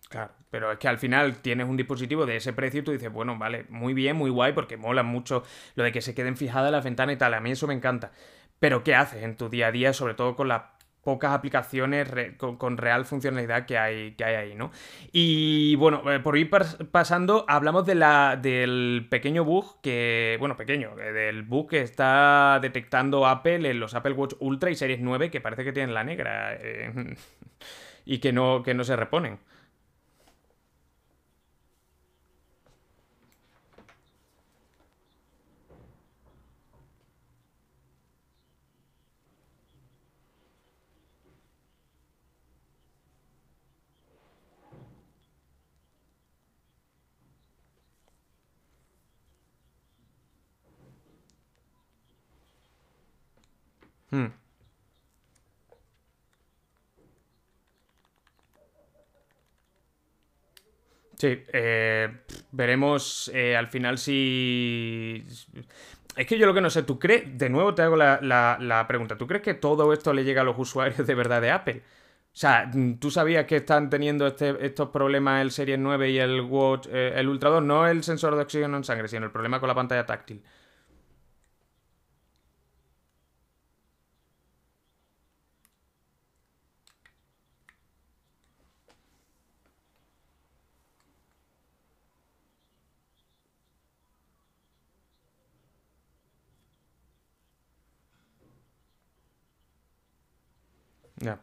Claro, 0.09 0.33
pero 0.49 0.71
es 0.71 0.79
que 0.79 0.87
al 0.87 0.97
final 0.97 1.37
tienes 1.41 1.69
un 1.69 1.77
dispositivo 1.77 2.25
de 2.25 2.35
ese 2.37 2.51
precio 2.51 2.79
y 2.81 2.83
tú 2.83 2.91
dices, 2.91 3.11
bueno, 3.11 3.37
vale, 3.37 3.65
muy 3.69 3.93
bien, 3.93 4.15
muy 4.15 4.31
guay, 4.31 4.53
porque 4.53 4.75
mola 4.75 5.03
mucho 5.03 5.43
lo 5.75 5.83
de 5.83 5.91
que 5.91 6.01
se 6.01 6.15
queden 6.15 6.35
fijadas 6.35 6.71
las 6.71 6.83
ventanas 6.83 7.15
y 7.15 7.17
tal, 7.17 7.35
a 7.35 7.39
mí 7.39 7.51
eso 7.51 7.67
me 7.67 7.75
encanta. 7.75 8.11
Pero 8.57 8.83
¿qué 8.83 8.95
haces 8.95 9.23
en 9.23 9.37
tu 9.37 9.49
día 9.49 9.67
a 9.67 9.71
día, 9.71 9.93
sobre 9.93 10.15
todo 10.15 10.35
con 10.35 10.47
las 10.47 10.63
pocas 11.03 11.31
aplicaciones 11.31 12.09
con, 12.37 12.77
real 12.77 13.05
funcionalidad 13.05 13.65
que 13.65 13.77
hay, 13.77 14.11
que 14.13 14.25
hay 14.25 14.35
ahí, 14.35 14.55
¿no? 14.55 14.71
Y 15.11 15.75
bueno, 15.75 16.11
eh, 16.11 16.19
por 16.19 16.37
ir 16.37 16.49
pasando, 16.49 17.45
hablamos 17.47 17.85
de 17.85 17.95
la, 17.95 18.35
del 18.35 19.07
pequeño 19.09 19.43
bug 19.45 19.79
que, 19.81 20.37
bueno, 20.39 20.57
pequeño, 20.57 20.99
eh, 20.99 21.13
del 21.13 21.43
bug 21.43 21.69
que 21.69 21.81
está 21.81 22.59
detectando 22.61 23.27
Apple 23.27 23.69
en 23.69 23.79
los 23.79 23.93
Apple 23.93 24.13
Watch 24.13 24.33
Ultra 24.39 24.71
y 24.71 24.75
Series 24.75 24.99
9, 24.99 25.31
que 25.31 25.39
parece 25.41 25.63
que 25.63 25.71
tienen 25.71 25.93
la 25.93 26.03
negra 26.03 26.55
eh, 26.55 27.15
y 28.05 28.19
que 28.19 28.33
no, 28.33 28.63
que 28.63 28.73
no 28.73 28.83
se 28.83 28.95
reponen. 28.95 29.39
Hmm. 54.11 54.33
Sí, 61.17 61.43
eh, 61.51 62.09
veremos 62.51 63.29
eh, 63.33 63.55
al 63.57 63.67
final 63.67 63.97
si... 63.97 65.23
Es 66.15 66.25
que 66.27 66.37
yo 66.37 66.45
lo 66.47 66.53
que 66.53 66.61
no 66.61 66.69
sé, 66.69 66.83
¿tú 66.83 66.97
crees? 66.99 67.37
De 67.37 67.49
nuevo 67.49 67.75
te 67.75 67.81
hago 67.81 67.95
la, 67.95 68.19
la, 68.21 68.85
pregunta, 68.87 69.17
¿tú 69.17 69.27
crees 69.27 69.43
que 69.43 69.53
todo 69.53 69.93
esto 69.93 70.13
le 70.13 70.23
llega 70.23 70.41
a 70.41 70.43
los 70.45 70.57
usuarios 70.57 71.05
de 71.05 71.15
verdad 71.15 71.41
de 71.41 71.51
Apple? 71.51 71.81
O 72.33 72.37
sea, 72.39 72.69
¿tú 72.99 73.11
sabías 73.11 73.45
que 73.45 73.57
están 73.57 73.89
teniendo 73.89 74.27
este, 74.27 74.65
estos 74.65 74.89
problemas 74.89 75.41
el 75.41 75.51
Series 75.51 75.79
9 75.79 76.09
y 76.11 76.19
el 76.19 76.41
Watch, 76.41 76.87
eh, 76.91 77.13
el 77.15 77.27
Ultra 77.27 77.49
2? 77.49 77.63
No 77.63 77.87
el 77.87 78.03
sensor 78.03 78.35
de 78.35 78.41
oxígeno 78.43 78.77
en 78.77 78.83
sangre, 78.83 79.07
sino 79.07 79.25
el 79.25 79.31
problema 79.31 79.59
con 79.59 79.67
la 79.67 79.75
pantalla 79.75 80.05
táctil. 80.05 80.41
Ya. 101.21 101.39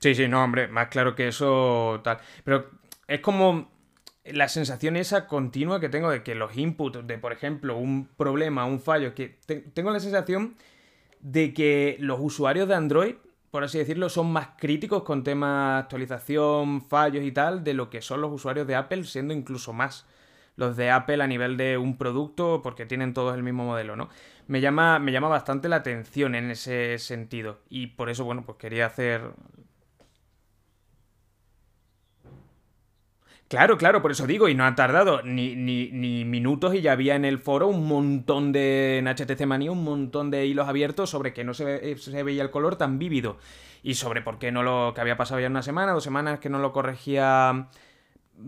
Sí, 0.00 0.14
sí, 0.14 0.28
no, 0.28 0.42
hombre, 0.42 0.66
más 0.68 0.88
claro 0.88 1.14
que 1.14 1.28
eso, 1.28 2.00
tal. 2.02 2.18
Pero 2.44 2.70
es 3.06 3.20
como 3.20 3.70
la 4.24 4.48
sensación 4.48 4.96
esa 4.96 5.26
continua 5.26 5.78
que 5.80 5.90
tengo 5.90 6.10
de 6.10 6.22
que 6.22 6.34
los 6.34 6.56
inputs 6.56 7.06
de, 7.06 7.18
por 7.18 7.32
ejemplo, 7.32 7.76
un 7.76 8.06
problema, 8.16 8.64
un 8.64 8.80
fallo, 8.80 9.14
que 9.14 9.38
tengo 9.74 9.90
la 9.90 10.00
sensación 10.00 10.56
de 11.20 11.54
que 11.54 11.96
los 12.00 12.18
usuarios 12.20 12.68
de 12.68 12.74
Android, 12.76 13.16
por 13.50 13.64
así 13.64 13.78
decirlo, 13.78 14.08
son 14.10 14.32
más 14.32 14.50
críticos 14.58 15.02
con 15.04 15.24
temas 15.24 15.84
actualización, 15.84 16.82
fallos 16.82 17.24
y 17.24 17.32
tal, 17.32 17.64
de 17.64 17.74
lo 17.74 17.90
que 17.90 18.02
son 18.02 18.20
los 18.22 18.32
usuarios 18.32 18.66
de 18.66 18.76
Apple, 18.76 19.04
siendo 19.04 19.34
incluso 19.34 19.72
más 19.74 20.06
los 20.56 20.76
de 20.76 20.90
Apple 20.90 21.22
a 21.22 21.26
nivel 21.26 21.56
de 21.56 21.78
un 21.78 21.98
producto, 21.98 22.62
porque 22.62 22.86
tienen 22.86 23.14
todos 23.14 23.34
el 23.36 23.42
mismo 23.42 23.64
modelo, 23.64 23.96
¿no? 23.96 24.08
Me 24.48 24.60
llama, 24.60 24.98
me 24.98 25.12
llama 25.12 25.28
bastante 25.28 25.68
la 25.68 25.76
atención 25.76 26.34
en 26.34 26.50
ese 26.50 26.98
sentido. 26.98 27.60
Y 27.70 27.88
por 27.88 28.10
eso, 28.10 28.24
bueno, 28.24 28.44
pues 28.44 28.58
quería 28.58 28.86
hacer 28.86 29.22
Claro, 33.50 33.78
claro, 33.78 34.00
por 34.00 34.12
eso 34.12 34.28
digo, 34.28 34.48
y 34.48 34.54
no 34.54 34.64
ha 34.64 34.76
tardado 34.76 35.22
ni, 35.22 35.56
ni, 35.56 35.90
ni, 35.90 36.24
minutos 36.24 36.72
y 36.72 36.82
ya 36.82 36.92
había 36.92 37.16
en 37.16 37.24
el 37.24 37.40
foro 37.40 37.66
un 37.66 37.88
montón 37.88 38.52
de, 38.52 38.98
en 38.98 39.08
HTC 39.08 39.44
Manía, 39.44 39.72
un 39.72 39.82
montón 39.82 40.30
de 40.30 40.46
hilos 40.46 40.68
abiertos 40.68 41.10
sobre 41.10 41.32
que 41.32 41.42
no 41.42 41.52
se, 41.52 41.98
se, 41.98 42.22
veía 42.22 42.44
el 42.44 42.52
color 42.52 42.76
tan 42.76 43.00
vívido. 43.00 43.38
Y 43.82 43.94
sobre 43.94 44.22
por 44.22 44.38
qué 44.38 44.52
no 44.52 44.62
lo, 44.62 44.94
que 44.94 45.00
había 45.00 45.16
pasado 45.16 45.40
ya 45.40 45.48
una 45.48 45.64
semana, 45.64 45.90
dos 45.90 46.04
semanas 46.04 46.38
que 46.38 46.48
no 46.48 46.60
lo 46.60 46.72
corregía 46.72 47.66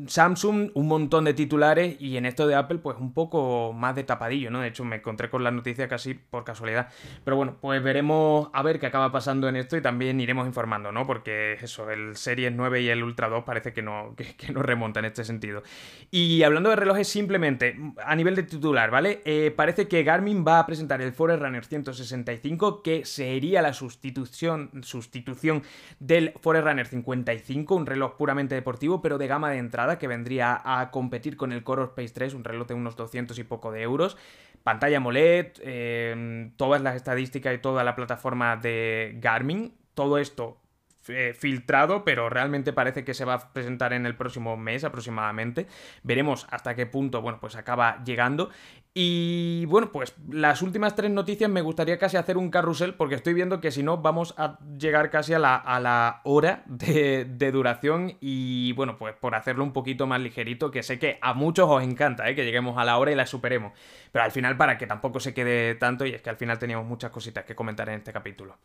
Samsung, 0.07 0.71
un 0.75 0.89
montón 0.89 1.25
de 1.25 1.35
titulares 1.35 1.97
y 2.01 2.17
en 2.17 2.27
esto 2.27 2.47
de 2.47 2.55
Apple, 2.55 2.79
pues 2.79 2.97
un 2.99 3.13
poco 3.13 3.73
más 3.73 3.95
de 3.95 4.05
tapadillo, 4.05 4.51
¿no? 4.51 4.61
De 4.61 4.69
hecho, 4.69 4.85
me 4.85 4.97
encontré 4.97 5.29
con 5.29 5.45
la 5.45 5.51
noticia 5.51 5.89
casi 5.89 6.15
por 6.15 6.45
casualidad. 6.45 6.89
Pero 7.25 7.37
bueno, 7.37 7.57
pues 7.61 7.83
veremos 7.83 8.49
a 8.53 8.63
ver 8.63 8.81
qué 8.81 8.87
acaba 8.87 9.13
pasando 9.13 9.49
en 9.49 9.57
esto 9.57 9.77
y 9.77 9.83
también 9.83 10.21
iremos 10.21 10.47
informando, 10.47 10.93
¿no? 10.93 11.07
Porque 11.07 11.55
eso, 11.61 11.91
el 11.91 12.17
Series 12.17 12.53
9 12.53 12.81
y 12.81 12.89
el 12.89 13.03
Ultra 13.03 13.29
2 13.29 13.45
parece 13.45 13.73
que 13.73 13.83
no, 13.83 14.15
que, 14.17 14.53
no 14.53 14.63
remonta 14.63 15.01
en 15.01 15.07
este 15.07 15.25
sentido. 15.25 15.63
Y 16.11 16.43
hablando 16.43 16.71
de 16.71 16.77
relojes, 16.77 17.09
simplemente, 17.09 17.77
a 18.05 18.17
nivel 18.17 18.35
de 18.35 18.45
titular, 18.45 18.91
¿vale? 18.91 19.21
Eh, 19.25 19.53
parece 19.55 19.89
que 19.89 20.03
Garmin 20.03 20.45
va 20.47 20.59
a 20.59 20.67
presentar 20.67 21.03
el 21.03 21.13
Forerunner 21.13 21.65
165, 21.65 22.83
que 22.83 23.05
sería 23.05 23.63
la 23.63 23.75
sustitución, 23.75 24.71
sustitución 24.83 25.63
del 26.01 26.33
Forerunner 26.41 26.87
55, 26.87 27.75
un 27.75 27.87
reloj 27.87 28.17
puramente 28.17 28.55
deportivo, 28.55 29.03
pero 29.03 29.19
de 29.19 29.27
gama 29.27 29.51
de 29.51 29.59
entrada 29.59 29.82
que 29.99 30.09
vendría 30.09 30.61
a 30.65 30.91
competir 30.91 31.37
con 31.37 31.53
el 31.53 31.63
Core 31.63 31.85
Space 31.85 32.15
3, 32.15 32.35
un 32.35 32.45
reloj 32.45 32.69
de 32.69 32.75
unos 32.75 32.97
200 32.97 33.39
y 33.39 33.45
poco 33.45 33.73
de 33.73 33.83
euros. 33.83 34.17
Pantalla 34.63 34.99
AMOLED, 34.99 35.55
eh, 35.61 36.51
todas 36.57 36.81
las 36.81 36.97
estadísticas 36.97 37.55
y 37.55 37.59
toda 37.59 37.85
la 37.85 37.95
plataforma 37.95 38.57
de 38.57 39.19
Garmin. 39.21 39.75
Todo 39.95 40.19
esto 40.19 40.62
eh, 41.09 41.35
filtrado, 41.37 42.05
pero 42.05 42.29
realmente 42.29 42.73
parece 42.73 43.05
que 43.05 43.15
se 43.15 43.25
va 43.25 43.35
a 43.35 43.53
presentar 43.53 43.93
en 43.93 44.07
el 44.07 44.17
próximo 44.17 44.57
mes 44.57 44.85
aproximadamente. 44.85 45.67
Veremos 46.03 46.47
hasta 46.51 46.75
qué 46.75 46.87
punto, 46.87 47.23
bueno, 47.23 47.39
pues 47.41 47.57
acaba 47.57 48.03
llegando. 48.05 48.51
Y 48.95 49.65
bueno, 49.67 49.91
pues 49.91 50.15
las 50.31 50.61
últimas 50.61 50.95
tres 50.95 51.11
noticias 51.11 51.49
me 51.49 51.63
gustaría 51.63 51.99
casi 51.99 52.19
hacer 52.19 52.37
un 52.37 52.51
carrusel, 52.51 52.95
porque 52.95 53.15
estoy 53.15 53.33
viendo 53.33 53.61
que 53.61 53.71
si 53.71 53.83
no 53.83 53.99
vamos 53.99 54.35
a 54.37 54.59
llegar 54.79 55.09
casi 55.09 55.33
a 55.33 55.39
la, 55.39 55.57
a 55.57 55.81
la 55.81 56.21
hora 56.25 56.63
de, 56.67 57.25
duración. 57.53 58.19
Y 58.21 58.73
bueno, 58.75 58.99
pues 58.99 59.15
por 59.15 59.35
hacerlo 59.35 59.65
un 59.65 59.73
poquito 59.73 60.07
más 60.07 60.21
ligerito, 60.21 60.71
que 60.71 60.83
sé 60.83 60.99
que 60.99 61.19
a 61.23 61.33
muchos 61.33 61.71
os 61.71 61.83
encanta, 61.83 62.29
¿eh? 62.29 62.35
que 62.35 62.45
lleguemos 62.45 62.77
a 62.77 62.85
la 62.85 62.99
hora 62.99 63.11
y 63.13 63.15
la 63.15 63.27
superemos. 63.27 63.73
Pero 64.13 64.25
al 64.25 64.31
final, 64.31 64.59
para 64.59 64.77
que 64.77 64.87
tampoco 64.87 65.21
se 65.21 65.33
quede 65.33 65.75
tanto, 65.77 66.05
y 66.05 66.11
es 66.11 66.21
que 66.21 66.31
al 66.31 66.37
final 66.37 66.59
teníamos 66.59 66.87
muchas 66.87 67.11
cositas 67.11 67.45
que 67.45 67.55
comentar 67.55 67.89
en 67.89 67.97
este 67.97 68.13
capítulo. 68.13 68.59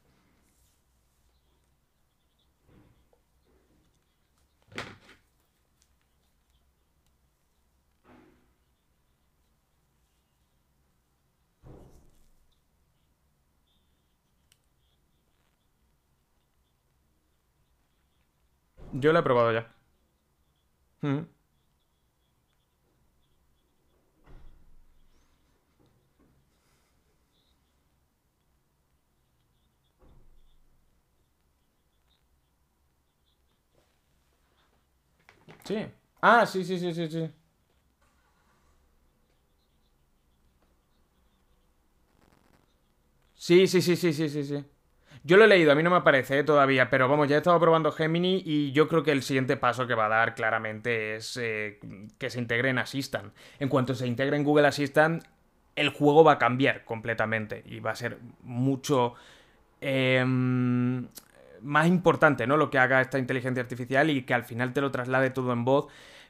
Yo 18.92 19.14
lo 19.14 19.20
he 19.20 19.24
probado 19.24 19.52
ya. 19.54 19.74
Mm. 21.04 21.28
Sí. 35.64 35.86
Ah, 36.22 36.46
sí, 36.46 36.64
sí, 36.64 36.80
sí, 36.80 36.94
sí, 36.94 37.08
sí. 37.10 37.30
Sí, 43.36 43.68
sí, 43.68 43.82
sí, 43.82 43.96
sí, 43.96 44.14
sí, 44.14 44.30
sí, 44.30 44.44
sí. 44.44 44.66
Yo 45.28 45.36
lo 45.36 45.44
he 45.44 45.48
leído, 45.48 45.74
a 45.74 45.76
mí 45.76 45.84
no 45.84 45.90
me 45.90 45.98
aparece 45.98 46.42
todavía, 46.46 46.90
pero 46.90 47.10
vamos, 47.10 47.28
ya 47.28 47.36
he 47.36 47.40
estado 47.40 47.60
probando 47.60 47.92
Gemini 47.92 48.42
y 48.46 48.72
yo 48.72 48.88
creo 48.88 49.04
que 49.04 49.12
el 49.12 49.24
siguiente 49.24 49.58
paso 49.58 49.86
que 49.86 49.94
va 49.94 50.06
a 50.06 50.10
dar 50.10 50.36
claramente 50.36 51.18
es 51.18 51.36
eh, 51.36 51.82
que 52.18 52.30
se 52.30 52.40
integre 52.40 52.70
en 52.70 52.78
Assistant. 52.78 53.34
En 53.60 53.68
cuanto 53.68 53.94
se 53.94 54.08
integre 54.08 54.38
en 54.38 54.46
Google 54.46 54.68
Assistant, 54.68 55.26
el 55.76 55.90
juego 55.90 56.24
va 56.24 56.34
a 56.34 56.38
cambiar 56.38 56.86
completamente 56.86 57.62
y 57.66 57.82
va 57.82 57.92
a 57.92 57.96
ser 57.96 58.20
mucho 58.44 59.16
em, 59.82 61.06
más 61.62 61.88
importante, 61.88 62.48
¿no? 62.48 62.56
Lo 62.56 62.70
que 62.70 62.78
haga 62.80 63.02
esta 63.02 63.20
inteligencia 63.20 63.62
artificial 63.62 64.10
y 64.10 64.22
que 64.22 64.34
al 64.34 64.46
final 64.46 64.72
te 64.72 64.80
lo 64.80 64.92
traslade 64.92 65.32
todo 65.32 65.52
en 65.52 65.66
voz 65.66 65.88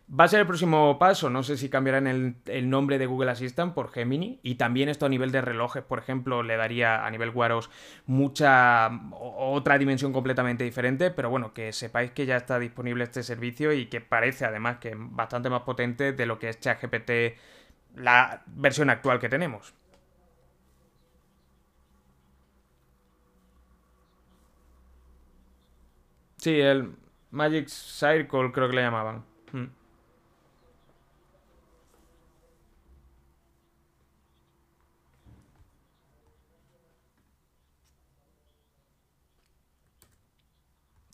Va 0.10 0.24
a 0.24 0.28
ser 0.30 0.39
el 0.39 0.47
próximo 0.47 0.97
paso, 0.99 1.30
no 1.30 1.43
sé 1.43 1.58
si 1.58 1.68
cambiarán 1.70 2.08
el, 2.45 2.70
nombre 2.70 2.97
de 2.97 3.08
Google 3.08 3.30
Assistant 3.30 3.74
por 3.74 3.91
Gemini 3.91 4.39
y 4.41 4.55
también 4.55 4.88
esto 4.88 5.05
a 5.05 5.10
nivel 5.10 5.34
de 5.34 5.41
relojes, 5.41 5.84
por 5.84 5.99
ejemplo, 5.99 6.43
le 6.43 6.55
daría 6.55 7.05
a 7.05 7.12
nivel 7.12 7.32
Wearables 7.32 7.70
mucha 8.05 8.89
otra 9.12 9.78
dimensión 9.78 10.14
completamente 10.14 10.64
diferente, 10.64 11.12
pero 11.12 11.30
bueno, 11.30 11.53
que 11.53 11.74
sepáis 11.74 12.12
que 12.12 12.26
ya 12.26 12.38
está 12.38 12.58
disponible 12.58 13.03
este 13.03 13.22
servicio 13.22 13.74
y 13.74 13.88
que 13.88 13.99
parece 13.99 14.45
además 14.45 14.78
que 14.78 14.89
es 14.91 14.95
bastante 14.97 15.49
más 15.49 15.64
potente 15.64 16.14
de 16.14 16.26
lo 16.26 16.39
que 16.39 16.49
es 16.49 16.60
ChatGPT, 16.62 17.12
la 17.95 18.43
versión 18.47 18.89
actual 18.89 19.20
que 19.20 19.28
tenemos. 19.28 19.74
Sí, 26.38 26.60
el 26.62 26.95
Magic 27.32 27.68
Circle 27.68 28.51
creo 28.53 28.70
que 28.70 28.76
le 28.76 28.82
llamaban. 28.84 29.26
Mm. 29.51 29.66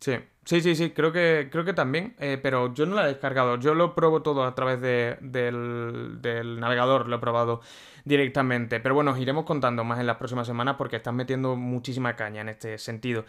Sí, 0.04 0.18
sí, 0.43 0.60
sí, 0.60 0.76
sí, 0.76 0.89
creo 0.89 1.14
que, 1.14 1.47
creo 1.49 1.64
que 1.64 1.72
también, 1.72 2.14
eh, 2.20 2.38
pero 2.43 2.74
yo 2.74 2.86
no 2.86 2.95
la 2.95 3.06
he 3.06 3.08
descargado, 3.08 3.58
yo 3.58 3.74
lo 3.74 3.95
pruebo 3.95 4.22
todo 4.22 4.43
a 4.43 4.54
través 4.54 4.82
del, 4.82 6.60
navegador, 6.60 7.08
lo 7.08 7.16
he 7.16 7.20
probado 7.20 7.62
directamente, 8.04 8.82
pero 8.82 8.95
bueno, 8.95 9.12
os 9.12 9.20
iremos 9.20 9.45
contando 9.45 9.86
más 9.86 10.01
en 10.01 10.08
las 10.08 10.18
próximas 10.18 10.45
semanas 10.45 10.76
porque 10.78 10.97
están 10.97 11.16
metiendo 11.16 11.56
muchísima 11.56 12.18
caña 12.18 12.41
en 12.41 12.49
este 12.49 12.78
sentido. 12.80 13.24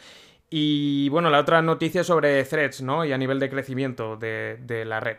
Y 0.51 1.09
bueno, 1.11 1.31
la 1.31 1.39
otra 1.39 1.63
noticia 1.63 2.03
sobre 2.03 2.43
threads, 2.43 2.83
¿no? 2.83 3.05
Y 3.05 3.13
a 3.13 3.19
nivel 3.19 3.39
de 3.39 3.51
crecimiento 3.51 4.17
de, 4.17 4.59
de 4.61 4.85
la 4.85 4.99
red. 4.99 5.19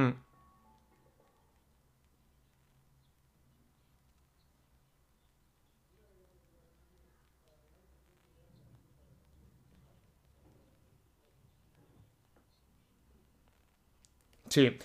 Hmm. 0.00 0.14
Sí. 14.48 14.78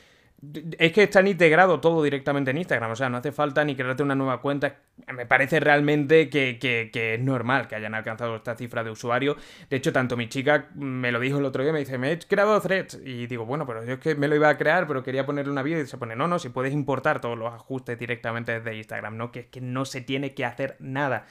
Es 0.77 0.91
que 0.91 1.03
están 1.03 1.27
integrado 1.27 1.79
todo 1.79 2.03
directamente 2.03 2.51
en 2.51 2.57
Instagram, 2.57 2.91
o 2.91 2.95
sea, 2.95 3.09
no 3.09 3.17
hace 3.17 3.31
falta 3.31 3.63
ni 3.63 3.75
crearte 3.75 4.03
una 4.03 4.15
nueva 4.15 4.41
cuenta. 4.41 4.77
Me 5.13 5.25
parece 5.25 5.59
realmente 5.59 6.29
que, 6.29 6.89
es 6.93 7.19
normal 7.19 7.67
que 7.67 7.75
hayan 7.75 7.95
alcanzado 7.95 8.35
esta 8.35 8.55
cifra 8.55 8.83
de 8.83 8.91
usuario. 8.91 9.37
De 9.69 9.77
hecho, 9.77 9.93
tanto 9.93 10.17
mi 10.17 10.29
chica 10.29 10.69
me 10.75 11.11
lo 11.11 11.19
dijo 11.19 11.39
el 11.39 11.45
otro 11.45 11.63
día, 11.63 11.71
me 11.71 11.79
dice, 11.79 11.97
me 11.97 12.11
he 12.11 12.19
creado 12.19 12.59
threads. 12.59 12.99
Y 13.03 13.27
digo, 13.27 13.45
bueno, 13.45 13.65
pero 13.65 13.83
yo 13.85 13.93
es 13.93 13.99
que 13.99 14.15
me 14.15 14.27
lo 14.27 14.35
iba 14.35 14.49
a 14.49 14.57
crear, 14.57 14.87
pero 14.87 15.03
quería 15.03 15.25
ponerle 15.25 15.51
una 15.51 15.63
vida 15.63 15.79
y 15.79 15.85
se 15.85 15.97
pone, 15.97 16.15
no, 16.15 16.27
no, 16.27 16.39
si 16.39 16.49
puedes 16.49 16.73
importar 16.73 17.21
todos 17.21 17.37
los 17.37 17.53
ajustes 17.53 17.97
directamente 17.97 18.59
desde 18.59 18.75
Instagram, 18.75 19.17
¿no? 19.17 19.31
Que 19.31 19.41
es 19.41 19.45
que 19.47 19.61
no 19.61 19.85
se 19.85 20.01
tiene 20.01 20.33
que 20.33 20.45
hacer 20.45 20.75
nada. 20.79 21.25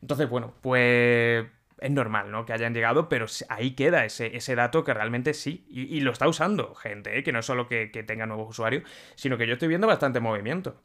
Entonces, 0.00 0.28
bueno, 0.28 0.54
pues 0.60 1.46
es 1.80 1.90
normal, 1.90 2.30
¿no? 2.30 2.44
Que 2.44 2.52
hayan 2.52 2.74
llegado, 2.74 3.08
pero 3.08 3.26
ahí 3.48 3.72
queda 3.72 4.04
ese, 4.04 4.36
ese 4.36 4.54
dato 4.54 4.84
que 4.84 4.94
realmente 4.94 5.34
sí. 5.34 5.66
Y, 5.68 6.00
lo 6.00 6.12
está 6.12 6.28
usando 6.28 6.74
gente, 6.74 7.18
¿eh? 7.18 7.22
que 7.22 7.32
no 7.32 7.40
es 7.40 7.46
solo 7.46 7.68
que, 7.68 7.90
que, 7.90 8.02
tenga 8.02 8.26
nuevos 8.26 8.50
usuarios, 8.50 8.84
sino 9.16 9.36
que 9.38 9.46
yo 9.46 9.54
estoy 9.54 9.68
viendo 9.68 9.86
bastante 9.86 10.20
movimiento. 10.20 10.80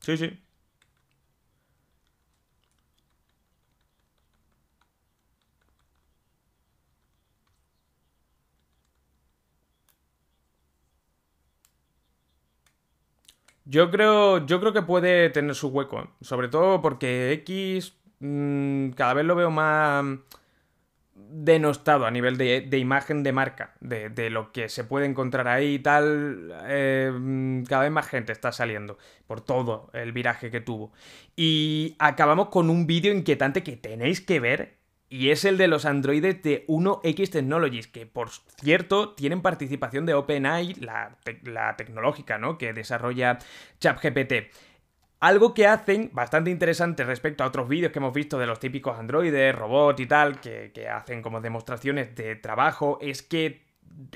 Sí, 0.00 0.16
sí. 0.16 0.38
Yo 13.66 13.90
creo, 13.90 14.44
yo 14.46 14.60
creo 14.60 14.72
que 14.74 14.82
puede 14.82 15.30
tener 15.30 15.54
su 15.54 15.68
hueco, 15.68 16.10
sobre 16.20 16.48
todo 16.48 16.82
porque 16.82 17.32
X 17.32 17.94
Mm, 18.20 18.90
cada 18.90 19.14
vez 19.14 19.24
lo 19.24 19.34
veo 19.34 19.50
más 19.50 20.04
denostado 21.16 22.06
a 22.06 22.10
nivel 22.10 22.36
de, 22.36 22.78
imagen 22.78 23.22
de 23.22 23.32
marca, 23.32 23.74
de, 23.80 24.30
lo 24.30 24.52
que 24.52 24.68
se 24.68 24.84
puede 24.84 25.06
encontrar 25.06 25.48
ahí 25.48 25.74
y 25.74 25.78
tal. 25.78 26.52
Eh, 26.66 27.62
cada 27.68 27.82
vez 27.82 27.92
más 27.92 28.06
gente 28.06 28.32
está 28.32 28.52
saliendo 28.52 28.98
por 29.26 29.40
todo 29.40 29.90
el 29.92 30.12
viraje 30.12 30.50
que 30.50 30.60
tuvo. 30.60 30.92
Y 31.36 31.96
acabamos 31.98 32.48
con 32.48 32.70
un 32.70 32.86
vídeo 32.86 33.12
inquietante 33.12 33.62
que 33.62 33.76
tenéis 33.76 34.20
que 34.20 34.40
ver. 34.40 34.76
Y 35.08 35.30
es 35.30 35.44
el 35.44 35.58
de 35.58 35.68
los 35.68 35.84
androides 35.84 36.42
de 36.42 36.64
1X 36.66 37.30
Technologies, 37.30 37.86
que 37.86 38.04
por 38.04 38.30
cierto 38.60 39.14
tienen 39.14 39.42
participación 39.42 40.06
de 40.06 40.14
OpenAI, 40.14 40.74
la, 40.80 41.18
la 41.44 41.76
tecnológica, 41.76 42.38
¿no? 42.38 42.58
Que 42.58 42.72
desarrolla 42.72 43.38
ChatGPT. 43.78 44.32
Algo 45.24 45.54
que 45.54 45.66
hacen 45.66 46.10
bastante 46.12 46.50
interesante 46.50 47.02
respecto 47.02 47.44
a 47.44 47.46
otros 47.46 47.66
vídeos 47.66 47.90
que 47.90 47.98
hemos 47.98 48.12
visto 48.12 48.38
de 48.38 48.46
los 48.46 48.60
típicos 48.60 48.98
androides, 48.98 49.54
robots 49.54 49.98
y 49.98 50.04
tal, 50.04 50.38
que, 50.38 50.86
hacen 50.86 51.22
como 51.22 51.40
demostraciones 51.40 52.14
de 52.14 52.36
trabajo, 52.36 52.98
es 53.00 53.22
que 53.22 53.64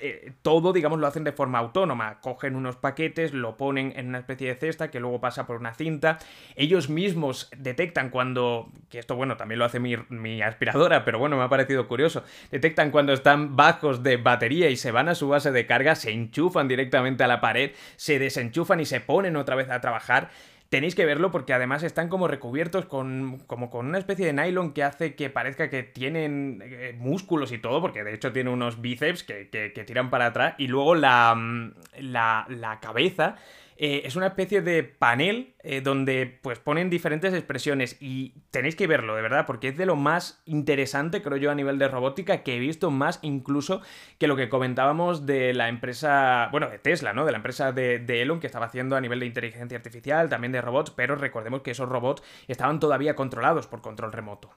eh, 0.03 0.33
todo, 0.43 0.75
digamos, 0.75 0.99
lo 0.99 1.07
hacen 1.07 1.25
de 1.25 1.33
forma 1.33 1.61
autónoma. 1.61 2.21
Cogen 2.21 2.57
unos 2.57 2.77
paquetes, 2.77 3.33
lo 3.33 3.57
ponen 3.57 3.95
en 3.97 4.09
una 4.09 4.19
especie 4.19 4.49
de 4.49 4.57
cesta 4.57 4.91
que 4.91 5.01
luego 5.01 5.19
pasa 5.19 5.47
por 5.47 5.57
una 5.57 5.73
cinta. 5.73 6.19
Ellos 6.57 6.91
mismos 6.91 7.49
detectan 7.57 8.11
cuando. 8.11 8.71
Que 8.91 8.99
esto, 8.99 9.17
bueno, 9.17 9.39
también 9.39 9.61
lo 9.61 9.65
hace 9.65 9.81
mi, 9.81 10.43
aspiradora, 10.43 11.07
pero 11.07 11.19
bueno, 11.19 11.39
me 11.39 11.43
ha 11.43 11.49
parecido 11.49 11.89
curioso. 11.89 12.23
Detectan 12.51 12.91
cuando 12.91 13.15
están 13.15 13.57
bajos 13.57 14.03
de 14.03 14.19
batería 14.19 14.69
y 14.69 14.77
se 14.77 14.91
van 14.91 15.09
a 15.09 15.15
su 15.15 15.27
base 15.29 15.53
de 15.53 15.65
carga, 15.65 15.95
se 15.95 16.11
enchufan 16.11 16.69
directamente 16.69 17.25
a 17.25 17.29
la 17.29 17.41
pared, 17.41 17.71
se 17.97 18.19
desenchufan 18.19 18.81
y 18.81 18.85
se 18.85 19.01
ponen 19.01 19.37
otra 19.37 19.57
vez 19.57 19.71
a 19.71 19.81
trabajar. 19.81 20.29
Tenéis 20.69 20.95
que 20.95 21.07
verlo 21.07 21.31
porque 21.31 21.55
además 21.55 21.83
están 21.83 22.09
como 22.11 22.29
recubiertos 22.29 22.85
con, 22.85 23.39
como 23.47 23.71
con 23.71 23.87
una 23.87 23.99
especie 23.99 24.27
de 24.27 24.35
nylon 24.35 24.75
que 24.75 24.85
hace 24.85 25.15
que 25.15 25.31
parezca 25.31 25.71
que 25.71 25.83
tienen 25.83 26.63
eh, 26.63 26.95
músculos 26.99 27.53
y 27.53 27.59
todo, 27.59 27.81
porque 27.81 28.05
de 28.05 28.13
hecho 28.13 28.33
tiene 28.33 28.51
unos 28.51 28.83
bíceps 28.83 29.23
que, 29.23 29.49
que, 29.49 29.85
tiran 29.85 30.11
para 30.11 30.27
atrás. 30.27 30.55
Y 30.59 30.67
luego 30.67 30.95
la, 30.95 31.35
mm, 31.35 31.73
la, 32.01 32.45
la 32.51 32.81
cabeza 32.81 33.37
eh, 33.81 34.03
es 34.05 34.17
una 34.17 34.27
especie 34.27 34.61
de 34.61 34.83
panel 34.83 35.55
eh, 35.61 35.81
donde 35.81 36.41
pues 36.43 36.59
ponen 36.59 36.91
diferentes 36.91 37.33
expresiones 37.33 37.97
y 38.01 38.35
tenéis 38.51 38.75
que 38.75 38.89
verlo, 38.89 39.15
de 39.15 39.23
verdad, 39.23 39.47
porque 39.47 39.69
es 39.69 39.77
de 39.77 39.87
lo 39.87 39.95
más 39.95 40.43
interesante, 40.47 41.23
creo 41.23 41.37
yo, 41.37 41.53
a 41.53 41.55
nivel 41.55 41.79
de 41.79 41.87
robótica 41.87 42.43
que 42.43 42.57
he 42.57 42.59
visto 42.59 42.91
más 42.91 43.21
incluso 43.23 43.81
que 44.19 44.27
lo 44.27 44.35
que 44.35 44.49
comentábamos 44.49 45.27
de 45.27 45.55
la 45.55 45.69
empresa, 45.69 46.49
bueno, 46.51 46.69
de 46.69 46.81
Tesla, 46.81 47.13
¿no? 47.13 47.25
De 47.25 47.31
la 47.31 47.39
empresa 47.39 47.71
de, 47.71 48.01
de 48.01 48.23
Elon 48.23 48.41
que 48.41 48.49
estaba 48.49 48.67
haciendo 48.67 48.97
a 48.97 49.01
nivel 49.01 49.21
de 49.21 49.27
inteligencia 49.27 49.77
artificial, 49.77 50.29
también 50.29 50.51
de 50.51 50.61
robots, 50.61 50.91
pero 50.91 51.15
recordemos 51.15 51.63
que 51.63 51.71
esos 51.71 51.89
robots 51.89 52.25
estaban 52.49 52.81
todavía 52.81 53.15
controlados 53.15 53.69
por 53.69 53.81
control 53.81 54.13
remoto. 54.13 54.51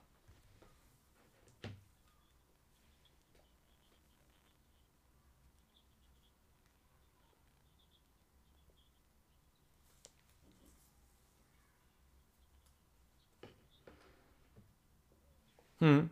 Mm. 15.82 16.09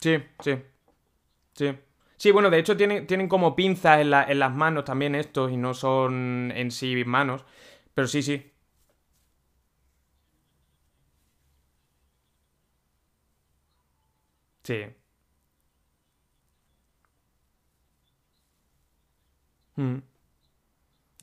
Sí, 0.00 0.18
sí. 0.42 0.56
Sí. 1.54 1.78
Sí, 2.16 2.30
bueno, 2.32 2.50
de 2.50 2.58
hecho 2.58 2.76
tienen, 2.76 3.06
tienen 3.06 3.28
como 3.28 3.56
pinzas 3.56 4.00
en, 4.00 4.12
en 4.14 4.38
las 4.38 4.54
manos 4.54 4.84
también 4.84 5.14
estos 5.14 5.52
y 5.52 5.56
no 5.56 5.74
son 5.74 6.52
en 6.54 6.70
sí 6.70 7.04
manos. 7.04 7.44
Pero 7.94 8.08
sí, 8.08 8.22
sí. 8.22 8.52
Sí. 14.64 14.94
Mm. 19.78 20.02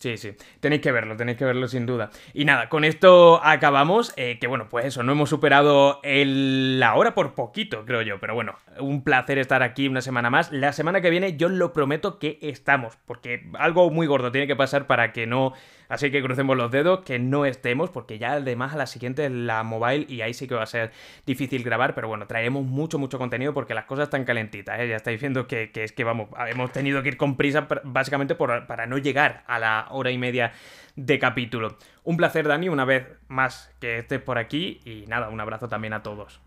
Sí, 0.04 0.18
sí, 0.18 0.36
tenéis 0.60 0.82
que 0.82 0.92
verlo, 0.92 1.16
tenéis 1.16 1.38
que 1.38 1.46
verlo 1.46 1.66
sin 1.70 1.86
duda. 1.86 2.10
Y 2.34 2.44
nada, 2.44 2.68
con 2.68 2.84
esto 2.84 3.40
acabamos, 3.42 4.12
eh, 4.18 4.38
que 4.38 4.48
bueno, 4.48 4.68
pues 4.68 4.86
eso, 4.86 5.02
no 5.02 5.14
hemos 5.14 5.30
superado 5.30 6.02
la 6.04 6.96
hora 6.96 7.16
por 7.16 7.36
poquito, 7.36 7.86
creo 7.86 8.02
yo, 8.02 8.20
pero 8.20 8.36
bueno, 8.36 8.58
un 8.80 9.06
placer 9.06 9.38
estar 9.38 9.64
aquí 9.64 9.88
una 9.88 10.02
semana 10.02 10.30
más. 10.30 10.52
La 10.52 10.74
semana 10.74 11.00
que 11.00 11.10
viene 11.10 11.38
yo 11.38 11.48
lo 11.48 11.72
prometo 11.72 12.20
que 12.20 12.38
estamos, 12.42 12.98
porque 13.06 13.50
algo 13.54 13.90
muy 13.92 14.06
gordo 14.06 14.30
tiene 14.30 14.46
que 14.46 14.58
pasar 14.58 14.88
para 14.88 15.14
que 15.14 15.26
no 15.26 15.54
Así 15.94 16.10
que 16.10 16.24
crucemos 16.24 16.58
los 16.58 16.72
dedos, 16.72 17.02
que 17.02 17.20
no 17.20 17.46
estemos, 17.46 17.92
porque 17.92 18.18
ya 18.18 18.34
además 18.34 18.74
a 18.74 18.78
la 18.78 18.88
siguiente 18.88 19.26
es 19.26 19.32
la 19.32 19.62
mobile 19.62 20.08
y 20.10 20.22
ahí 20.22 20.34
sí 20.34 20.48
que 20.48 20.56
va 20.56 20.64
a 20.64 20.66
ser 20.66 20.92
difícil 21.26 21.64
grabar, 21.64 21.94
pero 21.94 22.08
bueno, 22.08 22.26
traemos 22.26 22.66
mucho, 22.66 22.98
mucho 22.98 23.20
contenido 23.20 23.54
porque 23.54 23.76
las 23.76 23.86
cosas 23.86 24.06
están 24.06 24.26
calentitas, 24.26 24.80
¿eh? 24.80 24.88
ya 24.88 24.96
estáis 24.96 25.22
viendo 25.22 25.46
que, 25.46 25.70
es 25.72 25.92
que 25.92 26.04
vamos, 26.04 26.30
hemos 26.48 26.72
tenido 26.72 27.04
que 27.04 27.10
ir 27.10 27.18
con 27.18 27.38
prisa 27.38 27.68
básicamente 27.84 28.34
para 28.34 28.88
no 28.88 28.98
llegar 28.98 29.44
a 29.46 29.60
la 29.60 29.88
hora 29.94 30.12
y 30.12 30.18
media 30.18 30.54
de 30.96 31.20
capítulo. 31.20 31.78
Un 32.04 32.18
placer, 32.18 32.48
Dani, 32.48 32.70
una 32.70 32.86
vez 32.86 33.08
más 33.28 33.74
que 33.80 34.00
estés 34.00 34.22
por 34.22 34.38
aquí 34.38 34.80
y 34.86 35.06
nada, 35.08 35.30
un 35.30 35.40
abrazo 35.42 35.70
también 35.70 35.94
a 35.94 36.04
todos. 36.04 36.42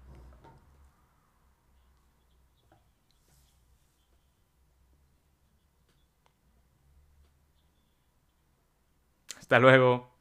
Hasta 9.39 9.59
luego. 9.61 10.16